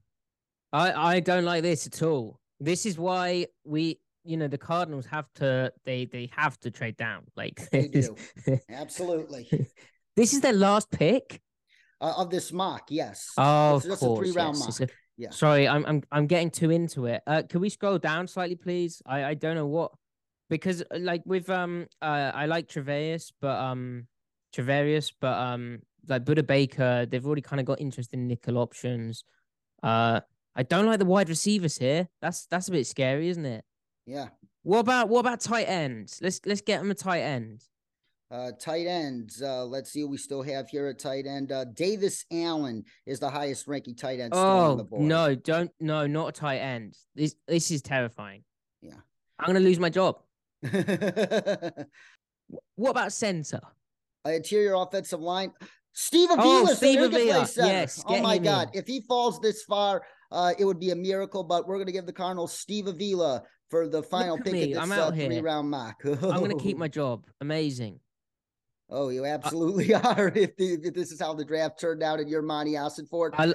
I 0.73 0.93
I 0.93 1.21
don't 1.21 1.45
like 1.45 1.63
this 1.63 1.87
at 1.87 2.03
all. 2.03 2.41
This 2.59 2.87
is 2.87 2.97
why 2.97 3.49
we 3.65 4.01
you 4.25 4.37
know 4.37 4.49
the 4.49 4.59
Cardinals 4.59 5.07
have 5.07 5.27
to 5.35 5.73
they 5.85 6.07
they 6.07 6.31
have 6.37 6.59
to 6.61 6.71
trade 6.71 6.97
down. 6.97 7.25
Like 7.37 7.69
they 7.71 7.89
do, 7.89 8.17
absolutely. 8.69 9.49
this 10.17 10.33
is 10.33 10.41
their 10.41 10.53
last 10.53 10.91
pick 10.91 11.41
uh, 12.01 12.15
of 12.17 12.31
this 12.31 12.53
mock. 12.53 12.85
Yes. 12.89 13.31
Oh, 13.37 13.77
it's, 13.77 13.87
of 13.87 13.99
course. 13.99 14.19
A 14.19 14.23
three 14.23 14.33
round 14.33 14.57
yes. 14.57 14.81
mock. 14.81 14.89
A, 14.89 14.93
yeah. 15.17 15.31
Sorry, 15.31 15.69
I'm 15.69 15.85
I'm 15.87 16.03
I'm 16.11 16.27
getting 16.27 16.51
too 16.51 16.71
into 16.71 17.07
it. 17.07 17.23
Uh, 17.27 17.43
can 17.49 17.61
we 17.61 17.69
scroll 17.69 17.99
down 17.99 18.27
slightly, 18.27 18.57
please? 18.57 19.03
I 19.07 19.25
I 19.25 19.35
don't 19.35 19.55
know 19.55 19.67
what 19.67 19.93
because 20.51 20.83
uh, 20.83 20.99
like 20.99 21.23
with 21.25 21.49
um 21.51 21.87
uh 22.03 22.33
I 22.35 22.47
like 22.47 22.69
Travarius, 22.69 23.33
but 23.41 23.59
um 23.59 24.07
Travarius, 24.55 25.13
but 25.21 25.39
um 25.39 25.81
like 26.09 26.25
Budda 26.25 26.47
Baker, 26.47 27.07
they've 27.07 27.25
already 27.25 27.43
kind 27.43 27.61
of 27.61 27.67
got 27.67 27.81
interest 27.81 28.13
in 28.13 28.27
nickel 28.27 28.59
options. 28.59 29.25
Uh, 29.83 30.21
I 30.57 30.63
don't 30.63 30.87
like 30.87 30.99
the 30.99 31.05
wide 31.05 31.29
receivers 31.29 31.79
here. 31.79 32.09
That's 32.21 32.47
that's 32.47 32.69
a 32.69 32.73
bit 32.73 32.87
scary, 32.87 33.29
isn't 33.29 33.45
it? 33.45 33.65
Yeah. 34.07 34.29
What 34.63 34.79
about 34.81 35.09
what 35.09 35.21
about 35.21 35.41
tight 35.41 35.65
ends? 35.65 36.19
Let's 36.23 36.41
let's 36.47 36.61
get 36.61 36.81
them 36.81 36.91
a 36.91 36.95
tight 36.95 37.21
end. 37.21 37.65
Uh, 38.31 38.51
tight 38.59 38.87
ends. 38.87 39.43
Uh, 39.43 39.65
let's 39.65 39.91
see 39.91 40.03
what 40.03 40.11
we 40.11 40.17
still 40.17 40.43
have 40.43 40.69
here 40.69 40.87
at 40.89 40.99
tight 40.99 41.27
end. 41.27 41.53
Uh, 41.53 41.65
Davis 41.65 42.25
Allen 42.33 42.83
is 43.07 43.21
the 43.21 43.29
highest 43.29 43.69
ranking 43.69 43.95
tight 43.95 44.19
end. 44.21 44.33
Oh 44.35 44.89
no! 44.93 45.35
Don't 45.35 45.71
no, 45.79 46.07
not 46.07 46.29
a 46.29 46.33
tight 46.33 46.59
end. 46.59 46.97
This 47.15 47.37
this 47.47 47.71
is 47.71 47.83
terrifying. 47.83 48.43
Yeah, 48.81 48.95
I'm 49.39 49.47
gonna 49.47 49.61
lose 49.61 49.79
my 49.79 49.91
job. 49.91 50.17
what 52.75 52.91
about 52.91 53.13
center? 53.13 53.61
interior 54.27 54.75
offensive 54.75 55.21
line. 55.21 55.53
Steve 55.93 56.31
Avila, 56.31 56.63
oh, 56.63 56.75
Steve 56.75 57.03
Avila. 57.03 57.47
Yes. 57.57 58.03
Oh 58.07 58.21
my 58.21 58.39
God! 58.39 58.71
In. 58.73 58.81
If 58.81 58.87
he 58.87 59.03
falls 59.03 59.39
this 59.41 59.63
far, 59.65 60.03
uh, 60.33 60.55
it 60.59 60.65
would 60.65 60.81
be 60.81 60.91
a 60.91 60.97
miracle. 60.97 61.45
But 61.45 61.69
we're 61.69 61.79
gonna 61.79 61.93
give 61.93 62.07
the 62.07 62.13
Cardinals 62.13 62.59
Steve 62.59 62.87
Avila 62.87 63.43
for 63.75 63.89
the 63.89 64.05
final 64.05 64.39
pick 64.39 64.55
of 64.77 64.89
this 64.89 64.99
uh, 64.99 65.11
three 65.11 65.41
round 65.41 65.69
mock. 65.69 66.01
I'm 66.05 66.19
going 66.21 66.57
to 66.57 66.63
keep 66.63 66.77
my 66.77 66.87
job. 66.87 67.27
Amazing. 67.41 67.99
Oh, 68.89 69.09
you 69.09 69.25
absolutely 69.25 69.93
uh, 69.93 70.01
are. 70.17 70.29
If, 70.29 70.57
the, 70.57 70.75
if, 70.75 70.95
this 70.95 71.11
is 71.11 71.21
how 71.21 71.35
the 71.35 71.45
draft 71.45 71.81
turned 71.81 72.01
out 72.01 72.21
in 72.21 72.29
your 72.29 72.41
Monti 72.41 72.75
Ossenfort. 72.75 73.31
I, 73.37 73.53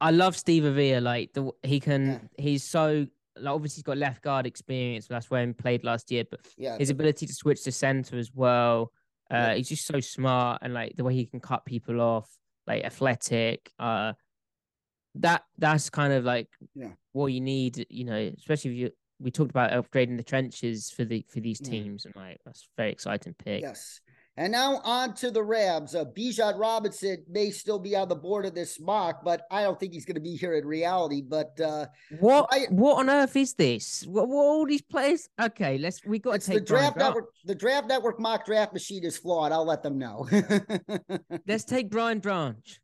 I 0.00 0.10
love 0.10 0.38
Steve 0.38 0.64
Avila. 0.64 1.02
Like 1.02 1.34
the 1.34 1.50
he 1.62 1.80
can, 1.80 2.06
yeah. 2.06 2.18
he's 2.42 2.64
so 2.64 3.06
like 3.36 3.54
obviously 3.54 3.80
he's 3.80 3.82
got 3.82 3.98
left 3.98 4.22
guard 4.22 4.46
experience. 4.46 5.06
That's 5.06 5.30
where 5.30 5.46
he 5.46 5.52
played 5.52 5.84
last 5.84 6.10
year. 6.10 6.24
But 6.30 6.40
yeah, 6.56 6.78
his 6.78 6.88
ability 6.88 7.26
to 7.26 7.34
switch 7.34 7.62
to 7.64 7.72
center 7.72 8.16
as 8.16 8.30
well. 8.32 8.90
Uh, 9.30 9.36
yeah. 9.36 9.54
he's 9.56 9.68
just 9.68 9.86
so 9.86 10.00
smart 10.00 10.62
and 10.62 10.72
like 10.72 10.96
the 10.96 11.04
way 11.04 11.12
he 11.12 11.26
can 11.26 11.40
cut 11.40 11.66
people 11.66 12.00
off, 12.00 12.30
like 12.66 12.84
athletic. 12.84 13.70
Uh, 13.78 14.14
that 15.16 15.42
that's 15.58 15.90
kind 15.90 16.14
of 16.14 16.24
like 16.24 16.48
yeah. 16.74 16.92
what 17.12 17.26
you 17.26 17.42
need. 17.42 17.84
You 17.90 18.04
know, 18.06 18.32
especially 18.38 18.70
if 18.70 18.76
you 18.78 18.90
we 19.18 19.30
talked 19.30 19.50
about 19.50 19.70
upgrading 19.70 20.16
the 20.16 20.22
trenches 20.22 20.90
for 20.90 21.04
the 21.04 21.24
for 21.28 21.40
these 21.40 21.60
teams, 21.60 22.04
and 22.04 22.14
like 22.16 22.38
that's 22.44 22.68
very 22.76 22.92
exciting 22.92 23.34
pick. 23.34 23.62
Yes. 23.62 24.00
And 24.38 24.52
now 24.52 24.82
on 24.84 25.14
to 25.14 25.30
the 25.30 25.42
Rams. 25.42 25.94
Uh, 25.94 26.04
Bijan 26.04 26.58
Robinson 26.58 27.24
may 27.26 27.50
still 27.50 27.78
be 27.78 27.96
on 27.96 28.08
the 28.08 28.16
board 28.16 28.44
of 28.44 28.54
this 28.54 28.78
mock, 28.78 29.24
but 29.24 29.46
I 29.50 29.62
don't 29.62 29.80
think 29.80 29.94
he's 29.94 30.04
going 30.04 30.16
to 30.16 30.20
be 30.20 30.36
here 30.36 30.52
in 30.52 30.66
reality. 30.66 31.22
But 31.22 31.58
uh, 31.58 31.86
what 32.20 32.48
I, 32.50 32.66
what 32.68 32.98
on 32.98 33.08
earth 33.08 33.34
is 33.34 33.54
this? 33.54 34.04
What, 34.06 34.28
what 34.28 34.44
all 34.44 34.66
these 34.66 34.82
players? 34.82 35.26
Okay, 35.40 35.78
let's 35.78 36.04
we 36.04 36.18
got 36.18 36.40
to 36.40 36.46
take 36.46 36.58
the 36.58 36.64
draft 36.64 36.96
Brian 36.96 37.08
network. 37.08 37.30
The 37.46 37.54
draft 37.54 37.88
network 37.88 38.20
mock 38.20 38.44
draft 38.44 38.74
machine 38.74 39.04
is 39.04 39.16
flawed. 39.16 39.52
I'll 39.52 39.64
let 39.64 39.82
them 39.82 39.96
know. 39.96 40.28
let's 41.46 41.64
take 41.64 41.88
Brian 41.88 42.18
Branch. 42.18 42.80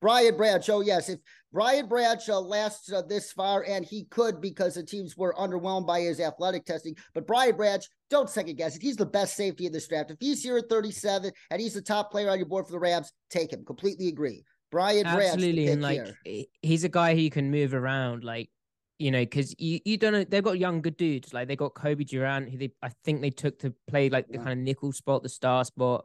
Brian 0.00 0.36
Branch. 0.36 0.68
Oh 0.70 0.80
yes, 0.80 1.08
if 1.08 1.18
Brian 1.52 1.86
Branch 1.86 2.28
uh, 2.28 2.40
lasts 2.40 2.92
uh, 2.92 3.02
this 3.02 3.32
far, 3.32 3.64
and 3.66 3.84
he 3.84 4.04
could 4.04 4.40
because 4.40 4.74
the 4.74 4.82
teams 4.82 5.16
were 5.16 5.34
underwhelmed 5.34 5.86
by 5.86 6.00
his 6.00 6.20
athletic 6.20 6.64
testing. 6.64 6.94
But 7.14 7.26
Brian 7.26 7.56
Branch, 7.56 7.84
don't 8.10 8.28
second 8.28 8.56
guess 8.56 8.76
it. 8.76 8.82
He's 8.82 8.96
the 8.96 9.06
best 9.06 9.34
safety 9.34 9.66
in 9.66 9.72
this 9.72 9.88
draft. 9.88 10.10
If 10.10 10.18
he's 10.20 10.42
here 10.42 10.58
at 10.58 10.68
37 10.68 11.32
and 11.50 11.60
he's 11.60 11.74
the 11.74 11.82
top 11.82 12.10
player 12.10 12.30
on 12.30 12.38
your 12.38 12.46
board 12.46 12.66
for 12.66 12.72
the 12.72 12.78
Rams, 12.78 13.12
take 13.30 13.52
him. 13.52 13.64
Completely 13.64 14.08
agree. 14.08 14.44
Brian 14.70 15.06
Absolutely, 15.06 15.68
and 15.68 15.80
like 15.80 16.14
here. 16.24 16.44
he's 16.60 16.84
a 16.84 16.90
guy 16.90 17.14
who 17.14 17.22
you 17.22 17.30
can 17.30 17.50
move 17.50 17.72
around, 17.72 18.22
like 18.22 18.50
you 18.98 19.10
know, 19.10 19.20
because 19.20 19.54
you, 19.58 19.80
you 19.84 19.96
don't 19.96 20.12
know 20.12 20.24
they've 20.24 20.42
got 20.42 20.58
young 20.58 20.82
good 20.82 20.96
dudes. 20.96 21.32
Like 21.32 21.48
they 21.48 21.56
got 21.56 21.74
Cobie 21.74 22.04
Durant, 22.04 22.50
who 22.50 22.58
they 22.58 22.70
I 22.82 22.90
think 23.04 23.22
they 23.22 23.30
took 23.30 23.58
to 23.60 23.72
play 23.88 24.10
like 24.10 24.26
the 24.28 24.34
yeah. 24.34 24.44
kind 24.44 24.52
of 24.52 24.58
nickel 24.58 24.92
spot, 24.92 25.22
the 25.22 25.28
star 25.28 25.64
spot. 25.64 26.04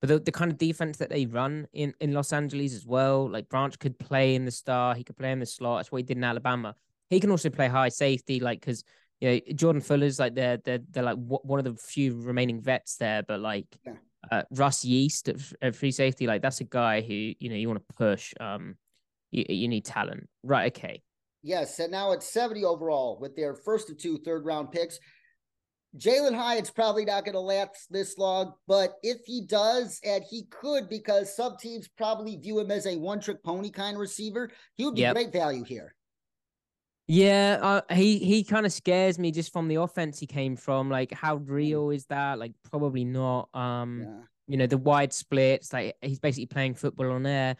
But 0.00 0.08
the, 0.08 0.18
the 0.18 0.32
kind 0.32 0.50
of 0.50 0.58
defense 0.58 0.98
that 0.98 1.10
they 1.10 1.26
run 1.26 1.66
in, 1.72 1.94
in 2.00 2.12
Los 2.12 2.32
Angeles 2.32 2.74
as 2.74 2.86
well, 2.86 3.28
like 3.28 3.48
Branch 3.48 3.78
could 3.78 3.98
play 3.98 4.34
in 4.34 4.44
the 4.44 4.50
star, 4.50 4.94
he 4.94 5.04
could 5.04 5.16
play 5.16 5.32
in 5.32 5.38
the 5.38 5.46
slot. 5.46 5.78
That's 5.78 5.92
what 5.92 5.98
he 5.98 6.02
did 6.02 6.18
in 6.18 6.24
Alabama. 6.24 6.74
He 7.10 7.20
can 7.20 7.30
also 7.30 7.50
play 7.50 7.68
high 7.68 7.88
safety, 7.88 8.40
like 8.40 8.60
because 8.60 8.84
you 9.20 9.30
know 9.30 9.40
Jordan 9.54 9.80
Fuller's 9.80 10.18
like 10.18 10.34
they're 10.34 10.58
they're 10.58 10.80
they're 10.90 11.02
like 11.02 11.16
one 11.16 11.58
of 11.58 11.64
the 11.64 11.74
few 11.74 12.20
remaining 12.20 12.60
vets 12.60 12.96
there, 12.96 13.22
but 13.22 13.40
like 13.40 13.66
yeah. 13.86 13.92
uh, 14.30 14.42
Russ 14.50 14.84
Yeast 14.84 15.28
at, 15.28 15.36
at, 15.62 15.76
free 15.76 15.92
safety, 15.92 16.26
like 16.26 16.42
that's 16.42 16.60
a 16.60 16.64
guy 16.64 17.00
who 17.00 17.32
you 17.38 17.48
know 17.48 17.56
you 17.56 17.68
want 17.68 17.86
to 17.86 17.94
push. 17.94 18.34
Um, 18.40 18.76
you 19.30 19.44
you 19.48 19.68
need 19.68 19.84
talent, 19.84 20.28
right? 20.42 20.72
Okay. 20.76 21.02
Yes, 21.42 21.78
and 21.78 21.92
now 21.92 22.12
it's 22.12 22.26
seventy 22.26 22.64
overall 22.64 23.18
with 23.20 23.36
their 23.36 23.54
first 23.54 23.90
of 23.90 23.98
two 23.98 24.18
third 24.18 24.44
round 24.44 24.72
picks. 24.72 24.98
Jalin 25.96 26.34
Hyatt's 26.34 26.70
probably 26.70 27.04
not 27.04 27.24
going 27.24 27.34
to 27.34 27.40
last 27.40 27.86
this 27.90 28.18
long, 28.18 28.54
but 28.66 28.94
if 29.02 29.18
he 29.24 29.42
does, 29.46 30.00
and 30.04 30.24
he 30.28 30.44
could, 30.50 30.88
because 30.88 31.34
some 31.34 31.56
teams 31.56 31.88
probably 31.88 32.36
view 32.36 32.58
him 32.58 32.70
as 32.70 32.86
a 32.86 32.96
one 32.96 33.20
trick 33.20 33.42
pony 33.44 33.70
kind 33.70 33.96
of 33.96 34.00
receiver, 34.00 34.50
he 34.76 34.84
would 34.84 34.96
be 34.96 35.02
yep. 35.02 35.14
great 35.14 35.32
value 35.32 35.62
here. 35.62 35.94
Yeah, 37.06 37.58
uh, 37.60 37.94
he 37.94 38.18
he 38.18 38.44
kind 38.44 38.64
of 38.64 38.72
scares 38.72 39.18
me 39.18 39.30
just 39.30 39.52
from 39.52 39.68
the 39.68 39.76
offense 39.76 40.18
he 40.18 40.26
came 40.26 40.56
from. 40.56 40.88
Like, 40.88 41.12
how 41.12 41.36
mm. 41.36 41.44
real 41.46 41.90
is 41.90 42.06
that? 42.06 42.38
Like, 42.38 42.52
probably 42.70 43.04
not. 43.04 43.50
Um, 43.54 44.00
yeah. 44.02 44.24
you 44.48 44.56
know, 44.56 44.66
the 44.66 44.78
wide 44.78 45.12
splits. 45.12 45.72
Like, 45.72 45.96
he's 46.00 46.18
basically 46.18 46.46
playing 46.46 46.74
football 46.74 47.12
on 47.12 47.26
air. 47.26 47.56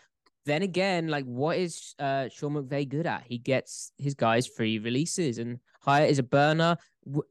Then 0.47 0.62
again, 0.62 1.09
like, 1.09 1.24
what 1.26 1.59
is 1.59 1.95
uh 1.99 2.28
Sean 2.30 2.55
McVay 2.55 2.89
good 2.89 3.07
at? 3.07 3.24
He 3.26 3.39
gets 3.39 3.93
his 3.99 4.14
guys 4.14 4.47
free 4.47 4.78
releases, 4.78 5.39
and 5.39 5.59
Hyatt 5.82 6.11
is 6.11 6.18
a 6.18 6.22
burner. 6.22 6.78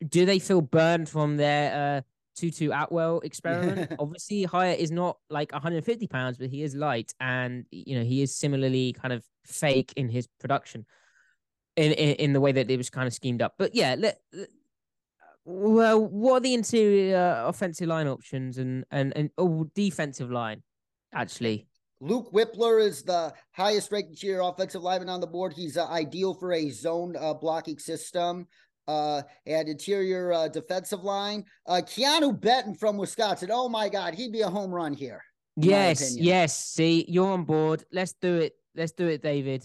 Do 0.07 0.26
they 0.26 0.39
feel 0.39 0.61
burned 0.61 1.09
from 1.09 1.38
their 1.38 1.97
uh 1.97 2.01
Tutu 2.36 2.71
Atwell 2.71 3.19
experiment? 3.19 3.93
Obviously, 3.99 4.43
Hyatt 4.43 4.80
is 4.80 4.91
not 4.91 5.17
like 5.30 5.51
150 5.51 6.07
pounds, 6.07 6.38
but 6.38 6.49
he 6.49 6.63
is 6.63 6.76
light, 6.76 7.13
and 7.19 7.65
you 7.71 7.97
know 7.97 8.03
he 8.03 8.21
is 8.21 8.36
similarly 8.36 8.93
kind 8.93 9.13
of 9.13 9.24
fake 9.45 9.93
in 9.95 10.09
his 10.09 10.28
production 10.39 10.86
in, 11.76 11.91
in, 11.91 12.15
in 12.15 12.34
the 12.34 12.41
way 12.41 12.51
that 12.51 12.69
it 12.69 12.78
was 12.78 12.89
kind 12.89 13.07
of 13.07 13.13
schemed 13.13 13.41
up. 13.41 13.55
But 13.57 13.76
yeah, 13.76 13.95
let, 13.97 14.19
well, 15.45 16.05
what 16.05 16.38
are 16.38 16.39
the 16.39 16.53
interior 16.53 17.43
offensive 17.45 17.88
line 17.88 18.07
options 18.07 18.57
and 18.57 18.86
and 18.91 19.13
and 19.15 19.30
oh, 19.38 19.69
defensive 19.76 20.32
line 20.32 20.63
actually? 21.13 21.67
Luke 21.99 22.34
Wypler 22.34 22.86
is 22.86 23.03
the 23.03 23.34
highest 23.53 23.91
ranked 23.91 24.09
interior 24.09 24.41
offensive 24.41 24.82
lineman 24.82 25.07
on 25.07 25.21
the 25.21 25.28
board. 25.28 25.53
He's 25.53 25.78
uh, 25.78 25.88
ideal 25.88 26.34
for 26.34 26.51
a 26.51 26.69
zone 26.69 27.15
uh, 27.17 27.34
blocking 27.34 27.80
system. 27.80 28.47
Uh, 28.88 29.21
and 29.45 29.69
interior 29.69 30.34
uh, 30.34 30.47
defensive 30.49 31.03
line. 31.03 31.45
Uh, 31.65 31.81
Keanu 31.86 32.38
Benton 32.38 32.75
from 32.75 32.97
Wisconsin. 32.97 33.49
Oh 33.51 33.69
my 33.69 33.88
God, 33.88 34.13
he'd 34.13 34.34
be 34.34 34.41
a 34.41 34.49
home 34.49 34.71
run 34.71 34.93
here. 34.93 35.23
Yes, 35.55 36.17
yes. 36.17 36.57
See, 36.57 37.05
you're 37.07 37.31
on 37.31 37.43
board. 37.45 37.86
Let's 37.91 38.13
do 38.13 38.38
it. 38.38 38.53
Let's 38.75 38.91
do 38.91 39.07
it, 39.07 39.21
David. 39.21 39.63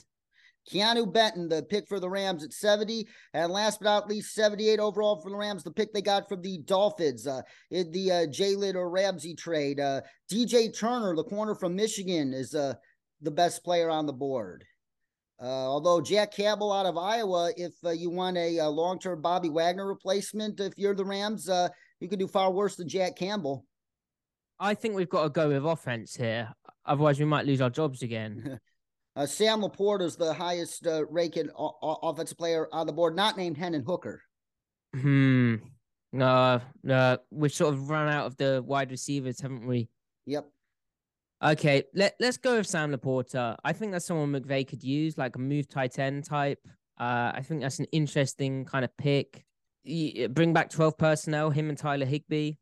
Keanu 0.70 1.10
Benton, 1.10 1.48
the 1.48 1.62
pick 1.62 1.88
for 1.88 1.98
the 1.98 2.08
Rams 2.08 2.44
at 2.44 2.52
70. 2.52 3.06
And 3.32 3.52
last 3.52 3.80
but 3.80 3.86
not 3.86 4.08
least, 4.08 4.34
78 4.34 4.78
overall 4.78 5.20
for 5.20 5.30
the 5.30 5.36
Rams, 5.36 5.64
the 5.64 5.70
pick 5.70 5.92
they 5.92 6.02
got 6.02 6.28
from 6.28 6.42
the 6.42 6.58
Dolphins 6.58 7.26
uh, 7.26 7.42
in 7.70 7.90
the 7.90 8.12
uh, 8.12 8.26
Jalen 8.26 8.74
or 8.74 8.90
Ramsey 8.90 9.34
trade. 9.34 9.80
Uh, 9.80 10.02
DJ 10.30 10.76
Turner, 10.76 11.14
the 11.16 11.24
corner 11.24 11.54
from 11.54 11.74
Michigan, 11.74 12.34
is 12.34 12.54
uh, 12.54 12.74
the 13.22 13.30
best 13.30 13.64
player 13.64 13.88
on 13.88 14.06
the 14.06 14.12
board. 14.12 14.64
Uh, 15.40 15.44
although 15.46 16.00
Jack 16.00 16.34
Campbell 16.34 16.72
out 16.72 16.86
of 16.86 16.96
Iowa, 16.96 17.52
if 17.56 17.72
uh, 17.84 17.90
you 17.90 18.10
want 18.10 18.36
a, 18.36 18.58
a 18.58 18.68
long 18.68 18.98
term 18.98 19.22
Bobby 19.22 19.48
Wagner 19.48 19.86
replacement, 19.86 20.58
if 20.58 20.72
you're 20.76 20.94
the 20.94 21.04
Rams, 21.04 21.48
uh, 21.48 21.68
you 22.00 22.08
could 22.08 22.18
do 22.18 22.26
far 22.26 22.50
worse 22.50 22.74
than 22.74 22.88
Jack 22.88 23.16
Campbell. 23.16 23.64
I 24.58 24.74
think 24.74 24.96
we've 24.96 25.08
got 25.08 25.22
to 25.22 25.28
go 25.28 25.48
with 25.48 25.64
offense 25.64 26.16
here. 26.16 26.48
Otherwise, 26.84 27.20
we 27.20 27.24
might 27.24 27.46
lose 27.46 27.60
our 27.60 27.70
jobs 27.70 28.02
again. 28.02 28.58
Uh, 29.16 29.26
Sam 29.26 29.62
LaPorta 29.62 30.02
is 30.02 30.14
the 30.14 30.32
highest 30.32 30.86
uh, 30.86 31.04
rated 31.06 31.50
o- 31.58 31.98
offensive 32.04 32.38
player 32.38 32.68
on 32.70 32.86
the 32.86 32.92
board, 32.92 33.16
not 33.16 33.36
named 33.36 33.56
Hendon 33.56 33.82
Hooker. 33.84 34.22
Hmm. 34.94 35.56
No, 36.12 36.60
no, 36.84 37.18
we've 37.32 37.52
sort 37.52 37.74
of 37.74 37.90
run 37.90 38.08
out 38.08 38.26
of 38.26 38.36
the 38.36 38.62
wide 38.64 38.92
receivers, 38.92 39.40
haven't 39.40 39.66
we? 39.66 39.88
Yep. 40.26 40.46
Okay, 41.42 41.84
let 41.94 42.14
let's 42.18 42.36
go 42.36 42.56
with 42.56 42.66
Sam 42.66 42.92
LaPorta. 42.92 43.56
I 43.64 43.72
think 43.72 43.92
that's 43.92 44.06
someone 44.06 44.32
McVay 44.32 44.66
could 44.66 44.82
use, 44.82 45.16
like 45.16 45.36
a 45.36 45.38
move 45.38 45.68
tight 45.68 45.98
end 45.98 46.24
type. 46.24 46.58
Uh, 46.98 47.30
I 47.32 47.42
think 47.44 47.60
that's 47.60 47.78
an 47.78 47.86
interesting 47.92 48.64
kind 48.64 48.84
of 48.84 48.96
pick. 48.96 49.44
bring 50.30 50.52
back 50.52 50.68
twelve 50.68 50.98
personnel, 50.98 51.50
him 51.50 51.68
and 51.68 51.78
Tyler 51.78 52.06
Higbee. 52.06 52.54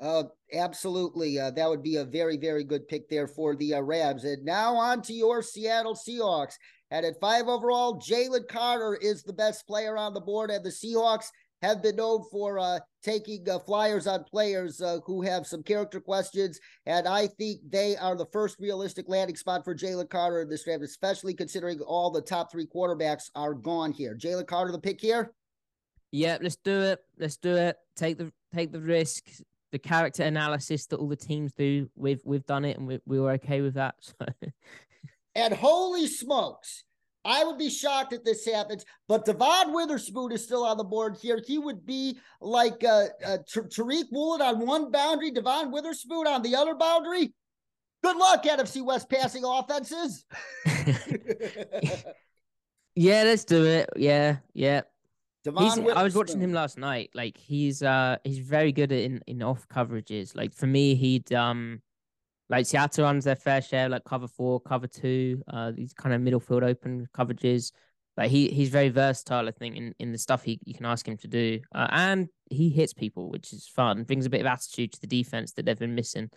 Uh, 0.00 0.24
absolutely. 0.52 1.38
Uh, 1.38 1.50
that 1.52 1.68
would 1.68 1.82
be 1.82 1.96
a 1.96 2.04
very, 2.04 2.36
very 2.36 2.64
good 2.64 2.86
pick 2.88 3.08
there 3.08 3.26
for 3.26 3.56
the 3.56 3.74
uh, 3.74 3.80
Rams. 3.80 4.24
And 4.24 4.44
now 4.44 4.74
on 4.74 5.00
to 5.02 5.12
your 5.12 5.40
Seattle 5.40 5.94
Seahawks. 5.94 6.54
And 6.90 7.06
at 7.06 7.18
five 7.20 7.48
overall, 7.48 8.00
Jalen 8.00 8.46
Carter 8.46 8.98
is 9.00 9.22
the 9.22 9.32
best 9.32 9.66
player 9.66 9.96
on 9.96 10.12
the 10.12 10.20
board. 10.20 10.50
And 10.50 10.64
the 10.64 10.70
Seahawks 10.70 11.26
have 11.62 11.82
been 11.82 11.96
known 11.96 12.22
for 12.30 12.58
uh, 12.58 12.78
taking 13.02 13.48
uh, 13.48 13.58
flyers 13.58 14.06
on 14.06 14.24
players 14.24 14.80
uh, 14.80 14.98
who 15.04 15.22
have 15.22 15.46
some 15.46 15.62
character 15.62 16.00
questions. 16.00 16.58
And 16.86 17.08
I 17.08 17.26
think 17.26 17.60
they 17.68 17.96
are 17.96 18.16
the 18.16 18.26
first 18.26 18.58
realistic 18.58 19.08
landing 19.08 19.36
spot 19.36 19.64
for 19.64 19.74
Jalen 19.74 20.10
Carter 20.10 20.42
in 20.42 20.48
this 20.48 20.64
draft, 20.64 20.82
especially 20.82 21.34
considering 21.34 21.80
all 21.80 22.10
the 22.10 22.20
top 22.20 22.50
three 22.50 22.66
quarterbacks 22.66 23.30
are 23.34 23.54
gone 23.54 23.92
here. 23.92 24.16
Jalen 24.16 24.46
Carter, 24.46 24.72
the 24.72 24.78
pick 24.78 25.00
here. 25.00 25.32
Yeah, 26.12 26.38
let's 26.40 26.56
do 26.56 26.80
it. 26.80 27.00
Let's 27.18 27.36
do 27.36 27.54
it. 27.54 27.76
Take 27.96 28.18
the 28.18 28.32
take 28.54 28.72
the 28.72 28.80
risk 28.80 29.24
the 29.72 29.78
character 29.78 30.22
analysis 30.22 30.86
that 30.86 30.96
all 30.96 31.08
the 31.08 31.16
teams 31.16 31.52
do. 31.52 31.90
We've 31.94 32.22
we've 32.24 32.46
done 32.46 32.64
it 32.64 32.78
and 32.78 32.86
we, 32.86 33.00
we 33.04 33.20
were 33.20 33.32
okay 33.32 33.60
with 33.60 33.74
that. 33.74 33.96
So. 34.00 34.14
and 35.34 35.52
holy 35.52 36.06
smokes, 36.06 36.84
I 37.26 37.44
would 37.44 37.58
be 37.58 37.68
shocked 37.68 38.12
if 38.12 38.22
this 38.24 38.46
happens. 38.46 38.84
But 39.08 39.24
Devon 39.24 39.72
Witherspoon 39.72 40.32
is 40.32 40.44
still 40.44 40.64
on 40.64 40.76
the 40.76 40.84
board 40.84 41.16
here. 41.20 41.40
He 41.44 41.58
would 41.58 41.84
be 41.84 42.18
like 42.40 42.84
uh, 42.84 43.06
uh, 43.24 43.38
Tariq 43.48 44.04
Woolen 44.12 44.40
on 44.40 44.64
one 44.64 44.90
boundary, 44.90 45.32
Devon 45.32 45.72
Witherspoon 45.72 46.26
on 46.26 46.42
the 46.42 46.54
other 46.54 46.74
boundary. 46.74 47.34
Good 48.02 48.16
luck, 48.16 48.44
NFC 48.44 48.84
West 48.84 49.10
passing 49.10 49.42
offenses. 49.44 50.24
yeah, 52.94 53.22
let's 53.24 53.44
do 53.44 53.64
it. 53.64 53.90
Yeah, 53.96 54.36
yeah. 54.54 54.82
I 55.56 56.02
was 56.02 56.14
watching 56.14 56.40
him 56.40 56.52
last 56.52 56.78
night. 56.78 57.10
Like 57.14 57.36
he's 57.36 57.82
uh 57.82 58.16
he's 58.24 58.38
very 58.38 58.72
good 58.72 58.92
in, 58.92 59.20
in 59.26 59.42
off 59.42 59.66
coverages. 59.68 60.34
Like 60.36 60.54
for 60.54 60.66
me, 60.66 60.94
he'd 60.94 61.32
um 61.32 61.82
like 62.48 62.66
Seattle 62.66 63.04
runs 63.04 63.24
their 63.24 63.36
fair 63.36 63.60
share, 63.60 63.88
like 63.88 64.04
cover 64.04 64.28
four, 64.28 64.60
cover 64.60 64.86
two, 64.86 65.42
uh 65.52 65.72
these 65.72 65.92
kind 65.92 66.14
of 66.14 66.20
middle 66.20 66.40
field 66.40 66.62
open 66.62 67.08
coverages. 67.16 67.72
Like 68.16 68.30
he 68.30 68.48
he's 68.48 68.70
very 68.70 68.88
versatile, 68.88 69.48
I 69.48 69.52
think, 69.52 69.76
in, 69.76 69.94
in 69.98 70.12
the 70.12 70.18
stuff 70.18 70.42
he 70.42 70.58
you 70.64 70.74
can 70.74 70.86
ask 70.86 71.06
him 71.06 71.16
to 71.18 71.28
do. 71.28 71.60
Uh, 71.74 71.88
and 71.90 72.28
he 72.50 72.68
hits 72.70 72.92
people, 72.92 73.30
which 73.30 73.52
is 73.52 73.68
fun, 73.68 74.04
brings 74.04 74.26
a 74.26 74.30
bit 74.30 74.40
of 74.40 74.46
attitude 74.46 74.92
to 74.92 75.00
the 75.00 75.06
defense 75.06 75.52
that 75.52 75.66
they've 75.66 75.78
been 75.78 75.94
missing. 75.94 76.30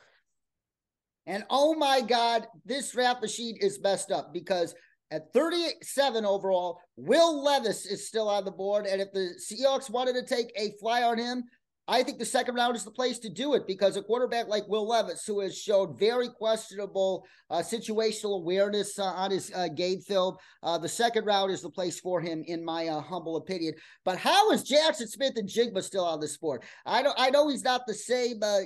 And 1.25 1.43
oh 1.49 1.75
my 1.75 2.01
God, 2.01 2.47
this 2.65 2.91
draft 2.91 3.21
machine 3.21 3.55
is 3.61 3.79
messed 3.79 4.11
up 4.11 4.33
because 4.33 4.73
at 5.11 5.31
37 5.33 6.25
overall, 6.25 6.79
Will 6.95 7.43
Levis 7.43 7.85
is 7.85 8.07
still 8.07 8.29
on 8.29 8.45
the 8.45 8.51
board. 8.51 8.85
And 8.85 9.01
if 9.01 9.11
the 9.11 9.35
Seahawks 9.39 9.89
wanted 9.89 10.13
to 10.13 10.23
take 10.23 10.51
a 10.55 10.71
fly 10.79 11.03
on 11.03 11.17
him, 11.17 11.43
I 11.89 12.03
think 12.03 12.19
the 12.19 12.25
second 12.25 12.53
round 12.53 12.75
is 12.75 12.83
the 12.83 12.91
place 12.91 13.17
to 13.19 13.29
do 13.29 13.55
it 13.55 13.65
because 13.65 13.97
a 13.97 14.03
quarterback 14.03 14.47
like 14.47 14.67
Will 14.67 14.87
Levis, 14.87 15.25
who 15.25 15.39
has 15.39 15.57
showed 15.57 15.97
very 15.97 16.29
questionable 16.29 17.25
uh, 17.49 17.63
situational 17.63 18.41
awareness 18.41 18.99
uh, 18.99 19.05
on 19.05 19.31
his 19.31 19.51
uh, 19.55 19.69
game 19.69 19.99
film, 19.99 20.35
uh, 20.61 20.77
the 20.77 20.87
second 20.87 21.25
round 21.25 21.51
is 21.51 21.63
the 21.63 21.69
place 21.69 21.99
for 21.99 22.21
him, 22.21 22.43
in 22.45 22.63
my 22.63 22.87
uh, 22.87 23.01
humble 23.01 23.37
opinion. 23.37 23.73
But 24.05 24.19
how 24.19 24.51
is 24.51 24.69
Jaxon 24.69 25.09
Smith-Njigba 25.09 25.81
still 25.81 26.05
on 26.05 26.19
the 26.19 26.27
sport? 26.27 26.63
I 26.85 27.01
don't. 27.01 27.15
I 27.17 27.31
know 27.31 27.47
he's 27.49 27.63
not 27.63 27.87
the 27.87 27.95
same 27.95 28.37
uh, 28.43 28.59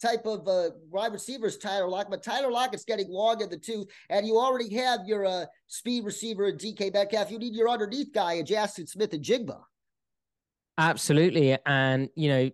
type 0.00 0.24
of 0.24 0.46
uh, 0.46 0.70
wide 0.90 1.12
receivers, 1.12 1.58
Tyler 1.58 1.88
Lockett. 1.88 2.10
But 2.10 2.22
Tyler 2.22 2.52
Lockett's 2.52 2.84
getting 2.84 3.10
long 3.10 3.40
in 3.40 3.50
the 3.50 3.58
tooth, 3.58 3.88
and 4.10 4.24
you 4.24 4.38
already 4.38 4.72
have 4.76 5.00
your 5.06 5.26
uh, 5.26 5.46
speed 5.66 6.04
receiver, 6.04 6.52
DK 6.52 6.92
Metcalf. 6.92 7.32
You 7.32 7.40
need 7.40 7.54
your 7.54 7.68
underneath 7.68 8.12
guy, 8.12 8.34
a 8.34 8.44
Jaxon 8.44 8.88
Smith-Njigba. 8.88 9.58
Absolutely, 10.80 11.58
and 11.66 12.08
you 12.16 12.28
know, 12.30 12.50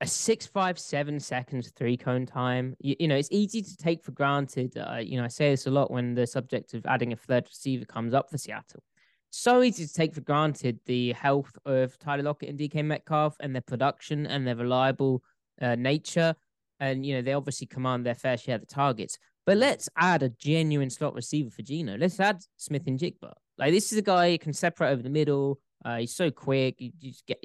a 0.00 0.06
six 0.06 0.46
five 0.46 0.78
seven 0.78 1.18
seconds 1.18 1.72
three 1.76 1.96
cone 1.96 2.24
time. 2.24 2.76
You, 2.78 2.94
you 3.00 3.08
know, 3.08 3.16
it's 3.16 3.28
easy 3.32 3.60
to 3.60 3.76
take 3.76 4.04
for 4.04 4.12
granted. 4.12 4.78
Uh, 4.78 4.98
you 5.02 5.18
know, 5.18 5.24
I 5.24 5.28
say 5.28 5.50
this 5.50 5.66
a 5.66 5.70
lot 5.72 5.90
when 5.90 6.14
the 6.14 6.28
subject 6.28 6.74
of 6.74 6.86
adding 6.86 7.12
a 7.12 7.16
third 7.16 7.44
receiver 7.48 7.84
comes 7.84 8.14
up 8.14 8.30
for 8.30 8.38
Seattle. 8.38 8.84
So 9.30 9.62
easy 9.62 9.84
to 9.84 9.92
take 9.92 10.14
for 10.14 10.20
granted 10.20 10.78
the 10.86 11.12
health 11.14 11.58
of 11.66 11.98
Tyler 11.98 12.22
Lockett 12.22 12.50
and 12.50 12.58
DK 12.58 12.84
Metcalf 12.84 13.34
and 13.40 13.52
their 13.52 13.62
production 13.62 14.28
and 14.28 14.46
their 14.46 14.54
reliable 14.54 15.24
uh, 15.60 15.74
nature 15.74 16.36
and 16.78 17.04
you 17.04 17.14
know 17.14 17.22
they 17.22 17.32
obviously 17.32 17.66
command 17.66 18.06
their 18.06 18.14
fair 18.14 18.36
share 18.36 18.54
of 18.54 18.60
the 18.60 18.66
targets. 18.66 19.18
But 19.44 19.56
let's 19.56 19.88
add 19.96 20.22
a 20.22 20.28
genuine 20.28 20.90
slot 20.90 21.14
receiver 21.14 21.50
for 21.50 21.62
Geno. 21.62 21.96
Let's 21.96 22.20
add 22.20 22.42
Smith-Njigba. 22.56 23.32
Like 23.58 23.72
this 23.72 23.92
is 23.92 23.98
a 23.98 24.02
guy 24.02 24.30
who 24.30 24.38
can 24.38 24.52
separate 24.52 24.90
over 24.90 25.02
the 25.02 25.10
middle. 25.10 25.58
Uh, 25.86 25.98
he's 25.98 26.16
so 26.16 26.32
quick. 26.32 26.74
You 26.80 26.90
just 27.00 27.24
get 27.26 27.38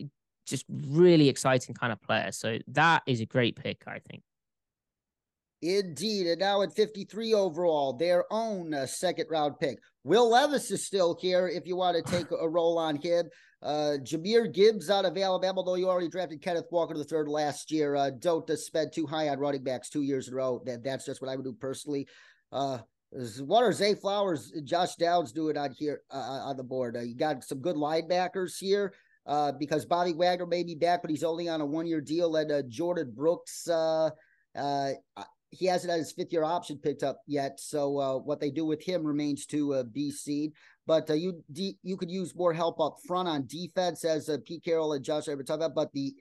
just 0.47 0.65
really 0.67 1.29
exciting 1.29 1.75
kind 1.75 1.93
of 1.93 2.01
player. 2.01 2.31
So 2.31 2.57
that 2.69 3.03
is 3.05 3.21
a 3.21 3.25
great 3.27 3.55
pick, 3.55 3.83
I 3.85 3.99
think. 3.99 4.23
Indeed. 5.61 6.25
And 6.25 6.39
now 6.39 6.63
at 6.63 6.73
53 6.75 7.35
overall, 7.35 7.93
their 7.93 8.25
own 8.33 8.73
uh, 8.73 8.87
second 8.87 9.27
round 9.29 9.59
pick. 9.59 9.77
Will 10.03 10.27
Levis 10.27 10.71
is 10.71 10.87
still 10.87 11.15
here 11.21 11.47
if 11.47 11.67
you 11.67 11.75
want 11.75 11.95
to 11.95 12.11
take 12.11 12.25
a 12.31 12.49
roll 12.49 12.79
on 12.79 12.95
him. 12.95 13.29
Uh, 13.61 13.97
Jahmyr 14.01 14.51
Gibbs 14.51 14.89
out 14.89 15.05
of 15.05 15.15
Alabama, 15.15 15.59
although 15.59 15.75
you 15.75 15.87
already 15.87 16.09
drafted 16.09 16.41
Kenneth 16.41 16.65
Walker 16.71 16.97
the 16.97 17.03
third 17.03 17.27
last 17.27 17.71
year. 17.71 17.95
Uh, 17.95 18.09
don't 18.09 18.49
uh, 18.49 18.55
spend 18.55 18.91
too 18.91 19.05
high 19.05 19.29
on 19.29 19.37
running 19.37 19.63
backs 19.63 19.89
two 19.91 20.01
years 20.01 20.27
in 20.27 20.33
a 20.33 20.37
row. 20.37 20.63
That, 20.65 20.83
that's 20.83 21.05
just 21.05 21.21
what 21.21 21.29
I 21.29 21.35
would 21.35 21.45
do 21.45 21.53
personally. 21.53 22.07
Uh, 22.51 22.79
what 23.41 23.63
are 23.63 23.73
Zay 23.73 23.93
Flowers, 23.95 24.51
Josh 24.63 24.95
Downs 24.95 25.31
doing 25.31 25.57
on 25.57 25.71
here 25.71 26.01
uh, 26.11 26.17
on 26.45 26.57
the 26.57 26.63
board? 26.63 26.95
Uh, 26.95 27.01
you 27.01 27.15
got 27.15 27.43
some 27.43 27.59
good 27.59 27.75
linebackers 27.75 28.57
here. 28.57 28.93
uh, 29.25 29.51
because 29.51 29.85
Bobby 29.85 30.13
Wagner 30.13 30.45
may 30.45 30.63
be 30.63 30.75
back, 30.75 31.01
but 31.01 31.11
he's 31.11 31.23
only 31.23 31.47
on 31.47 31.61
a 31.61 31.65
one 31.65 31.85
year 31.87 32.01
deal. 32.01 32.35
And 32.35 32.51
uh, 32.51 32.63
Jordyn 32.63 33.13
Brooks, 33.13 33.67
uh, 33.67 34.09
uh, 34.55 34.91
he 35.51 35.65
hasn't 35.65 35.91
had 35.91 35.99
his 35.99 36.11
fifth 36.13 36.31
year 36.31 36.43
option 36.43 36.77
picked 36.77 37.03
up 37.03 37.21
yet. 37.27 37.59
So 37.59 37.97
uh, 37.99 38.17
what 38.17 38.39
they 38.39 38.49
do 38.49 38.65
with 38.65 38.81
him 38.81 39.03
remains 39.03 39.45
to 39.47 39.73
uh, 39.75 39.83
be 39.83 40.11
seen. 40.11 40.53
But 40.91 41.09
uh, 41.09 41.13
you 41.13 41.41
you 41.47 41.95
could 41.95 42.11
use 42.11 42.35
more 42.35 42.51
help 42.51 42.81
up 42.81 42.97
front 43.07 43.29
on 43.29 43.47
defense, 43.47 44.03
as 44.03 44.27
uh, 44.27 44.39
Pete 44.45 44.61
Carroll 44.61 44.91
and 44.91 45.01
Josh 45.01 45.29
ever 45.29 45.41
talked 45.41 45.63
about. 45.63 45.73
But 45.73 45.93
the 45.93 46.13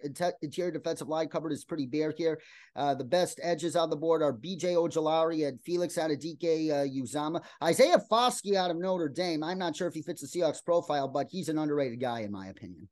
interior 0.42 0.70
defensive 0.70 1.08
line 1.08 1.26
covered 1.26 1.50
is 1.50 1.64
pretty 1.64 1.86
bare 1.86 2.14
here. 2.16 2.40
Uh, 2.76 2.94
the 2.94 3.02
best 3.02 3.40
edges 3.42 3.74
on 3.74 3.90
the 3.90 3.96
board 3.96 4.22
are 4.22 4.32
B.J. 4.32 4.74
Ojulari 4.74 5.48
and 5.48 5.60
Felix 5.62 5.98
out 5.98 6.12
Anudike 6.12 6.70
uh, 6.70 6.86
Uzomah. 6.86 7.42
Isaiah 7.64 8.00
Foskey 8.08 8.54
out 8.54 8.70
of 8.70 8.76
Notre 8.76 9.08
Dame. 9.08 9.42
I'm 9.42 9.58
not 9.58 9.74
sure 9.74 9.88
if 9.88 9.94
he 9.94 10.02
fits 10.02 10.20
the 10.22 10.28
Seahawks 10.28 10.64
profile, 10.64 11.08
but 11.08 11.26
he's 11.28 11.48
an 11.48 11.58
underrated 11.58 12.00
guy 12.00 12.20
in 12.20 12.30
my 12.30 12.46
opinion. 12.46 12.88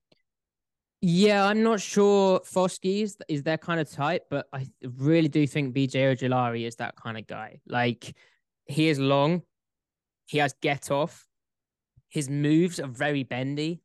Yeah, 1.01 1.47
I'm 1.47 1.63
not 1.63 1.81
sure 1.81 2.41
Foskey 2.41 3.03
is, 3.03 3.17
is 3.29 3.45
that 3.45 3.61
kind 3.61 3.79
of 3.79 3.89
type, 3.89 4.25
but 4.31 4.49
I 4.53 4.67
really 4.83 5.29
do 5.29 5.47
think 5.47 5.77
BJ 5.77 6.17
Ojulari 6.17 6.67
is 6.67 6.75
that 6.77 6.97
kind 6.97 7.17
of 7.17 7.29
guy. 7.29 7.61
Like 7.69 8.17
he 8.67 8.89
is 8.89 8.99
long, 8.99 9.43
he 10.27 10.39
has 10.39 10.57
get 10.61 10.91
off, 10.91 11.28
his 12.09 12.29
moves 12.29 12.81
are 12.81 12.89
very 12.89 13.23
bendy. 13.23 13.83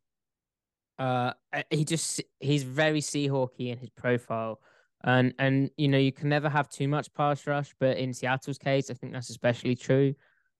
Uh, 0.99 1.33
he 1.69 1.85
just 1.85 2.21
he's 2.39 2.63
very 2.63 3.01
Seahawky 3.01 3.71
in 3.71 3.77
his 3.77 3.89
profile, 3.89 4.59
and 5.03 5.33
and 5.39 5.69
you 5.77 5.87
know 5.87 5.97
you 5.97 6.11
can 6.11 6.29
never 6.29 6.49
have 6.49 6.69
too 6.69 6.87
much 6.87 7.13
pass 7.13 7.45
rush, 7.47 7.73
but 7.79 7.97
in 7.97 8.13
Seattle's 8.13 8.57
case, 8.57 8.89
I 8.89 8.93
think 8.93 9.13
that's 9.13 9.29
especially 9.29 9.75
true. 9.75 10.13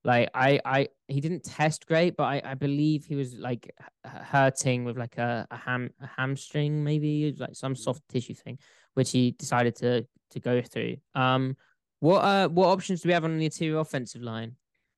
Like 0.05 0.29
I, 0.33 0.59
I, 0.65 0.87
he 1.07 1.21
didn't 1.21 1.45
test 1.45 1.85
great, 1.85 2.17
but 2.17 2.25
I, 2.25 2.41
I 2.43 2.53
believe 2.55 3.05
he 3.05 3.15
was 3.15 3.35
like 3.35 3.73
hurting 4.03 4.83
with 4.83 4.97
like 4.97 5.17
a, 5.17 5.47
a 5.49 5.55
ham, 5.55 5.91
a 6.01 6.07
hamstring, 6.07 6.83
maybe 6.83 7.33
like 7.37 7.55
some 7.55 7.73
soft 7.73 8.01
tissue 8.09 8.33
thing, 8.33 8.59
which 8.95 9.11
he 9.11 9.31
decided 9.31 9.75
to 9.77 10.05
to 10.31 10.39
go 10.39 10.61
through. 10.61 10.97
Um, 11.15 11.55
what 12.01 12.19
uh, 12.19 12.49
what 12.49 12.67
options 12.67 13.01
do 13.01 13.07
we 13.07 13.13
have 13.13 13.23
on 13.23 13.37
the 13.37 13.45
interior 13.45 13.79
offensive 13.79 14.21
line? 14.21 14.57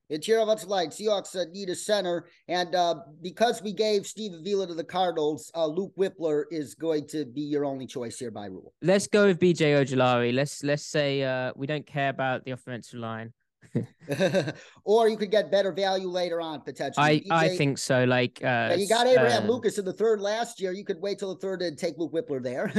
Interior 0.10 0.44
offensive 0.44 0.70
line, 0.70 0.90
Seahawks 0.90 1.36
uh, 1.36 1.46
need 1.52 1.70
a 1.70 1.76
center, 1.76 2.28
and 2.48 2.76
uh, 2.76 2.96
because 3.22 3.62
we 3.64 3.74
gave 3.74 4.06
Steve 4.06 4.34
Avila 4.34 4.68
to 4.68 4.76
the 4.76 4.84
Cardinals, 4.84 5.52
uh, 5.56 5.66
Luke 5.66 5.94
Wypler 5.98 6.44
is 6.52 6.76
going 6.76 7.08
to 7.08 7.26
be 7.26 7.42
your 7.42 7.66
only 7.66 7.88
choice 7.88 8.20
here 8.20 8.30
by 8.30 8.46
rule. 8.46 8.74
Let's 8.84 9.08
go 9.08 9.26
with 9.26 9.40
BJ 9.40 9.84
Ojulari. 9.84 10.34
Let's 10.34 10.64
let's 10.64 10.86
say 10.86 11.24
uh, 11.24 11.54
we 11.56 11.66
don't 11.66 11.88
care 11.88 12.10
about 12.10 12.46
the 12.46 12.52
offensive 12.52 13.00
line. 13.00 13.34
or 14.84 15.10
you 15.10 15.18
could 15.18 15.32
get 15.32 15.52
better 15.52 15.72
value 15.72 16.08
later 16.08 16.42
on 16.42 16.62
potentially. 16.62 17.26
I, 17.30 17.46
I 17.46 17.50
think 17.50 17.78
so. 17.78 18.04
Like 18.04 18.44
uh, 18.44 18.76
you 18.78 18.88
got 18.88 19.08
Abraham 19.08 19.44
uh, 19.44 19.54
Lucas 19.54 19.78
in 19.78 19.86
the 19.86 19.94
third 19.94 20.22
last 20.22 20.62
year. 20.62 20.72
You 20.72 20.86
could 20.86 21.02
wait 21.02 21.20
till 21.20 21.34
the 21.34 21.40
third 21.40 21.62
and 21.62 21.78
take 21.78 21.98
Luke 21.98 22.14
Wypler 22.14 22.42
there. 22.42 22.72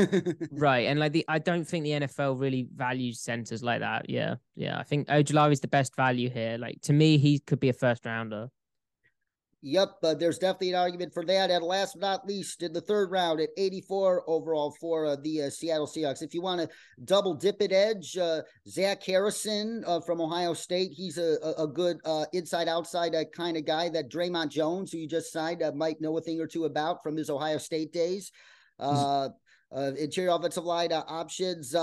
right, 0.53 0.87
and 0.87 1.01
like 1.01 1.13
the 1.13 1.25
I 1.29 1.39
don't 1.39 1.65
think 1.65 1.85
the 1.85 1.91
NFL 1.91 2.41
really 2.41 2.69
values 2.75 3.21
centers 3.21 3.63
like 3.63 3.81
that. 3.81 4.09
Yeah, 4.09 4.37
yeah. 4.55 4.79
I 4.79 4.83
think 4.83 5.09
Ojulari 5.09 5.53
is 5.53 5.61
the 5.61 5.69
best 5.69 5.97
value 5.97 6.31
here. 6.31 6.59
Like 6.59 6.81
to 6.83 6.93
me, 6.93 7.19
he 7.19 7.41
could 7.41 7.61
be 7.61 7.69
a 7.69 7.73
first 7.73 8.05
rounder. 8.07 8.49
Yep, 9.69 9.97
uh, 10.05 10.15
there's 10.15 10.39
definitely 10.39 10.71
an 10.71 10.79
argument 10.79 11.13
for 11.13 11.25
that. 11.25 11.51
And 11.51 11.65
last 11.65 11.95
but 11.95 12.01
not 12.01 12.27
least, 12.27 12.63
in 12.63 12.73
the 12.73 12.81
third 12.81 13.11
round 13.11 13.41
at 13.41 13.49
84 13.57 14.23
overall 14.29 14.77
for 14.81 15.07
uh, 15.07 15.17
the 15.17 15.43
uh, 15.43 15.51
Seattle 15.51 15.89
Seahawks. 15.89 16.23
If 16.23 16.35
you 16.35 16.41
want 16.41 16.61
to 16.61 16.69
double 17.05 17.35
dip 17.35 17.61
it 17.61 17.73
edge, 17.73 18.17
uh, 18.17 18.43
Zach 18.69 19.03
Harrison 19.03 19.83
uh, 19.85 20.01
from 20.03 20.21
Ohio 20.21 20.55
State, 20.55 20.93
he's 20.93 21.19
a, 21.19 21.39
a, 21.59 21.67
good 21.67 21.99
uh, 22.05 22.27
inside 22.33 22.69
outside 22.69 23.13
kind 23.37 23.57
of 23.57 23.65
guy 23.65 23.89
that 23.89 24.09
Dre'Mont 24.09 24.51
Jones, 24.51 24.93
who 24.93 24.99
you 24.99 25.09
just 25.09 25.33
signed, 25.33 25.65
might 25.75 26.01
know 26.01 26.17
a 26.17 26.21
thing 26.21 26.41
or 26.41 26.47
two 26.47 26.67
about 26.67 27.03
from 27.03 27.17
his 27.17 27.29
Ohio 27.29 27.59
State 27.59 27.93
days. 27.93 28.31
interior 28.79 30.31
offensive 30.31 30.63
line 30.63 30.93
options. 30.93 31.75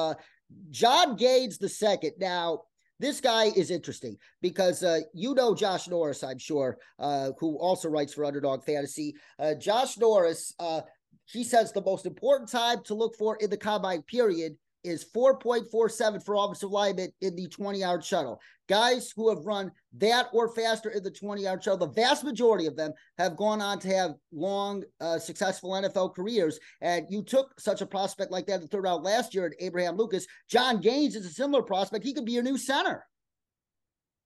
John 0.69 1.17
Gaines 1.17 1.57
the 1.57 1.67
second. 1.67 2.13
Now, 2.17 2.61
this 3.03 3.19
guy 3.19 3.51
is 3.55 3.69
interesting 3.69 4.17
because 4.41 4.81
uh, 4.81 5.01
you 5.13 5.33
know 5.33 5.53
Josh 5.53 5.89
Norris, 5.89 6.23
I'm 6.23 6.37
sure, 6.37 6.77
uh, 6.99 7.31
who 7.37 7.57
also 7.59 7.89
writes 7.89 8.13
for 8.13 8.23
Underdog 8.23 8.63
Fantasy. 8.63 9.13
Uh, 9.37 9.55
Josh 9.55 9.97
Norris, 9.97 10.53
uh, 10.57 10.81
he 11.25 11.43
says 11.43 11.73
the 11.73 11.83
most 11.83 12.05
important 12.05 12.49
time 12.49 12.81
to 12.85 12.93
look 12.93 13.17
for 13.17 13.35
in 13.41 13.49
the 13.49 13.57
combine 13.57 14.03
period 14.03 14.55
is 14.83 15.05
4.47 15.15 16.23
for 16.23 16.35
offensive 16.35 16.69
linemen 16.69 17.11
in 17.21 17.35
the 17.35 17.47
20 17.47 17.79
yard 17.79 18.03
shuttle. 18.03 18.39
Guys 18.69 19.11
who 19.15 19.29
have 19.29 19.45
run 19.45 19.71
that 19.97 20.27
or 20.33 20.53
faster 20.53 20.89
in 20.89 21.03
the 21.03 21.11
20 21.11 21.41
yard 21.41 21.63
shuttle, 21.63 21.85
the 21.85 21.93
vast 21.93 22.23
majority 22.23 22.65
of 22.65 22.75
them 22.75 22.91
have 23.17 23.35
gone 23.35 23.61
on 23.61 23.79
to 23.79 23.87
have 23.89 24.11
long, 24.31 24.83
uh, 25.01 25.19
successful 25.19 25.71
NFL 25.71 26.15
careers. 26.15 26.59
And 26.81 27.05
you 27.09 27.23
took 27.23 27.59
such 27.59 27.81
a 27.81 27.85
prospect 27.85 28.31
like 28.31 28.45
that 28.47 28.55
in 28.55 28.61
the 28.61 28.67
third 28.67 28.83
round 28.83 29.03
last 29.03 29.33
year 29.33 29.45
at 29.45 29.53
Abraham 29.59 29.97
Lucas. 29.97 30.25
John 30.49 30.79
Gaines 30.79 31.15
is 31.15 31.25
a 31.25 31.29
similar 31.29 31.63
prospect. 31.63 32.05
He 32.05 32.13
could 32.13 32.25
be 32.25 32.33
your 32.33 32.43
new 32.43 32.57
center. 32.57 33.05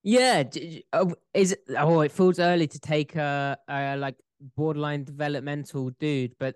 Yeah, 0.04 0.44
oh, 0.94 1.14
is 1.34 1.54
it, 1.54 1.64
oh 1.78 2.02
it 2.02 2.12
feels 2.12 2.40
early 2.40 2.68
to 2.68 2.80
take 2.80 3.16
a, 3.16 3.58
a 3.68 3.98
like 3.98 4.16
borderline 4.56 5.04
developmental 5.04 5.92
dude, 6.00 6.34
but 6.40 6.56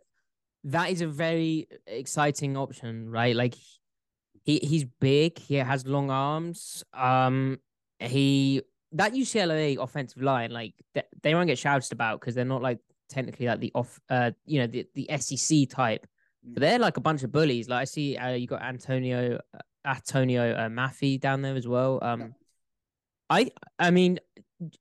that 0.64 0.92
is 0.92 1.02
a 1.02 1.08
very 1.08 1.68
exciting 1.88 2.56
option, 2.56 3.10
right? 3.10 3.36
Like 3.36 3.56
he 4.44 4.60
he's 4.60 4.86
big. 4.86 5.38
He 5.38 5.56
has 5.56 5.86
long 5.86 6.10
arms. 6.10 6.84
Um, 6.94 7.60
he 8.00 8.62
that 8.94 9.14
UCLA 9.14 9.78
offensive 9.82 10.22
line, 10.22 10.52
like 10.52 10.74
they, 10.94 11.04
they 11.22 11.36
won't 11.36 11.48
get 11.48 11.58
shouted 11.58 11.92
about 11.92 12.20
because 12.20 12.36
they're 12.36 12.46
not 12.46 12.62
like 12.62 12.80
technically 13.10 13.46
like 13.46 13.60
the 13.60 13.72
off, 13.76 14.00
uh, 14.10 14.32
you 14.46 14.60
know, 14.60 14.68
the 14.68 14.88
the 14.96 15.10
SEC 15.18 15.70
type. 15.70 16.08
But 16.44 16.58
mm. 16.58 16.62
they're 16.62 16.80
like 16.80 16.98
a 16.98 17.02
bunch 17.02 17.24
of 17.24 17.32
bullies. 17.32 17.70
Like 17.70 17.82
I 17.82 17.86
see, 17.86 18.18
uh, 18.18 18.34
you 18.34 18.48
got 18.48 18.62
Antonio 18.62 19.40
uh, 19.54 19.60
Antonio 19.86 20.54
uh, 20.54 20.70
Mafi 20.70 21.20
down 21.20 21.42
there 21.42 21.56
as 21.56 21.68
well. 21.68 22.00
Um, 22.02 22.34
I 23.30 23.52
I 23.80 23.92
mean, 23.92 24.20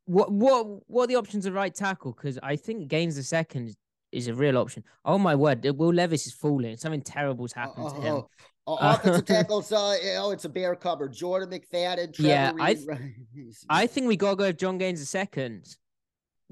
what 0.07 0.33
what 0.33 0.67
what 0.89 1.05
are 1.05 1.07
the 1.07 1.17
options 1.17 1.47
of 1.47 1.55
right 1.55 1.75
tackle? 1.75 2.13
Because 2.13 2.39
I 2.43 2.57
think 2.57 2.89
Gaines 2.89 3.17
the 3.17 3.23
second 3.23 3.77
is 4.13 4.29
a 4.29 4.35
real 4.35 4.59
option. 4.59 4.85
Oh 5.05 5.19
my 5.19 5.35
word, 5.35 5.65
Will 5.77 5.93
Levis 5.93 6.27
is 6.27 6.33
falling. 6.33 6.77
Something 6.77 7.03
terrible's 7.03 7.53
happened 7.53 7.87
oh, 7.87 7.95
to 7.95 8.01
him. 8.01 8.15
Oh, 8.15 8.29
uh, 8.67 8.77
offensive 8.81 9.25
tackles, 9.27 9.73
uh, 9.73 9.97
oh, 10.19 10.31
it's 10.31 10.45
a 10.45 10.49
bear 10.49 10.75
cover. 10.75 11.09
Jordan 11.09 11.51
McFadden, 11.51 12.15
Trevor 12.15 12.29
yeah, 12.29 12.53
I, 12.61 12.75
th- 12.75 12.89
I 13.69 13.87
think 13.87 14.07
we 14.09 14.17
gotta 14.17 14.37
go 14.37 14.47
with 14.47 14.59
John 14.59 14.79
Gaines 14.79 15.01
the 15.01 15.07
second. 15.07 15.77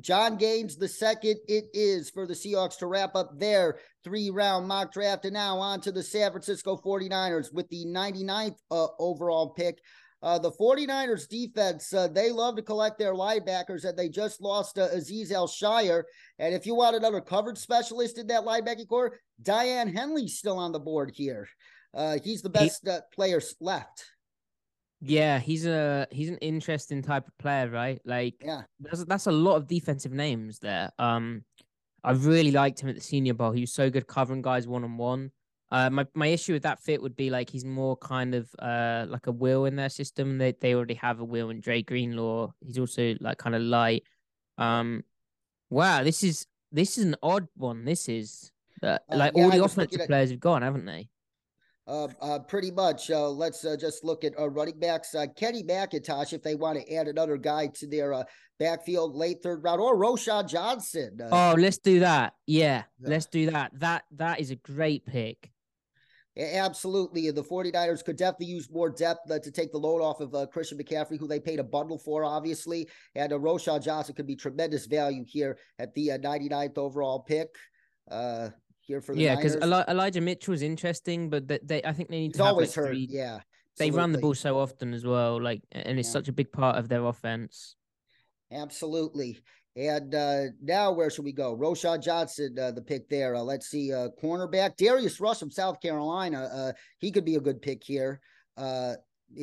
John 0.00 0.36
Gaines 0.36 0.76
the 0.76 0.88
second. 0.88 1.38
It 1.48 1.64
is 1.72 2.10
for 2.10 2.26
the 2.26 2.34
Seahawks 2.34 2.78
to 2.78 2.86
wrap 2.86 3.16
up 3.16 3.38
their 3.38 3.78
three 4.04 4.30
round 4.30 4.68
mock 4.68 4.92
draft. 4.92 5.24
And 5.24 5.34
now 5.34 5.58
on 5.58 5.80
to 5.82 5.92
the 5.92 6.02
San 6.02 6.30
Francisco 6.30 6.76
49ers 6.76 7.52
with 7.52 7.68
the 7.68 7.84
99th 7.86 8.56
uh, 8.70 8.86
overall 8.98 9.50
pick. 9.50 9.80
Uh, 10.20 10.38
the 10.38 10.50
49ers 10.50 11.28
defense, 11.28 11.92
uh, 11.92 12.08
they 12.08 12.30
love 12.30 12.56
to 12.56 12.62
collect 12.62 12.98
their 12.98 13.14
linebackers, 13.14 13.84
and 13.84 13.96
they 13.96 14.08
just 14.08 14.40
lost 14.40 14.76
uh, 14.76 14.88
Azeez 14.88 15.30
Al-Shaair. 15.30 16.02
And 16.40 16.54
if 16.54 16.66
you 16.66 16.74
want 16.74 16.96
another 16.96 17.20
coverage 17.20 17.58
specialist 17.58 18.18
in 18.18 18.26
that 18.26 18.44
linebacking 18.44 18.88
core, 18.88 19.20
Daiyan 19.42 19.94
Henley's 19.94 20.36
still 20.36 20.58
on 20.58 20.72
the 20.72 20.80
board 20.80 21.12
here. 21.14 21.48
Uh, 21.94 22.18
he's 22.22 22.42
the 22.42 22.50
best 22.50 22.82
he, 22.84 22.90
uh, 22.90 23.00
player 23.14 23.40
left. 23.60 24.04
Yeah, 25.00 25.38
he's 25.38 25.66
a 25.66 26.06
he's 26.10 26.28
an 26.28 26.38
interesting 26.38 27.02
type 27.02 27.26
of 27.26 27.38
player, 27.38 27.68
right? 27.68 28.00
Like, 28.04 28.34
yeah, 28.40 28.62
that's 28.80 29.04
that's 29.04 29.26
a 29.26 29.32
lot 29.32 29.56
of 29.56 29.66
defensive 29.66 30.12
names 30.12 30.58
there. 30.58 30.90
Um, 30.98 31.44
I 32.02 32.12
really 32.12 32.50
liked 32.50 32.80
him 32.80 32.88
at 32.88 32.94
the 32.96 33.00
Senior 33.00 33.34
Bowl. 33.34 33.52
He 33.52 33.60
was 33.60 33.72
so 33.72 33.90
good 33.90 34.06
covering 34.06 34.42
guys 34.42 34.66
one 34.66 34.84
on 34.84 34.96
one. 34.96 35.30
Uh, 35.70 35.90
my 35.90 36.06
my 36.14 36.26
issue 36.28 36.54
with 36.54 36.62
that 36.62 36.82
fit 36.82 37.00
would 37.02 37.14
be 37.14 37.30
like 37.30 37.50
he's 37.50 37.64
more 37.64 37.96
kind 37.96 38.34
of 38.34 38.48
uh 38.58 39.04
like 39.08 39.26
a 39.26 39.32
will 39.32 39.66
in 39.66 39.76
their 39.76 39.90
system. 39.90 40.38
They 40.38 40.52
they 40.52 40.74
already 40.74 40.94
have 40.94 41.20
a 41.20 41.24
will 41.24 41.50
in 41.50 41.60
Dre 41.60 41.82
Greenlaw. 41.82 42.50
He's 42.60 42.78
also 42.78 43.14
like 43.20 43.38
kind 43.38 43.54
of 43.54 43.62
light. 43.62 44.02
Um, 44.56 45.04
wow, 45.70 46.02
this 46.02 46.24
is 46.24 46.46
this 46.72 46.98
is 46.98 47.04
an 47.04 47.16
odd 47.22 47.46
one. 47.54 47.84
This 47.84 48.08
is 48.08 48.50
uh, 48.82 48.98
like 49.10 49.34
uh, 49.34 49.38
yeah, 49.38 49.44
all 49.44 49.50
the 49.50 49.64
offensive 49.64 50.06
players 50.06 50.30
have 50.30 50.40
gone, 50.40 50.62
haven't 50.62 50.86
they? 50.86 51.08
Uh, 51.88 52.08
uh, 52.20 52.38
pretty 52.40 52.70
much. 52.70 53.10
Uh, 53.10 53.30
let's 53.30 53.64
uh, 53.64 53.74
just 53.74 54.04
look 54.04 54.22
at 54.22 54.38
uh, 54.38 54.48
running 54.50 54.78
backs. 54.78 55.14
Uh, 55.14 55.26
Kenny 55.34 55.62
McIntosh, 55.62 56.34
if 56.34 56.42
they 56.42 56.54
want 56.54 56.78
to 56.78 56.94
add 56.94 57.08
another 57.08 57.38
guy 57.38 57.68
to 57.68 57.86
their 57.86 58.12
uh, 58.12 58.24
backfield 58.58 59.16
late 59.16 59.42
third 59.42 59.64
round, 59.64 59.80
or 59.80 59.96
Roschon 59.96 60.46
Johnson. 60.46 61.18
Uh, 61.20 61.28
oh, 61.32 61.54
let's 61.58 61.78
do 61.78 62.00
that. 62.00 62.34
Yeah, 62.46 62.82
yeah, 63.00 63.08
let's 63.08 63.26
do 63.26 63.50
that. 63.50 63.72
That 63.80 64.04
that 64.16 64.38
is 64.38 64.50
a 64.50 64.56
great 64.56 65.06
pick. 65.06 65.50
Absolutely. 66.38 67.30
The 67.30 67.42
49ers 67.42 68.04
could 68.04 68.16
definitely 68.16 68.46
use 68.46 68.70
more 68.70 68.90
depth 68.90 69.28
uh, 69.30 69.40
to 69.40 69.50
take 69.50 69.72
the 69.72 69.78
load 69.78 70.00
off 70.00 70.20
of 70.20 70.34
uh, 70.34 70.46
Christian 70.46 70.78
McCaffrey, 70.78 71.18
who 71.18 71.26
they 71.26 71.40
paid 71.40 71.58
a 71.58 71.64
bundle 71.64 71.98
for, 71.98 72.24
obviously. 72.24 72.88
And 73.16 73.32
uh, 73.32 73.38
Roschon 73.38 73.82
Johnson 73.82 74.14
could 74.14 74.26
be 74.26 74.36
tremendous 74.36 74.86
value 74.86 75.24
here 75.26 75.58
at 75.80 75.94
the 75.94 76.12
uh, 76.12 76.18
99th 76.18 76.78
overall 76.78 77.20
pick. 77.20 77.48
Uh, 78.08 78.50
here 78.88 79.00
for 79.00 79.14
the 79.14 79.20
yeah, 79.20 79.36
because 79.36 79.54
Eli- 79.56 79.84
Elijah 79.86 80.20
Mitchell 80.20 80.54
is 80.54 80.62
interesting, 80.62 81.30
but 81.30 81.46
they, 81.46 81.60
they 81.62 81.82
I 81.84 81.92
think 81.92 82.08
they 82.08 82.20
need 82.20 82.32
He's 82.32 82.38
to 82.38 82.44
always 82.44 82.70
like 82.70 82.86
hurt. 82.86 82.88
Three... 82.88 83.06
Yeah, 83.08 83.40
they 83.76 83.92
run 83.92 84.10
the 84.10 84.18
ball 84.18 84.34
so 84.34 84.58
often 84.58 84.92
as 84.94 85.04
well, 85.04 85.40
like, 85.40 85.62
and 85.70 85.98
it's 85.98 86.08
yeah. 86.08 86.12
such 86.12 86.28
a 86.28 86.32
big 86.32 86.50
part 86.50 86.76
of 86.76 86.88
their 86.88 87.04
offense. 87.04 87.76
Absolutely. 88.50 89.38
And 89.76 90.12
uh, 90.12 90.44
now 90.60 90.90
where 90.90 91.08
should 91.08 91.24
we 91.24 91.32
go? 91.32 91.56
Roschon 91.56 92.02
Johnson, 92.02 92.56
uh, 92.58 92.72
the 92.72 92.82
pick 92.82 93.08
there. 93.08 93.36
Uh, 93.36 93.42
let's 93.42 93.68
see, 93.68 93.92
uh, 93.92 94.08
cornerback 94.20 94.76
Darius 94.76 95.20
Rush 95.20 95.38
from 95.38 95.52
South 95.52 95.80
Carolina. 95.80 96.50
Uh, 96.52 96.72
he 96.98 97.12
could 97.12 97.24
be 97.24 97.36
a 97.36 97.40
good 97.40 97.62
pick 97.62 97.84
here 97.84 98.20
uh, 98.56 98.94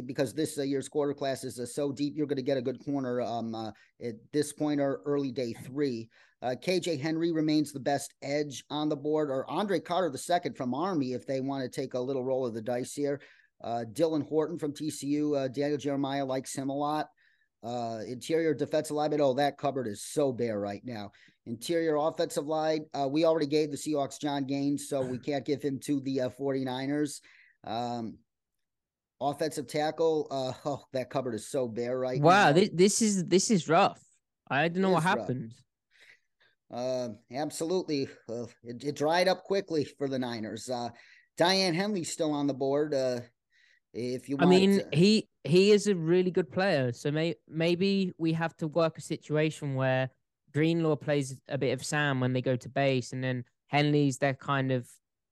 because 0.05 0.33
this 0.33 0.57
year's 0.57 0.89
quarter 0.89 1.13
class 1.13 1.45
is 1.45 1.73
so 1.73 1.93
deep. 1.93 2.17
You're 2.17 2.27
going 2.27 2.35
to 2.35 2.41
get 2.41 2.57
a 2.57 2.61
good 2.61 2.83
corner 2.83 3.21
um, 3.21 3.55
at 4.03 4.15
this 4.33 4.51
point 4.51 4.81
or 4.81 5.01
early 5.05 5.31
day 5.31 5.53
three. 5.53 6.09
KJ 6.43 6.99
Henry 6.99 7.31
remains 7.31 7.71
the 7.71 7.79
best 7.79 8.13
edge 8.21 8.63
on 8.69 8.87
the 8.87 8.95
board, 8.95 9.29
or 9.29 9.49
Andre 9.49 9.79
Carter 9.79 10.09
the 10.09 10.17
second 10.17 10.55
from 10.55 10.73
Army 10.73 11.13
if 11.13 11.25
they 11.25 11.41
want 11.41 11.63
to 11.63 11.69
take 11.69 11.95
a 11.95 11.99
little 11.99 12.23
roll 12.23 12.45
of 12.45 12.53
the 12.53 12.61
dice 12.61 12.93
here. 12.93 13.19
Dylan 13.63 14.27
Horton 14.27 14.59
from 14.59 14.73
TCU. 14.73 15.51
Daniel 15.53 15.77
Jeremiah 15.77 16.25
likes 16.25 16.53
him 16.53 16.69
a 16.69 16.75
lot. 16.75 17.07
Uh, 17.65 18.01
interior 18.07 18.53
defensive 18.53 18.95
lineman. 18.95 19.21
Oh, 19.21 19.33
that 19.33 19.57
cupboard 19.57 19.87
is 19.87 20.03
so 20.03 20.31
bare 20.31 20.59
right 20.59 20.81
now. 20.85 21.11
Interior 21.47 21.95
offensive 21.95 22.45
line. 22.45 22.85
Uh, 22.93 23.07
we 23.07 23.25
already 23.25 23.47
gave 23.47 23.71
the 23.71 23.77
Seahawks 23.77 24.19
John 24.19 24.45
Gaines, 24.45 24.87
so 24.87 25.01
we 25.01 25.17
can't 25.17 25.43
give 25.43 25.63
him 25.63 25.79
to 25.79 25.99
the 26.01 26.21
uh, 26.21 26.29
49ers. 26.29 27.21
Um, 27.63 28.19
offensive 29.19 29.67
tackle. 29.67 30.27
Uh, 30.29 30.53
oh, 30.69 30.83
that 30.93 31.09
cupboard 31.09 31.33
is 31.33 31.49
so 31.49 31.67
bare 31.67 31.97
right 31.97 32.21
wow, 32.21 32.29
now. 32.29 32.45
Wow, 32.47 32.51
this, 32.51 32.69
this 32.71 33.01
is 33.01 33.25
this 33.25 33.49
is 33.49 33.67
rough. 33.67 33.99
I 34.47 34.67
don't 34.67 34.83
know 34.83 34.91
what 34.91 35.03
happened. 35.03 35.53
Uh, 36.71 37.09
absolutely. 37.33 38.09
Uh, 38.27 38.45
it, 38.63 38.83
it, 38.83 38.95
dried 38.95 39.27
up 39.27 39.43
quickly 39.43 39.85
for 39.97 40.07
the 40.07 40.19
Niners. 40.19 40.69
Uh, 40.69 40.89
Daiyan 41.39 41.75
Henley's 41.75 42.11
still 42.11 42.31
on 42.31 42.47
the 42.47 42.53
board. 42.53 42.93
Uh, 42.93 43.19
if 43.93 44.27
you, 44.27 44.37
I 44.39 44.45
mean, 44.45 44.79
to... 44.79 44.87
he 44.91 45.29
he 45.43 45.71
is 45.71 45.87
a 45.87 45.95
really 45.95 46.31
good 46.31 46.51
player. 46.51 46.91
So 46.91 47.11
may, 47.11 47.35
maybe 47.47 48.11
we 48.17 48.33
have 48.33 48.55
to 48.57 48.67
work 48.67 48.97
a 48.97 49.01
situation 49.01 49.75
where 49.75 50.09
Greenlaw 50.53 50.95
plays 50.95 51.37
a 51.47 51.57
bit 51.57 51.71
of 51.71 51.85
Sam 51.85 52.19
when 52.19 52.33
they 52.33 52.41
go 52.41 52.55
to 52.55 52.69
base, 52.69 53.13
and 53.13 53.23
then 53.23 53.45
Henley's 53.67 54.17
that 54.17 54.39
kind 54.39 54.71
of 54.71 54.89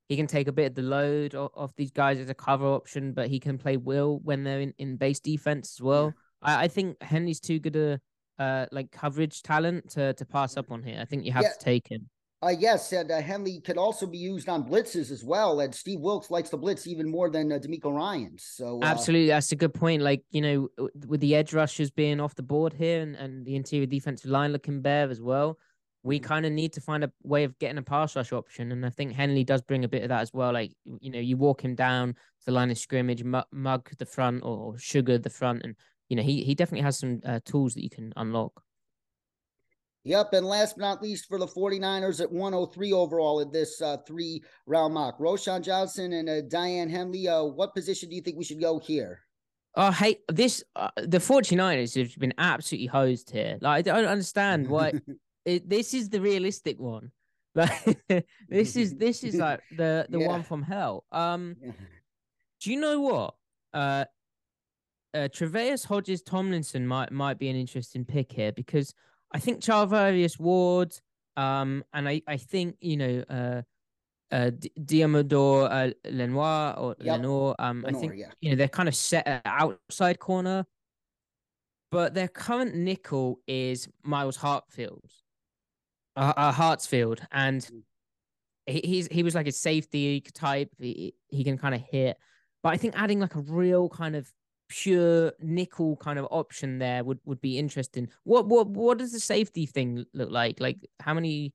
he 0.10 0.16
can 0.16 0.28
take 0.28 0.48
a 0.48 0.52
bit 0.52 0.68
of 0.68 0.76
the 0.76 0.82
load 0.82 1.34
of, 1.34 1.50
of, 1.56 1.74
these 1.76 1.92
guys 1.92 2.20
as 2.20 2.30
a 2.30 2.34
cover 2.34 2.66
option, 2.68 3.14
but 3.14 3.30
he 3.30 3.40
can 3.40 3.58
play 3.58 3.78
Will 3.78 4.20
when 4.24 4.44
they're 4.44 4.60
in, 4.60 4.74
in 4.78 4.98
base 4.98 5.20
defense 5.20 5.76
as 5.78 5.82
well. 5.82 6.14
Yeah. 6.44 6.58
I, 6.58 6.64
I 6.64 6.68
think 6.68 7.02
Henley's 7.02 7.40
too 7.40 7.60
good 7.60 7.76
a 7.76 8.00
uh, 8.40 8.66
like 8.72 8.92
coverage 8.92 9.42
talent 9.42 9.90
to 9.92 10.14
to 10.14 10.26
pass 10.26 10.58
up 10.58 10.72
on 10.72 10.84
here. 10.84 11.00
I 11.00 11.06
think 11.06 11.26
you 11.26 11.32
have 11.32 11.44
yeah. 11.44 11.50
to 11.50 11.60
take 11.60 11.88
him. 11.90 12.10
Uh, 12.44 12.50
yes, 12.50 12.92
and 12.92 13.10
uh, 13.10 13.22
Henley 13.22 13.62
could 13.62 13.78
also 13.78 14.06
be 14.06 14.18
used 14.18 14.50
on 14.50 14.66
blitzes 14.66 15.12
as 15.12 15.24
well. 15.24 15.62
And 15.62 15.74
Steve 15.74 16.02
Wilks 16.02 16.30
likes 16.30 16.50
the 16.50 16.58
blitz 16.58 16.86
even 16.88 17.10
more 17.10 17.30
than 17.30 17.50
uh, 17.50 17.58
DeMeco 17.58 17.96
Ryan. 17.96 18.36
So 18.38 18.82
uh, 18.82 18.86
absolutely, 18.86 19.28
that's 19.28 19.54
a 19.54 19.56
good 19.56 19.74
point. 19.74 20.02
Like 20.02 20.24
you 20.32 20.42
know, 20.42 20.68
with 21.08 21.22
the 21.22 21.36
edge 21.36 21.54
rushers 21.54 21.90
being 21.90 22.20
off 22.20 22.36
the 22.36 22.44
board 22.44 22.74
here 22.74 23.02
and, 23.02 23.16
and 23.16 23.46
the 23.46 23.56
interior 23.56 23.86
defensive 23.86 24.30
line 24.30 24.52
looking 24.52 24.82
bare 24.82 25.10
as 25.10 25.22
well, 25.22 25.58
we 26.04 26.20
mm-hmm. 26.20 26.28
kind 26.28 26.46
of 26.46 26.52
need 26.52 26.74
to 26.74 26.82
find 26.82 27.06
a 27.06 27.12
way 27.24 27.46
of 27.46 27.58
getting 27.60 27.78
a 27.78 27.82
pass 27.82 28.14
rush 28.18 28.34
option. 28.34 28.74
And 28.74 28.86
I 28.86 28.90
think 28.90 29.14
Henley 29.14 29.46
does 29.46 29.62
bring 29.62 29.86
a 29.86 29.88
bit 29.88 30.04
of 30.04 30.10
that 30.10 30.22
as 30.22 30.34
well. 30.34 30.52
Like 30.52 30.74
you 31.00 31.12
know, 31.12 31.20
you 31.20 31.38
walk 31.38 31.64
him 31.64 31.76
down 31.76 32.14
to 32.14 32.46
the 32.46 32.52
line 32.52 32.72
of 32.72 32.78
scrimmage, 32.78 33.24
mug 33.24 33.90
the 33.98 34.06
front 34.06 34.44
or 34.44 34.78
sugar 34.78 35.18
the 35.18 35.30
front, 35.30 35.64
and 35.64 35.76
you 36.14 36.18
know 36.18 36.22
he 36.22 36.44
he 36.44 36.54
definitely 36.54 36.84
has 36.84 37.00
some 37.00 37.22
uh, 37.26 37.40
tools 37.44 37.74
that 37.74 37.84
you 37.84 37.90
can 37.90 38.14
unlock. 38.16 38.62
Yep. 40.04 40.34
And 40.34 40.46
last 40.46 40.78
but 40.78 40.84
not 40.84 41.02
least 41.02 41.28
for 41.28 41.40
the 41.40 41.48
49ers 41.48 42.22
at 42.22 42.32
103 42.32 42.94
overall 42.94 43.40
in 43.40 43.52
this 43.52 43.82
uh, 43.82 43.98
three 44.06 44.44
round 44.68 44.94
mock, 44.94 45.18
Roschon 45.18 45.64
Johnson 45.64 46.14
and 46.14 46.30
uh, 46.30 46.42
Daiyan 46.44 46.90
Henley. 46.90 47.28
Uh, 47.28 47.44
what 47.44 47.74
position 47.74 48.10
do 48.10 48.16
you 48.16 48.22
think 48.22 48.38
we 48.38 48.44
should 48.44 48.62
go 48.62 48.78
here? 48.78 49.22
Oh, 49.76 49.90
hey, 49.90 50.20
this, 50.28 50.64
uh, 50.76 50.90
the 50.98 51.18
49ers 51.18 51.98
have 51.98 52.16
been 52.20 52.34
absolutely 52.38 52.88
hosed 52.88 53.32
here. 53.32 53.58
Like, 53.60 53.88
I 53.88 54.02
don't 54.02 54.06
understand 54.06 54.68
why 54.68 54.94
it, 55.46 55.68
this 55.68 55.96
is 55.96 56.10
the 56.10 56.22
realistic 56.22 56.80
one. 56.80 57.12
Like, 57.56 58.26
this 58.50 58.76
is, 58.76 58.96
this 58.96 59.24
is 59.24 59.36
like 59.36 59.62
the, 59.78 60.08
the 60.10 60.20
yeah. 60.20 60.28
one 60.28 60.44
from 60.44 60.64
hell. 60.64 61.06
Um, 61.12 61.56
do 62.62 62.72
you 62.72 62.80
know 62.80 63.00
what? 63.00 63.36
Uh, 63.74 64.06
uh, 65.14 65.28
Tre'Vius 65.30 65.86
Hodges 65.86 66.22
Tomlinson 66.22 66.88
might 66.88 67.12
might 67.12 67.38
be 67.38 67.50
an 67.50 67.56
interesting 67.56 68.06
pick 68.06 68.32
here 68.32 68.52
because 68.52 68.94
I 69.34 69.40
think 69.40 69.62
Charvarius 69.62 70.40
Ward, 70.40 70.94
um, 71.38 71.84
and 71.94 72.08
I, 72.08 72.22
I 72.28 72.38
think 72.38 72.78
you 72.82 72.98
know, 72.98 73.24
uh, 73.30 73.62
uh, 74.32 74.52
Deommodore 74.80 75.68
uh, 75.72 75.94
Lenoir 76.10 76.76
or 76.78 76.96
yep. 77.00 77.18
Lenoir. 77.18 77.56
Um, 77.60 77.86
I 77.88 77.92
think 77.94 78.14
yeah. 78.16 78.28
you 78.42 78.52
know 78.52 78.56
they're 78.56 78.68
kind 78.68 78.90
of 78.90 78.96
set 78.96 79.28
at 79.28 79.42
outside 79.46 80.20
corner, 80.20 80.66
but 81.92 82.14
their 82.14 82.28
current 82.28 82.76
nickel 82.76 83.40
is 83.48 83.88
Myles 84.04 84.38
Hartfield, 84.38 85.12
uh, 86.16 86.34
uh 86.36 86.52
Hartsfield, 86.52 87.26
and 87.32 87.62
mm. 87.62 87.82
he, 88.66 88.82
he's 88.84 89.08
he 89.08 89.24
was 89.24 89.36
like 89.36 89.48
a 89.48 89.52
safety 89.52 90.22
type. 90.22 90.70
He 90.80 91.14
he 91.30 91.44
can 91.44 91.58
kind 91.58 91.76
of 91.76 91.82
hit, 91.82 92.18
but 92.62 92.74
I 92.74 92.78
think 92.78 92.94
adding 92.98 93.20
like 93.20 93.36
a 93.36 93.42
real 93.42 93.90
kind 93.90 94.16
of 94.16 94.32
pure 94.74 95.34
nickel 95.40 95.96
kind 95.98 96.18
of 96.18 96.28
option 96.32 96.80
there 96.80 97.04
would 97.04 97.20
would 97.26 97.40
be 97.42 97.60
interesting. 97.60 98.10
What 98.24 98.48
what 98.48 98.68
what 98.68 98.98
does 98.98 99.12
the 99.12 99.20
safety 99.20 99.68
thing 99.68 100.06
look 100.14 100.32
like? 100.32 100.60
Like 100.60 100.80
how 101.00 101.14
many 101.14 101.54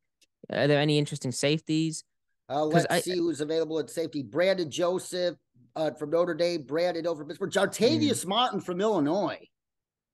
are 0.50 0.68
there 0.68 0.78
any 0.78 0.98
interesting 0.98 1.32
safeties? 1.32 2.04
Uh, 2.48 2.64
let's 2.64 2.86
I, 2.88 3.00
see 3.00 3.18
who's 3.18 3.40
available 3.40 3.78
at 3.80 3.90
safety. 3.90 4.22
Brandon 4.22 4.70
Joseph 4.70 5.36
uh, 5.74 5.90
from 5.90 6.10
Notre 6.10 6.34
Dame, 6.34 6.62
Brandon 6.62 7.06
over 7.06 7.24
Pittsburgh, 7.24 7.50
Jartavius 7.50 8.22
hmm. 8.22 8.28
Martin 8.30 8.60
from 8.60 8.80
Illinois. 8.80 9.40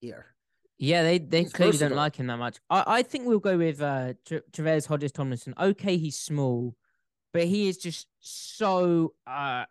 Here, 0.01 0.35
yeah, 0.79 1.03
they 1.03 1.19
they 1.19 1.43
he's 1.43 1.53
clearly 1.53 1.73
versatile. 1.73 1.91
don't 1.91 1.99
like 1.99 2.17
him 2.17 2.27
that 2.29 2.39
much. 2.39 2.59
I, 2.71 2.85
I 2.87 3.03
think 3.03 3.27
we'll 3.27 3.39
go 3.39 3.59
with 3.59 3.83
uh 3.83 4.15
Tre'Vius 4.27 4.87
Hodges 4.87 5.13
Tomlinson. 5.13 5.55
Okay, 5.61 5.99
he's 5.99 6.17
small, 6.17 6.75
but 7.35 7.45
he 7.45 7.69
is 7.69 7.77
just 7.77 8.07
so 8.21 9.13
uh 9.27 9.67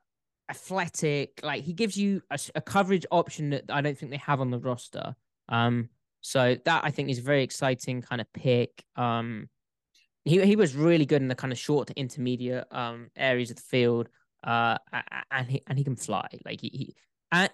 athletic. 0.53 1.39
Like 1.43 1.63
he 1.63 1.73
gives 1.73 1.97
you 1.97 2.21
a, 2.29 2.39
a, 2.55 2.61
coverage 2.61 3.05
option 3.11 3.49
that 3.51 3.65
I 3.69 3.81
don't 3.81 3.97
think 3.97 4.11
they 4.11 4.17
have 4.17 4.39
on 4.39 4.51
the 4.51 4.59
roster. 4.59 5.15
Um, 5.49 5.89
so 6.21 6.55
that 6.65 6.85
I 6.85 6.91
think 6.91 7.09
is 7.09 7.19
a 7.19 7.23
very 7.23 7.43
exciting 7.43 8.01
kind 8.01 8.21
of 8.21 8.31
pick. 8.33 8.83
Um, 8.95 9.49
he 10.25 10.45
he 10.45 10.55
was 10.55 10.75
really 10.75 11.05
good 11.05 11.21
in 11.21 11.27
the 11.27 11.35
kind 11.35 11.51
of 11.51 11.59
short 11.59 11.87
to 11.87 11.99
intermediate 11.99 12.65
um 12.71 13.09
areas 13.15 13.49
of 13.49 13.57
the 13.57 13.63
field. 13.63 14.09
Uh, 14.43 14.77
and 15.31 15.49
he 15.49 15.63
and 15.67 15.77
he 15.77 15.83
can 15.83 15.95
fly. 15.95 16.27
Like 16.45 16.61
he, 16.61 16.69
he 16.69 16.95
and 17.31 17.49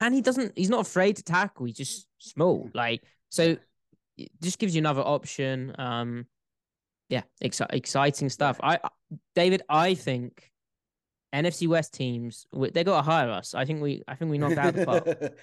and 0.00 0.14
he 0.14 0.20
doesn't. 0.20 0.52
He's 0.56 0.70
not 0.70 0.80
afraid 0.80 1.16
to 1.16 1.22
tackle. 1.22 1.66
He's 1.66 1.76
just 1.76 2.06
small. 2.18 2.70
Like 2.74 3.02
so, 3.28 3.56
it 4.18 4.30
just 4.42 4.58
gives 4.58 4.74
you 4.74 4.80
another 4.80 5.02
option. 5.02 5.74
Um, 5.78 6.26
yeah, 7.08 7.22
ex- 7.40 7.60
exciting 7.70 8.30
stuff. 8.30 8.58
I, 8.62 8.78
David, 9.34 9.62
I 9.68 9.94
think 9.94 10.51
NFC 11.32 11.68
West 11.68 11.94
teams, 11.94 12.46
they 12.52 12.84
got 12.84 12.96
to 12.96 13.02
hire 13.02 13.30
us. 13.30 13.54
I 13.54 13.64
think 13.64 13.80
we, 13.80 14.02
I 14.06 14.14
think 14.14 14.30
we 14.30 14.38
knocked 14.38 14.58
out 14.58 14.74
the 14.74 14.84
park. 14.86 15.32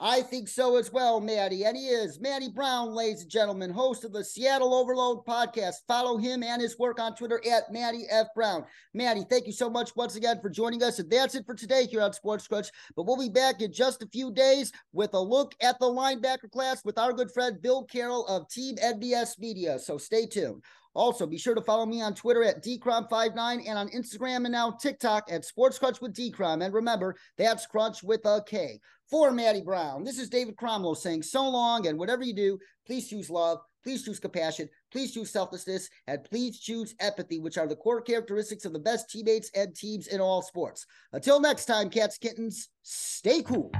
I 0.00 0.22
think 0.22 0.48
so 0.48 0.76
as 0.76 0.92
well, 0.92 1.20
Matty. 1.20 1.64
And 1.64 1.76
he 1.76 1.86
is 1.86 2.20
Matty 2.20 2.48
Brown, 2.48 2.94
ladies 2.94 3.22
and 3.22 3.30
gentlemen, 3.30 3.70
host 3.70 4.04
of 4.04 4.12
the 4.12 4.24
Seattle 4.24 4.74
Overload 4.74 5.24
podcast. 5.24 5.76
Follow 5.86 6.18
him 6.18 6.42
and 6.42 6.60
his 6.60 6.78
work 6.78 6.98
on 6.98 7.14
Twitter 7.14 7.40
at 7.50 7.72
Matty 7.72 8.04
F. 8.10 8.26
Brown. 8.34 8.64
Matty, 8.92 9.24
thank 9.30 9.46
you 9.46 9.52
so 9.52 9.70
much 9.70 9.94
once 9.94 10.16
again 10.16 10.40
for 10.42 10.50
joining 10.50 10.82
us. 10.82 10.98
And 10.98 11.08
that's 11.08 11.36
it 11.36 11.46
for 11.46 11.54
today 11.54 11.86
here 11.86 12.02
on 12.02 12.12
Sports 12.12 12.48
Crunch. 12.48 12.68
But 12.96 13.04
we'll 13.04 13.16
be 13.16 13.28
back 13.28 13.62
in 13.62 13.72
just 13.72 14.02
a 14.02 14.08
few 14.08 14.32
days 14.32 14.72
with 14.92 15.14
a 15.14 15.20
look 15.20 15.54
at 15.62 15.78
the 15.78 15.86
linebacker 15.86 16.50
class 16.50 16.84
with 16.84 16.98
our 16.98 17.12
good 17.12 17.30
friend 17.30 17.62
Bill 17.62 17.84
Carroll 17.84 18.26
of 18.26 18.48
Team 18.48 18.74
NBS 18.76 19.38
Media. 19.38 19.78
So 19.78 19.96
stay 19.96 20.26
tuned. 20.26 20.62
Also, 20.94 21.26
be 21.26 21.38
sure 21.38 21.54
to 21.54 21.62
follow 21.62 21.86
me 21.86 22.00
on 22.00 22.14
Twitter 22.14 22.44
at 22.44 22.62
dcrom59 22.64 23.68
and 23.68 23.78
on 23.78 23.88
Instagram 23.88 24.44
and 24.44 24.52
now 24.52 24.70
TikTok 24.70 25.30
at 25.30 25.44
Sports 25.44 25.78
Crunch 25.78 26.00
with 26.00 26.14
dcrom. 26.14 26.64
And 26.64 26.72
remember, 26.72 27.16
that's 27.36 27.66
Crunch 27.66 28.02
with 28.02 28.24
a 28.24 28.42
K. 28.46 28.80
For 29.10 29.30
Matty 29.30 29.60
Brown, 29.60 30.02
this 30.02 30.18
is 30.18 30.30
David 30.30 30.56
Cromwell 30.56 30.94
saying 30.94 31.22
so 31.22 31.46
long, 31.48 31.86
and 31.86 31.98
whatever 31.98 32.22
you 32.22 32.34
do, 32.34 32.58
please 32.86 33.08
choose 33.08 33.28
love, 33.28 33.58
please 33.82 34.02
choose 34.02 34.18
compassion, 34.18 34.68
please 34.90 35.12
choose 35.12 35.30
selflessness, 35.30 35.90
and 36.06 36.24
please 36.24 36.58
choose 36.58 36.94
empathy, 37.00 37.38
which 37.38 37.58
are 37.58 37.66
the 37.66 37.76
core 37.76 38.00
characteristics 38.00 38.64
of 38.64 38.72
the 38.72 38.78
best 38.78 39.10
teammates 39.10 39.50
and 39.54 39.74
teams 39.74 40.06
in 40.06 40.20
all 40.20 40.40
sports. 40.40 40.86
Until 41.12 41.38
next 41.38 41.66
time, 41.66 41.90
cats, 41.90 42.16
kittens, 42.16 42.70
stay 42.82 43.42
cool. 43.42 43.70